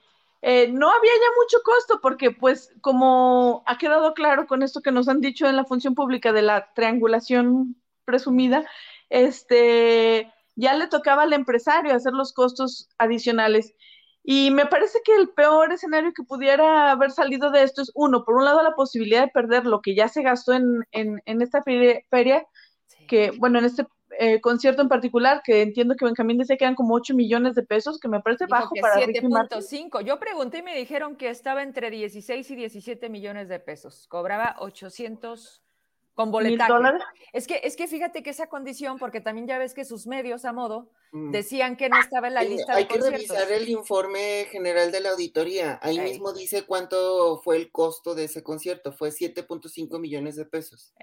[0.46, 4.92] eh, no había ya mucho costo porque, pues, como ha quedado claro con esto que
[4.92, 8.68] nos han dicho en la función pública de la triangulación presumida,
[9.08, 13.74] este, ya le tocaba al empresario hacer los costos adicionales.
[14.22, 18.22] Y me parece que el peor escenario que pudiera haber salido de esto es, uno,
[18.26, 21.62] por un lado, la posibilidad de perder lo que ya se gastó en, en, esta
[21.62, 22.46] feria,
[23.08, 23.86] que, bueno, en este
[24.18, 27.62] eh, concierto en particular, que entiendo que Benjamín dice que eran como 8 millones de
[27.62, 30.02] pesos, que me parece bajo para 7.5.
[30.02, 34.06] Yo pregunté y me dijeron que estaba entre 16 y 17 millones de pesos.
[34.08, 35.62] Cobraba 800
[36.14, 36.72] con boletaje.
[37.32, 40.44] Es que, es que fíjate que esa condición, porque también ya ves que sus medios
[40.44, 41.32] a modo mm.
[41.32, 45.10] decían que no estaba en la lista Hay que revisar el informe general de la
[45.10, 45.78] auditoría.
[45.82, 48.92] Ahí mismo dice cuánto fue el costo de ese concierto.
[48.92, 50.94] Fue 7.5 millones de pesos.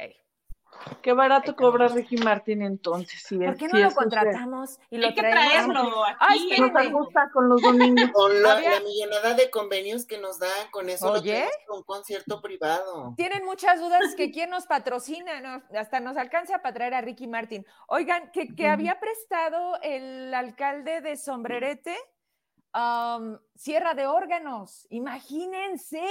[1.02, 3.26] Qué barato cobra Ricky Martin entonces.
[3.30, 6.60] ¿Por qué no lo contratamos y lo Hay que traerlo aquí?
[6.60, 8.12] nos gusta con los domingos.
[8.14, 13.14] Con la, millonada de convenios que nos dan, con eso Oye, un concierto privado.
[13.16, 17.66] Tienen muchas dudas que quién nos patrocina, hasta nos alcanza para traer a Ricky Martin.
[17.88, 21.98] Oigan, que, que había prestado el alcalde de Sombrerete
[22.76, 24.88] um, Sierra de órganos.
[24.90, 26.02] Imagínense,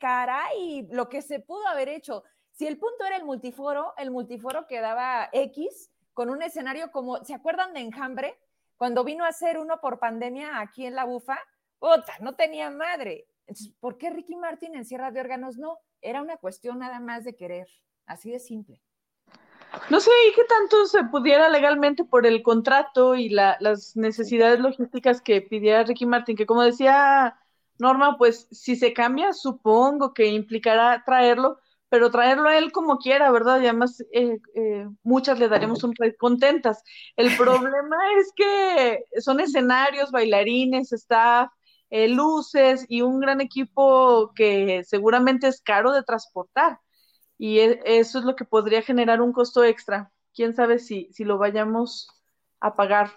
[0.00, 2.24] caray, lo que se pudo haber hecho.
[2.58, 7.32] Si el punto era el multiforo, el multiforo quedaba X con un escenario como, ¿se
[7.32, 8.36] acuerdan de Enjambre?
[8.76, 11.38] Cuando vino a hacer uno por pandemia aquí en la bufa,
[11.78, 13.28] puta, no tenía madre.
[13.46, 15.78] Entonces, ¿por qué Ricky Martin en Sierra de Órganos no?
[16.00, 17.68] Era una cuestión nada más de querer,
[18.06, 18.82] así de simple.
[19.88, 25.22] No sé, ¿y qué tanto se pudiera legalmente por el contrato y las necesidades logísticas
[25.22, 26.34] que pidiera Ricky Martin?
[26.34, 27.38] Que como decía
[27.78, 33.30] Norma, pues si se cambia, supongo que implicará traerlo, pero traerlo a él como quiera,
[33.30, 33.60] ¿verdad?
[33.60, 36.82] Y además eh, eh, muchas le daremos un contentas.
[37.16, 41.50] El problema es que son escenarios, bailarines, staff,
[41.90, 46.78] eh, luces y un gran equipo que seguramente es caro de transportar.
[47.38, 50.12] Y e, eso es lo que podría generar un costo extra.
[50.34, 52.08] Quién sabe si, si lo vayamos
[52.60, 53.10] a pagar.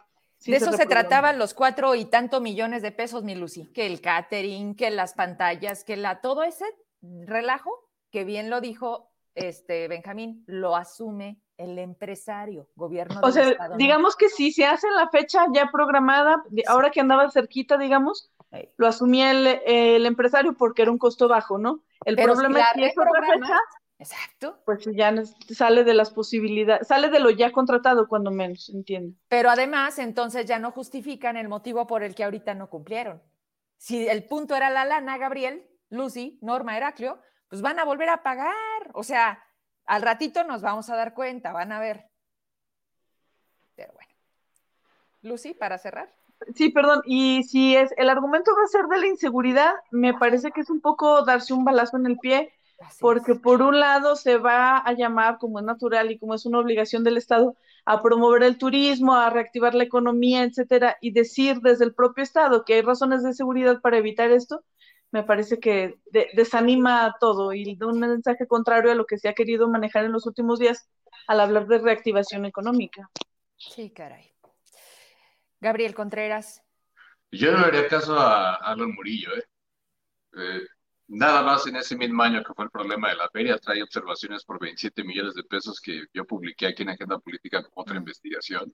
[0.46, 4.00] de eso se, trataban los cuatro y tanto millones de pesos, mi Lucy, que el
[4.00, 6.66] catering, que las pantallas, que la todo ese
[7.02, 13.20] relajo que bien lo dijo este Benjamín, lo asume el empresario, gobierno.
[13.24, 17.78] O sea, digamos que sí, se hace la fecha ya programada, ahora que andaba cerquita,
[17.78, 18.32] digamos,
[18.78, 21.84] lo asumía el, empresario porque era un costo bajo, ¿no?
[22.04, 23.60] El problema es que esa fecha,
[24.00, 24.60] exacto.
[24.66, 25.14] pues ya
[25.54, 29.16] sale de las posibilidades, sale de lo ya contratado cuando menos, entiendo.
[29.30, 33.22] Pero además, entonces ya no justifican el motivo por el que ahorita no cumplieron.
[33.78, 37.20] Si el punto era la lana, Gabriel, Lucy, Norma, Heraclio,
[37.52, 38.56] pues van a volver a pagar.
[38.94, 39.44] O sea,
[39.86, 42.06] al ratito nos vamos a dar cuenta, van a ver.
[43.76, 44.12] Pero bueno.
[45.22, 46.10] Lucy, para cerrar.
[46.56, 50.52] Sí, perdón, y si es el argumento va a ser de la inseguridad, me parece
[50.52, 52.54] que es un poco darse un balazo en el pie,
[53.02, 56.60] porque por un lado se va a llamar, como es natural y como es una
[56.60, 57.56] obligación del Estado,
[57.86, 62.64] a promover el turismo, a reactivar la economía, etcétera, y decir desde el propio Estado
[62.64, 64.64] que hay razones de seguridad para evitar esto,
[65.12, 66.00] me parece que
[66.34, 70.14] desanima todo y da un mensaje contrario a lo que se ha querido manejar en
[70.14, 70.90] los últimos días
[71.28, 73.10] al hablar de reactivación económica.
[73.58, 74.32] Sí, caray.
[75.60, 76.64] Gabriel Contreras.
[77.32, 79.44] Yo no le haría caso a Alan Murillo, ¿eh?
[80.38, 80.62] ¿eh?
[81.08, 84.46] Nada más en ese mismo año que fue el problema de la feria, trae observaciones
[84.46, 88.74] por 27 millones de pesos que yo publiqué aquí en Agenda Política como otra investigación.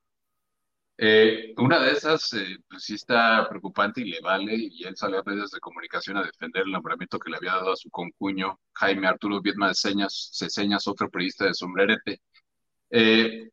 [1.00, 5.20] Eh, una de esas, eh, pues sí está preocupante y le vale, y él salió
[5.20, 8.60] a medios de comunicación a defender el nombramiento que le había dado a su concuño
[8.74, 12.22] Jaime Arturo Viedma de Señas, otro periodista de Sombrerete.
[12.90, 13.50] Eh,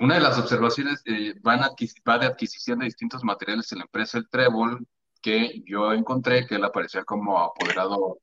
[0.00, 1.02] una de las observaciones
[1.42, 1.60] van
[2.08, 4.86] va de adquisición de distintos materiales en la empresa El Trébol,
[5.20, 8.18] que yo encontré que él aparecía como apoderado,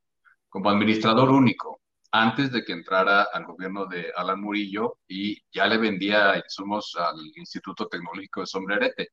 [0.50, 1.82] como administrador único
[2.12, 7.18] antes de que entrara al gobierno de Alan Murillo y ya le vendía insumos al
[7.36, 9.10] Instituto Tecnológico de Sombrerete.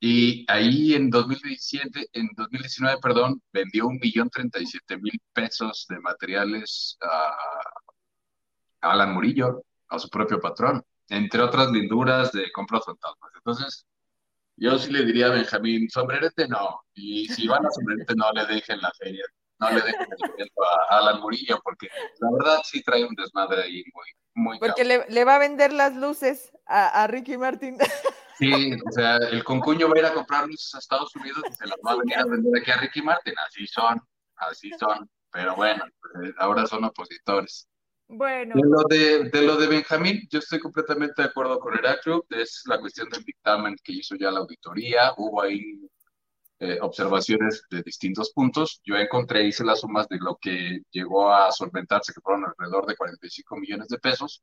[0.00, 5.86] Y ahí en 2017, en 2019, perdón, vendió un millón treinta y siete mil pesos
[5.88, 7.34] de materiales a,
[8.80, 13.32] Alan Murillo, a su propio patrón, entre otras linduras de compras fantasmas.
[13.36, 13.86] Entonces,
[14.56, 18.46] yo sí le diría a Benjamín, sombrerete no, y si van a sombrerete no le
[18.46, 19.24] dejen la feria
[19.58, 20.06] no le dejen
[20.38, 20.50] el
[20.90, 21.88] a Alan Murillo, porque
[22.20, 25.96] la verdad sí trae un desmadre ahí muy, muy Porque le, va a vender las
[25.96, 27.78] luces a, Ricky Martin.
[28.38, 31.54] Sí, o sea, el concuño va a ir a comprar luces a Estados Unidos y
[31.54, 33.34] se las va a venir a vender aquí a Ricky Martin.
[33.44, 34.00] Así son,
[34.36, 35.10] así son.
[35.32, 37.68] Pero bueno, pues, ahora son opositores.
[38.06, 38.54] Bueno.
[38.54, 42.24] De lo de, de, lo de Benjamín, yo estoy completamente de acuerdo con Heraclio.
[42.30, 45.14] Es la cuestión del dictamen que hizo ya la auditoría.
[45.16, 45.80] Hubo ahí
[46.60, 48.80] eh, observaciones de distintos puntos.
[48.84, 52.96] Yo encontré, hice las sumas de lo que llegó a solventarse, que fueron alrededor de
[52.96, 54.42] 45 millones de pesos,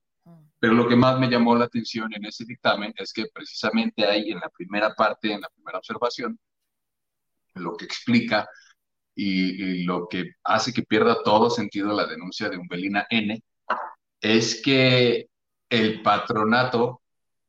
[0.60, 4.32] pero lo que más me llamó la atención en ese dictamen es que precisamente ahí
[4.32, 6.40] en la primera parte, en la primera observación,
[7.56, 8.48] lo que explica
[9.14, 13.42] y, lo que hace que pierda todo sentido la denuncia de Umbelina N
[14.22, 15.28] es que
[15.70, 17.02] el patronato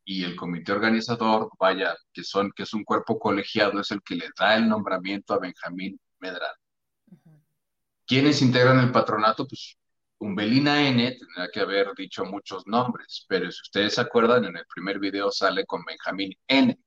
[0.08, 4.14] y el comité organizador, vaya, que son, que es un cuerpo colegiado, es el que
[4.14, 6.54] le da el nombramiento a Benjamín Medrano.
[8.06, 9.48] ¿Quiénes integran el patronato?
[9.48, 9.76] Pues
[10.18, 14.64] Umbelina N tendría que haber dicho muchos nombres, pero si ustedes se acuerdan, en el
[14.72, 16.78] primer video sale con Benjamín N.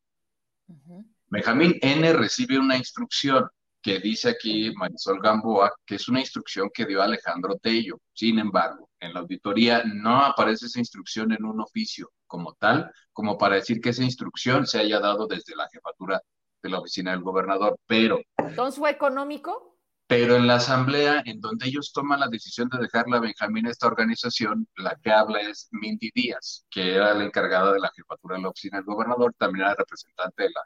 [1.28, 3.50] Benjamín N recibe una instrucción
[3.82, 8.00] que dice aquí Marisol Gamboa, que es una instrucción que dio Alejandro Tello.
[8.14, 13.38] Sin embargo, en la auditoría no aparece esa instrucción en un oficio como tal, como
[13.38, 16.22] para decir que esa instrucción se haya dado desde la jefatura
[16.64, 18.22] de la oficina del gobernador, pero...
[18.38, 19.78] ¿Entonces fue económico?
[20.08, 23.88] Pero en la asamblea, en donde ellos toman la decisión de dejarle a Benjamín esta
[23.88, 28.42] organización, la que habla es Mindy Díaz, que era la encargada de la jefatura de
[28.42, 30.62] la oficina del gobernador, también era representante de la,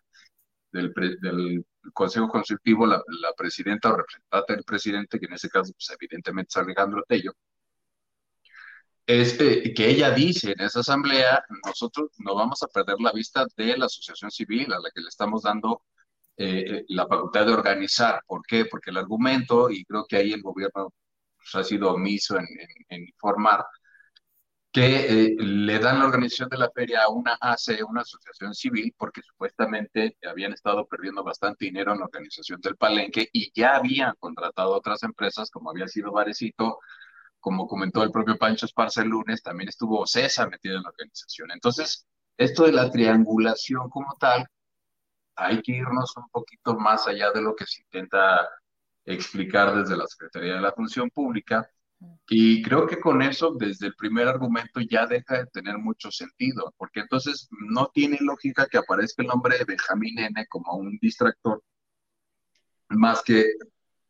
[0.71, 3.01] del, del Consejo Consultivo, la,
[3.37, 7.33] presidenta o representante del presidente, que en ese caso, pues, evidentemente es Alejandro Tello,
[9.05, 13.77] este, que ella dice en esa asamblea, nosotros no vamos a perder la vista de
[13.77, 15.83] la asociación civil a la que le estamos dando
[16.37, 18.21] eh, la facultad de organizar.
[18.25, 18.65] ¿Por qué?
[18.65, 20.93] Porque el argumento, y creo que ahí el gobierno
[21.37, 22.47] pues, ha sido omiso en,
[22.89, 23.65] informar,
[24.71, 28.93] que eh, le dan la organización de la feria a una AC, una asociación civil,
[28.97, 34.15] porque supuestamente habían estado perdiendo bastante dinero en la organización del palenque y ya habían
[34.19, 36.79] contratado otras empresas, como había sido Varecito,
[37.43, 41.51] como comentó el propio Pancho Esparza el lunes, también estuvo César metido en la organización.
[41.51, 42.07] Entonces,
[42.37, 44.47] esto de la triangulación como tal,
[45.35, 48.47] hay que irnos un poquito más allá de lo que se intenta
[49.03, 51.69] explicar desde la Secretaría de la Función Pública.
[52.29, 56.73] Y creo que con eso, desde el primer argumento, ya deja de tener mucho sentido,
[56.77, 61.61] porque entonces no tiene lógica que aparezca el nombre de Benjamín N como un distractor,
[62.87, 63.51] más que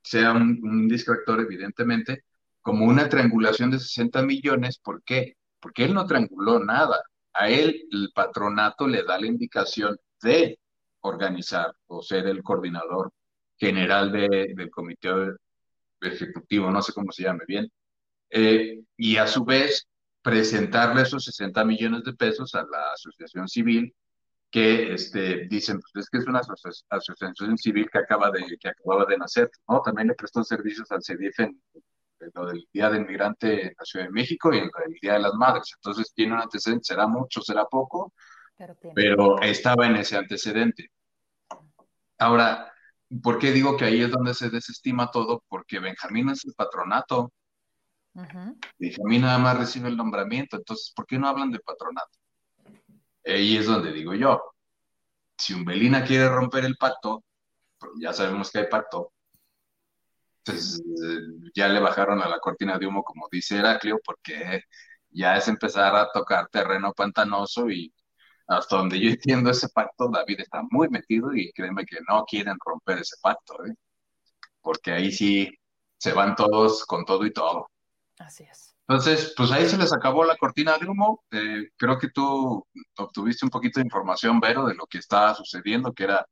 [0.04, 2.26] sea un, un distractor, evidentemente,
[2.64, 4.80] como una triangulación de 60 millones.
[4.80, 5.36] ¿Por qué?
[5.60, 7.00] Porque él no trianguló nada.
[7.34, 10.60] A él el patronato le da la indicación de
[11.02, 13.12] organizar o ser el coordinador
[13.58, 15.10] general del comité
[16.02, 17.72] ejecutivo, no sé cómo se llame bien,
[18.30, 19.88] eh, y a su vez
[20.22, 23.94] presentarle esos 60 millones de pesos a la asociación civil
[24.50, 26.42] que este, dicen, pues es que es una
[26.90, 29.82] asociación civil que, acaba de, que acababa de nacer, ¿no?
[29.82, 31.60] También le prestó servicios al CEDIF en,
[32.34, 34.70] lo del Día del Migrante en la Ciudad de México y el,
[35.02, 35.72] Día de las Madres.
[35.76, 38.14] Entonces tiene un antecedente, será mucho, será poco,
[38.96, 40.90] pero, estaba en ese antecedente.
[42.18, 42.72] Ahora,
[43.22, 45.44] ¿por qué digo que ahí es donde se desestima todo?
[45.48, 47.32] Porque Benjamín es el patronato.
[48.78, 52.20] Benjamín nada más recibe el nombramiento, entonces, ¿por qué no hablan de patronato?
[53.26, 54.42] Ahí es donde digo yo,
[55.38, 57.24] si Umbelina quiere romper el pacto,
[57.80, 59.13] pues ya sabemos que hay pacto,
[60.46, 60.82] pues
[61.56, 64.62] ya le bajaron a la cortina de humo, como dice Heraclio, porque
[65.10, 67.94] ya es empezar a tocar terreno pantanoso y
[68.48, 72.58] hasta donde yo entiendo ese pacto, David está muy metido y créeme que no quieren
[72.64, 73.74] romper ese pacto, ¿eh?
[74.62, 75.52] porque ahí sí
[75.98, 77.70] se van todos con todo y todo.
[78.20, 78.76] Así es.
[78.88, 81.24] Entonces, pues ahí se les acabó la cortina de humo.
[81.32, 82.66] Eh, creo que tú
[82.98, 86.26] obtuviste un poquito de información, Vero, de lo que estaba sucediendo, que era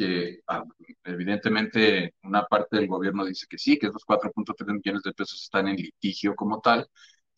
[0.00, 0.64] que ah,
[1.04, 5.68] evidentemente una parte del gobierno dice que sí, que esos 4.3 millones de pesos están
[5.68, 6.88] en litigio como tal,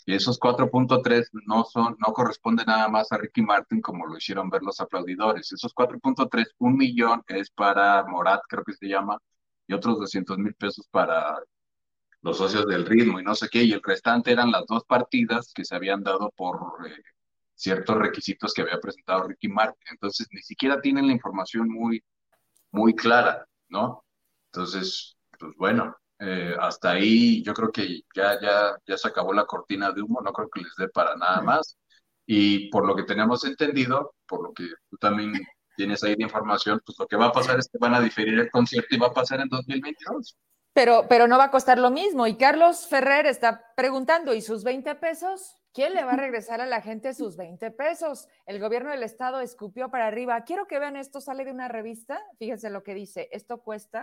[0.07, 4.51] y esos 4.3 no son, no corresponden nada más a Ricky Martin como lo hicieron
[4.51, 5.53] ver los aplaudidores.
[5.53, 9.19] Esos 4.3, un millón es para Morat, creo que se llama,
[9.67, 11.39] y otros 200 mil pesos para
[12.23, 15.53] los socios del ritmo y no sé qué, y el restante eran las dos partidas
[15.55, 16.57] que se habían dado por
[16.87, 17.03] eh,
[17.55, 19.87] ciertos requisitos que había presentado Ricky Martin.
[19.91, 22.03] Entonces, ni siquiera tienen la información muy,
[22.73, 24.05] muy clara, ¿no?
[24.53, 29.47] Entonces, pues bueno, eh, hasta ahí yo creo que ya, ya, ya se acabó la
[29.47, 31.77] cortina de humo, no creo que les dé para nada más.
[32.27, 35.33] Y por lo que tenemos entendido, por lo que tú también
[35.77, 38.39] tienes ahí de información, pues lo que va a pasar es que van a diferir
[38.39, 40.37] el concierto y va a pasar en 2022.
[40.75, 42.27] Pero, pero no va a costar lo mismo.
[42.27, 45.59] Y Carlos Ferrer está preguntando, ¿y sus 20 pesos?
[45.75, 48.29] ¿Quién le va a regresar a la gente sus 20 pesos?
[48.45, 50.45] El gobierno del estado escupió para arriba.
[50.45, 52.21] Quiero que vean esto, sale de una revista.
[52.39, 53.31] Fíjense lo que dice.
[53.33, 54.03] Esto cuesta,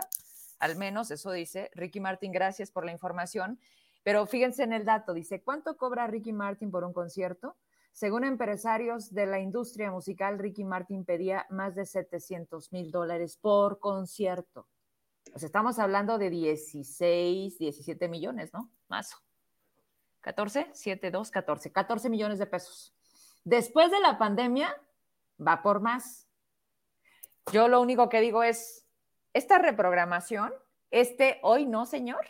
[0.58, 1.70] al menos eso dice.
[1.74, 3.60] Ricky Martin, gracias por la información.
[4.02, 5.14] Pero fíjense en el dato.
[5.14, 7.56] Dice, ¿cuánto cobra Ricky Martin por un concierto?
[7.92, 13.78] Según empresarios de la industria musical, Ricky Martin pedía más de 700 mil dólares por
[13.78, 14.66] concierto.
[15.30, 18.72] Pues estamos hablando de 16, 17 millones, ¿no?
[18.88, 19.14] Más
[20.20, 22.94] 14, 7, 2, 14, 14 millones de pesos.
[23.44, 24.76] Después de la pandemia,
[25.44, 26.28] va por más.
[27.52, 28.86] Yo lo único que digo es,
[29.32, 30.52] esta reprogramación,
[30.90, 32.26] este hoy no, señor.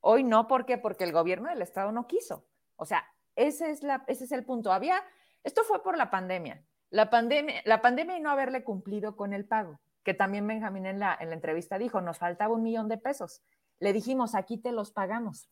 [0.00, 0.78] Hoy no, ¿por qué?
[0.78, 2.46] Porque el gobierno del estado no quiso.
[2.76, 3.04] O sea,
[3.36, 4.72] ese es, la, ese es el punto.
[4.72, 5.02] Había,
[5.44, 6.64] esto fue por la pandemia.
[6.90, 10.98] La pandemia, la pandemia y no haberle cumplido con el pago, que también Benjamín en
[10.98, 13.42] la, en la entrevista dijo, nos faltaba un millón de pesos.
[13.78, 15.48] Le dijimos, aquí te los pagamos.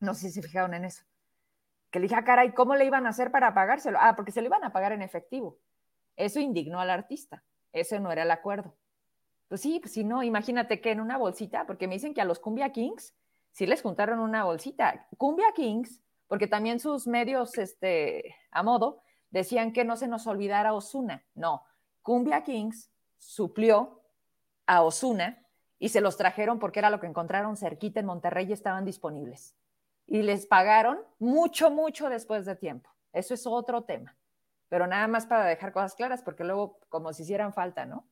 [0.00, 1.04] No sé si se fijaron en eso.
[1.90, 3.98] Que le dije, ah, caray, ¿cómo le iban a hacer para pagárselo?
[4.00, 5.58] Ah, porque se lo iban a pagar en efectivo.
[6.16, 7.42] Eso indignó al artista.
[7.72, 8.74] Ese no era el acuerdo.
[9.48, 12.24] Pues sí, pues si no, imagínate que en una bolsita, porque me dicen que a
[12.24, 13.14] los Cumbia Kings
[13.50, 15.08] sí les juntaron una bolsita.
[15.16, 20.72] Cumbia Kings, porque también sus medios este, a modo decían que no se nos olvidara
[20.72, 21.24] Osuna.
[21.34, 21.64] No,
[22.02, 24.02] Cumbia Kings suplió
[24.66, 25.44] a Osuna
[25.80, 29.56] y se los trajeron porque era lo que encontraron cerquita en Monterrey y estaban disponibles.
[30.10, 32.90] Y les pagaron mucho, mucho después de tiempo.
[33.12, 34.16] Eso es otro tema.
[34.68, 38.08] Pero nada más para dejar cosas claras, porque luego como si hicieran falta, ¿no?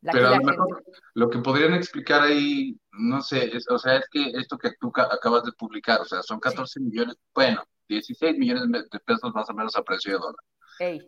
[0.00, 4.30] Pero a lo mejor lo que podrían explicar ahí, no sé, o sea, es que
[4.30, 9.00] esto que tú acabas de publicar, o sea, son 14 millones, bueno, 16 millones de
[9.00, 11.06] pesos más o menos a precio de dólar.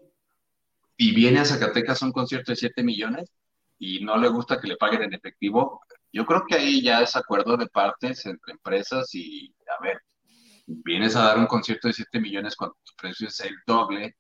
[0.96, 3.32] Y viene a Zacatecas un concierto de 7 millones
[3.78, 5.80] y no le gusta que le paguen en efectivo.
[6.12, 10.02] Yo creo que ahí ya es acuerdo de partes entre empresas y, a ver,
[10.84, 14.16] vienes a dar un concierto de 7 millones cuando tu precio es el doble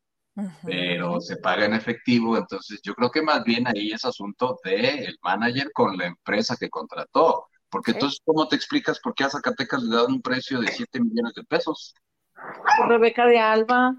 [0.64, 4.84] pero se paga en efectivo, entonces yo creo que más bien ahí es asunto del
[4.84, 9.30] el manager con la empresa que contrató, porque entonces, ¿cómo te explicas por qué a
[9.30, 11.94] Zacatecas le dan un precio de 7 millones de pesos?
[12.76, 13.94] Por Rebeca de Alba.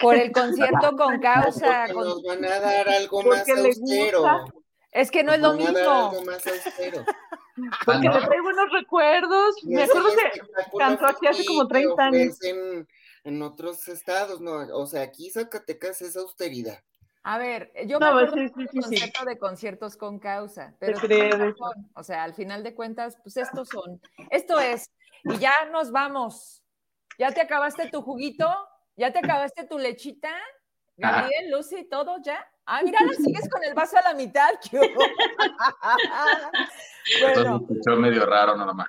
[0.00, 1.84] Por el concierto con causa.
[1.92, 4.46] Porque nos van a dar algo más austero.
[4.96, 6.12] Es que no es lo mismo.
[6.24, 6.42] Más
[7.84, 9.56] Porque le traigo buenos recuerdos.
[9.64, 12.38] Me acuerdo que cantó aquí hace como 30 años
[13.22, 14.52] en otros estados, ¿no?
[14.74, 16.82] O sea, aquí Zacatecas es austeridad.
[17.24, 20.98] A ver, yo me acuerdo del concepto de conciertos con causa, pero
[21.94, 24.00] o sea, al final de cuentas, pues estos son,
[24.30, 24.92] esto es,
[25.24, 26.62] y ya nos vamos.
[27.18, 28.48] ¿Ya te acabaste tu juguito?
[28.96, 30.32] ¿Ya te acabaste tu lechita?
[30.96, 32.46] Gabriel, Lucy, todo ya.
[32.66, 34.50] Ah, mira, sigues con el vaso a la mitad.
[37.20, 37.64] bueno.
[37.68, 38.88] Entonces, medio raro nada más.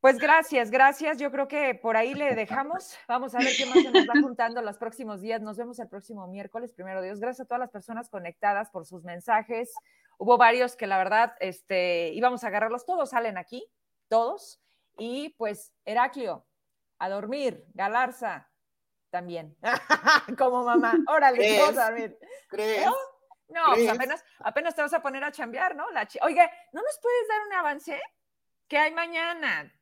[0.00, 1.18] Pues gracias, gracias.
[1.18, 2.96] Yo creo que por ahí le dejamos.
[3.08, 5.42] Vamos a ver qué más se nos va juntando los próximos días.
[5.42, 7.18] Nos vemos el próximo miércoles, primero Dios.
[7.18, 9.74] Gracias a todas las personas conectadas por sus mensajes.
[10.16, 12.86] Hubo varios que la verdad, este, íbamos a agarrarlos.
[12.86, 13.68] Todos salen aquí,
[14.08, 14.60] todos.
[14.96, 16.46] Y pues, Heraclio,
[17.00, 17.64] a dormir.
[17.74, 18.48] Galarza,
[19.10, 19.56] también.
[20.38, 20.94] Como mamá.
[21.08, 22.16] Órale, vamos a dormir.
[22.48, 22.86] ¿Crees?
[22.86, 22.94] No,
[23.48, 25.90] pues apenas, apenas te vas a poner a chambear, ¿no?
[25.90, 28.00] La Oiga, ¿no nos puedes dar un avance?
[28.68, 29.72] ¿Qué hay mañana?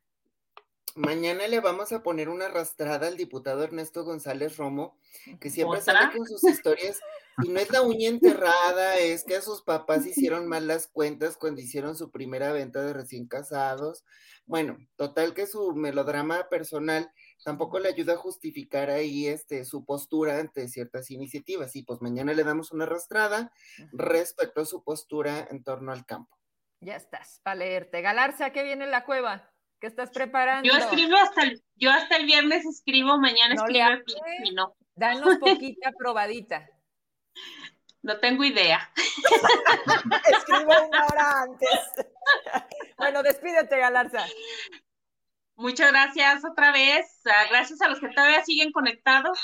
[0.95, 4.97] Mañana le vamos a poner una arrastrada al diputado Ernesto González Romo,
[5.39, 6.99] que siempre sale con sus historias.
[7.43, 11.37] Y no es la uña enterrada, es que a sus papás hicieron mal las cuentas
[11.37, 14.05] cuando hicieron su primera venta de recién casados.
[14.47, 17.11] Bueno, total que su melodrama personal
[17.43, 21.75] tampoco le ayuda a justificar ahí este, su postura ante ciertas iniciativas.
[21.75, 23.51] Y pues mañana le damos una arrastrada
[23.91, 26.37] respecto a su postura en torno al campo.
[26.79, 28.01] Ya estás, para leerte.
[28.01, 29.51] Galarza, ¿qué viene en la cueva?
[29.79, 30.67] ¿Qué estás preparando?
[30.67, 34.03] Yo escribo hasta el, yo hasta el viernes escribo, mañana escribo
[34.43, 34.75] y no.
[34.95, 36.67] Danos poquita probadita.
[38.01, 38.89] No tengo idea.
[40.37, 42.05] Escribo una hora antes.
[42.97, 44.25] bueno, despídete, Galarza.
[45.57, 47.19] Muchas gracias otra vez.
[47.25, 49.39] Ah, gracias a los que todavía siguen conectados.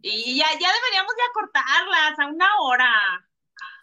[0.00, 2.90] Y ya, ya deberíamos ya cortarlas a una hora.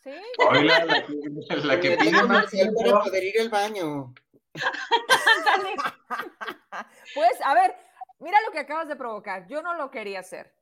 [0.03, 0.15] Sí.
[1.65, 2.81] la, que, pide más tiempo.
[2.81, 4.11] Para poder ir al baño.
[7.13, 7.75] pues, a ver,
[8.19, 9.45] mira lo que acabas de provocar.
[9.47, 10.55] Yo no lo quería hacer.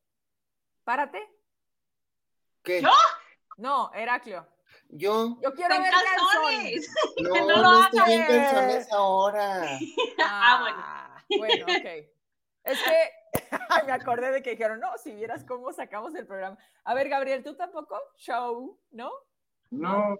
[0.83, 1.29] Párate.
[2.63, 2.81] ¿Qué?
[2.81, 2.89] ¿Yo?
[3.57, 4.47] No, Heraclio.
[4.89, 5.37] Yo.
[5.41, 6.93] Yo quiero ver calzones.
[7.21, 9.79] No, no, no estoy en calzones ahora.
[10.19, 10.59] Ah,
[11.29, 11.65] bueno.
[11.65, 12.07] Bueno, ok.
[12.63, 13.11] Es que
[13.85, 16.57] me acordé de que dijeron, no, si vieras cómo sacamos el programa.
[16.83, 17.97] A ver, Gabriel, ¿tú tampoco?
[18.17, 19.11] Show, ¿no?
[19.69, 20.17] No,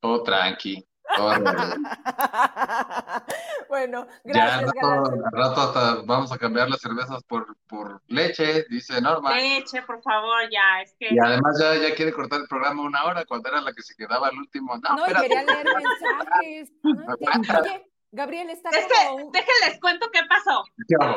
[0.00, 0.84] todo, tranqui.
[3.68, 4.72] bueno, gracias.
[4.74, 9.34] Ya al rato, hasta vamos a cambiar las cervezas por, por leche, dice Norma.
[9.34, 11.08] Leche, por favor, ya, es que...
[11.10, 13.94] Y además ya, ya quiere cortar el programa una hora, cuando era la que se
[13.94, 14.76] quedaba el último.
[14.76, 16.72] No, no quería leer mensajes.
[16.82, 17.14] No,
[17.60, 19.32] Oye, Gabriel está es como...
[19.32, 20.64] Que, déjenles cuento qué pasó.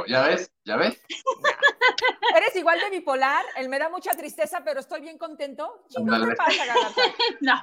[0.07, 0.51] ¿Ya ves?
[0.65, 1.01] ¿Ya ves?
[2.35, 5.83] Eres igual de bipolar, él me da mucha tristeza, pero estoy bien contento.
[5.89, 6.63] ¿qué pasa,
[7.41, 7.61] No,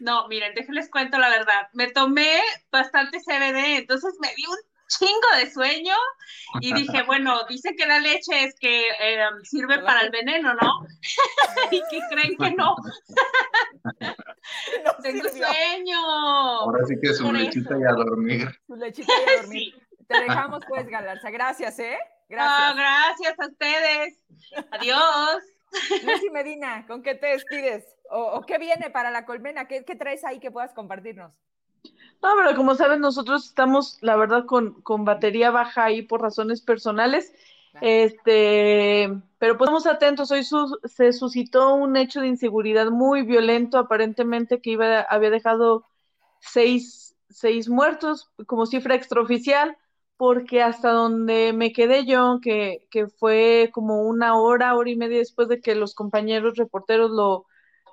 [0.00, 1.68] no, miren, déjenles cuento la verdad.
[1.72, 2.40] Me tomé
[2.70, 5.94] bastante CBD, entonces me di un chingo de sueño
[6.60, 10.86] y dije, bueno, dice que la leche es que eh, sirve para el veneno, ¿no?
[11.70, 12.76] y que creen que no.
[15.02, 15.98] Tengo sueño.
[15.98, 18.48] Ahora sí que su lechita y a dormir.
[18.66, 19.74] Su lechita y a dormir.
[20.08, 21.30] Te dejamos pues, Galarza.
[21.30, 21.98] Gracias, ¿eh?
[22.28, 22.76] Gracias.
[22.76, 24.20] gracias a ustedes.
[24.70, 25.42] Adiós.
[26.04, 27.84] Lucy Medina, ¿con qué te despides?
[28.10, 29.66] ¿O, qué viene para la colmena?
[29.66, 31.32] ¿Qué, traes ahí que puedas compartirnos?
[32.22, 36.60] No, pero como saben, nosotros estamos, la verdad, con, con batería baja ahí por razones
[36.60, 37.32] personales.
[37.80, 39.08] Este,
[39.38, 40.30] pero pues estamos atentos.
[40.30, 40.44] Hoy
[40.84, 45.84] se suscitó un hecho de inseguridad muy violento, aparentemente que iba, había dejado
[46.40, 49.76] seis, seis muertos como cifra extraoficial
[50.16, 55.18] porque hasta donde me quedé yo, que, que, fue como una hora, hora y media
[55.18, 57.46] después de que los compañeros reporteros lo,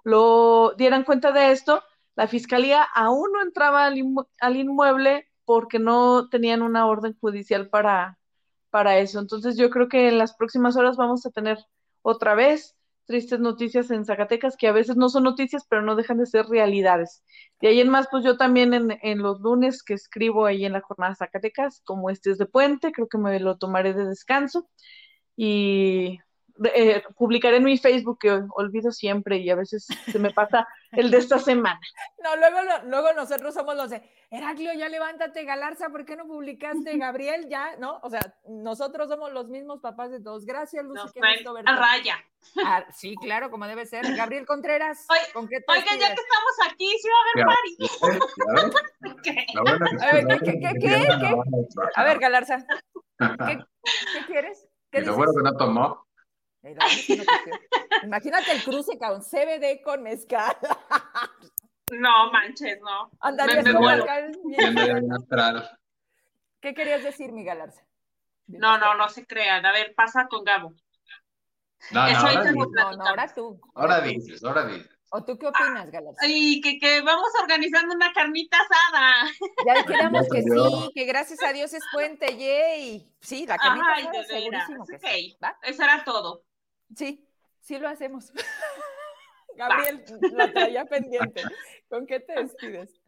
[0.04, 1.82] lo dieran cuenta de esto,
[2.20, 3.96] la fiscalía aún no entraba al,
[4.42, 8.20] al inmueble porque no tenían una orden judicial para,
[8.70, 9.22] para eso.
[9.22, 11.60] Entonces yo creo que en las próximas horas vamos a tener
[12.02, 12.76] otra vez
[13.06, 16.48] tristes noticias en Zacatecas, que a veces no son noticias, pero no dejan de ser
[16.48, 17.24] realidades.
[17.62, 20.74] De ahí en más, pues yo también en, en los lunes que escribo ahí en
[20.74, 24.68] la jornada Zacatecas, como este es de puente, creo que me lo tomaré de descanso.
[25.38, 26.20] Y
[26.74, 31.12] eh, publicaré en mi Facebook, que olvido siempre y a veces se me pasa el
[31.12, 31.80] de esta semana.
[32.22, 36.98] No, luego, luego nosotros somos los de, Heraclio, ya levántate, Galarza, ¿por qué no publicaste,
[36.98, 37.48] Gabriel?
[37.50, 38.00] Ya, ¿no?
[38.04, 40.46] O sea, nosotros somos los mismos papás de todos.
[40.46, 41.20] Gracias, Lucy.
[41.66, 42.18] A raya.
[42.66, 44.16] Ah, sí, claro, como debe ser.
[44.16, 49.22] Gabriel Contreras, ¿con qué te Oigan, ya que estamos aquí, sí va a haber party.
[49.22, 49.46] ¿Qué?
[49.46, 51.36] ¿Qué, qué, qué, qué?
[51.96, 52.66] A ver, Galarza,
[53.46, 53.60] ¿qué,
[54.14, 54.70] qué quieres?
[54.90, 56.09] ¿Qué lo bueno que no tomó.
[58.04, 60.56] Imagínate el cruce con CBD con mezcal.
[61.92, 63.10] No manches, no.
[63.20, 63.66] Andarías
[66.62, 67.82] ¿Qué querías decir, mi Galarza?
[68.48, 69.66] No, no, no se crean.
[69.66, 70.74] A ver, pasa con Gabo.
[71.92, 73.62] No, no, ahora, no, no, ahora tú.
[73.74, 74.90] Ahora dices, ahora dices.
[75.12, 76.28] ¿O tú qué opinas, Galarza?
[76.28, 79.32] Y que, que vamos organizando una carnita asada.
[79.66, 83.12] Ya quedamos que sí, que gracias a Dios es puente, yay.
[83.20, 85.38] Sí, la carnita Ay, asada, segurísimo que sí.
[85.64, 86.44] Eso era todo.
[86.96, 87.28] Sí,
[87.62, 88.32] sí lo hacemos.
[89.56, 90.04] Gabriel,
[90.34, 91.44] la traía pendiente.
[91.90, 93.02] ¿Con qué te despides?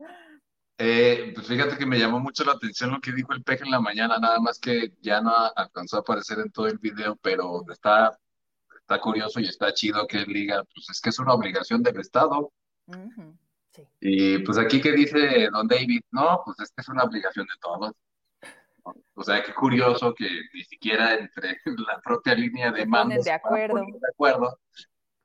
[0.77, 3.71] Eh, pues fíjate que me llamó mucho la atención lo que dijo el peje en
[3.71, 7.63] la mañana, nada más que ya no alcanzó a aparecer en todo el video, pero
[7.71, 8.17] está,
[8.79, 11.99] está curioso y está chido que él diga, pues es que es una obligación del
[11.99, 12.51] Estado.
[13.99, 17.53] Y pues aquí que dice don David, no, pues es que es una obligación de
[17.61, 17.91] todos.
[19.13, 21.57] O sea, qué curioso que ni siquiera entre
[21.87, 23.75] la propia línea de mando de acuerdo.
[23.79, 24.59] de acuerdo.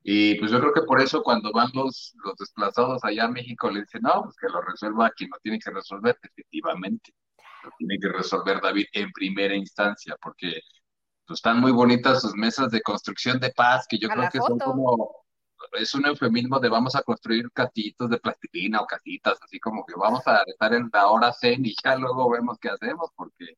[0.03, 3.69] Y pues yo creo que por eso cuando van los, los desplazados allá a México
[3.69, 7.13] le dicen, no, pues que lo resuelva quien lo tiene que resolver, efectivamente.
[7.63, 10.61] Lo tiene que resolver David en primera instancia, porque
[11.25, 14.57] pues, están muy bonitas sus mesas de construcción de paz, que yo creo que son
[14.57, 15.26] como,
[15.73, 19.93] es un eufemismo de vamos a construir casitos de plastilina o casitas, así como que
[19.95, 23.57] vamos a estar en la hora zen y ya luego vemos qué hacemos, porque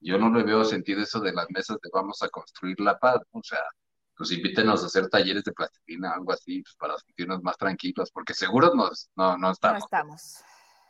[0.00, 3.20] yo no le veo sentido eso de las mesas de vamos a construir la paz,
[3.32, 3.60] o sea,
[4.16, 8.34] pues invítenos a hacer talleres de plastilina, algo así, pues para sentirnos más tranquilos, porque
[8.34, 9.80] seguros no, no estamos.
[9.80, 10.44] No estamos.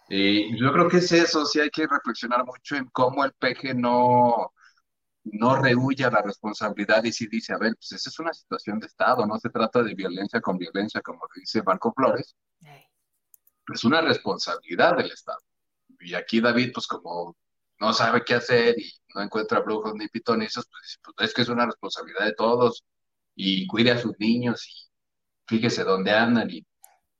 [0.08, 3.74] Y yo creo que es eso, sí hay que reflexionar mucho en cómo el peje
[3.74, 4.52] no,
[5.32, 8.86] no rehuye la responsabilidad y si dice, a ver, pues esa es una situación de
[8.86, 12.36] Estado, no se trata de violencia con violencia, como dice Marco Flores,
[13.74, 15.40] es una responsabilidad del Estado.
[16.00, 17.36] Y aquí David, pues como
[17.80, 21.48] no sabe qué hacer y no encuentra brujos ni pitonizos, pues, pues, es que es
[21.48, 22.84] una responsabilidad de todos
[23.34, 24.90] y cuide a sus niños y
[25.46, 26.50] fíjese dónde andan.
[26.50, 26.66] Y,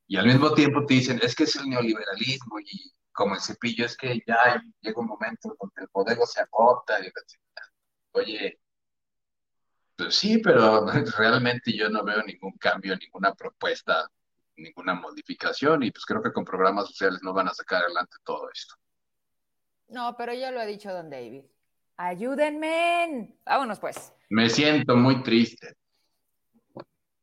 [0.07, 3.85] y al mismo tiempo te dicen, es que es el neoliberalismo y como el cepillo
[3.85, 7.11] es que ya llega un momento donde el poder se agota y
[8.19, 8.61] oye,
[9.97, 10.87] pues sí, pero
[11.19, 14.09] realmente yo no veo ningún cambio, ninguna propuesta,
[14.57, 18.49] ninguna modificación y pues creo que con programas sociales no van a sacar adelante todo
[18.53, 18.75] esto.
[19.89, 21.45] No, pero ya lo ha dicho don David.
[21.97, 23.35] Ayúdenme.
[23.45, 24.13] Vámonos pues.
[24.29, 25.75] Me siento muy triste.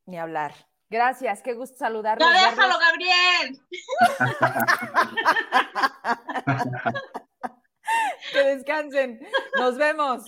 [0.04, 0.54] Ni hablar.
[0.88, 2.28] Gracias, qué gusto saludarlos.
[2.32, 3.60] Ya déjalo, Gabriel.
[8.32, 9.20] que descansen.
[9.58, 10.24] Nos vemos.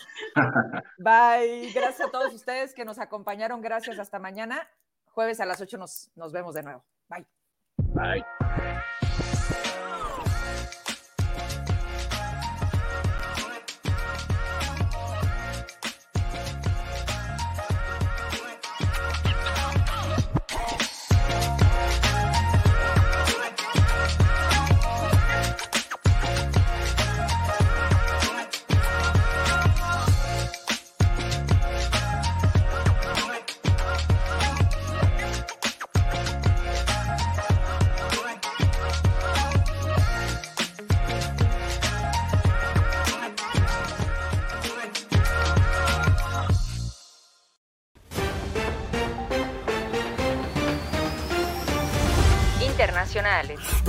[0.98, 1.72] Bye.
[1.74, 3.60] Gracias a todos ustedes que nos acompañaron.
[3.60, 3.98] Gracias.
[3.98, 4.68] Hasta mañana.
[5.06, 6.84] Jueves a las 8 nos, nos vemos de nuevo.
[7.08, 7.26] Bye.
[7.78, 8.24] Bye.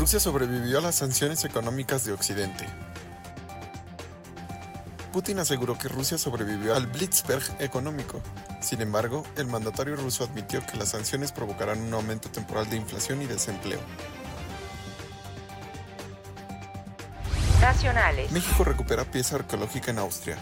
[0.10, 2.66] Rusia sobrevivió a las sanciones económicas de Occidente.
[5.14, 8.20] Putin aseguró que Rusia sobrevivió al Blitzberg económico.
[8.60, 13.22] Sin embargo, el mandatario ruso admitió que las sanciones provocarán un aumento temporal de inflación
[13.22, 13.80] y desempleo.
[17.62, 18.32] Nacionales.
[18.32, 20.40] México recupera pieza arqueológica en Austria.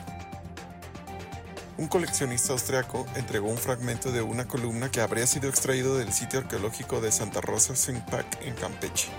[1.78, 6.40] Un coleccionista austriaco entregó un fragmento de una columna que habría sido extraído del sitio
[6.40, 9.10] arqueológico de Santa Rosa Senpac en Campeche.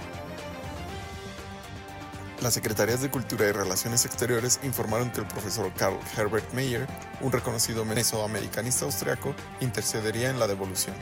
[2.41, 6.87] Las Secretarías de Cultura y Relaciones Exteriores informaron que el profesor Karl Herbert Meyer,
[7.21, 10.95] un reconocido mesoamericanista austriaco, intercedería en la devolución.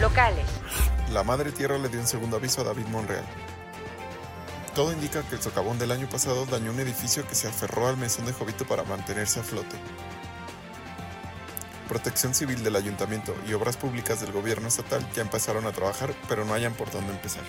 [0.00, 0.46] Locales.
[1.12, 3.26] La Madre Tierra le dio un segundo aviso a David Monreal.
[4.74, 7.98] Todo indica que el socavón del año pasado dañó un edificio que se aferró al
[7.98, 9.76] mesón de Jovito para mantenerse a flote.
[11.88, 16.46] Protección Civil del Ayuntamiento y Obras Públicas del Gobierno Estatal ya empezaron a trabajar, pero
[16.46, 17.42] no hayan por dónde empezar.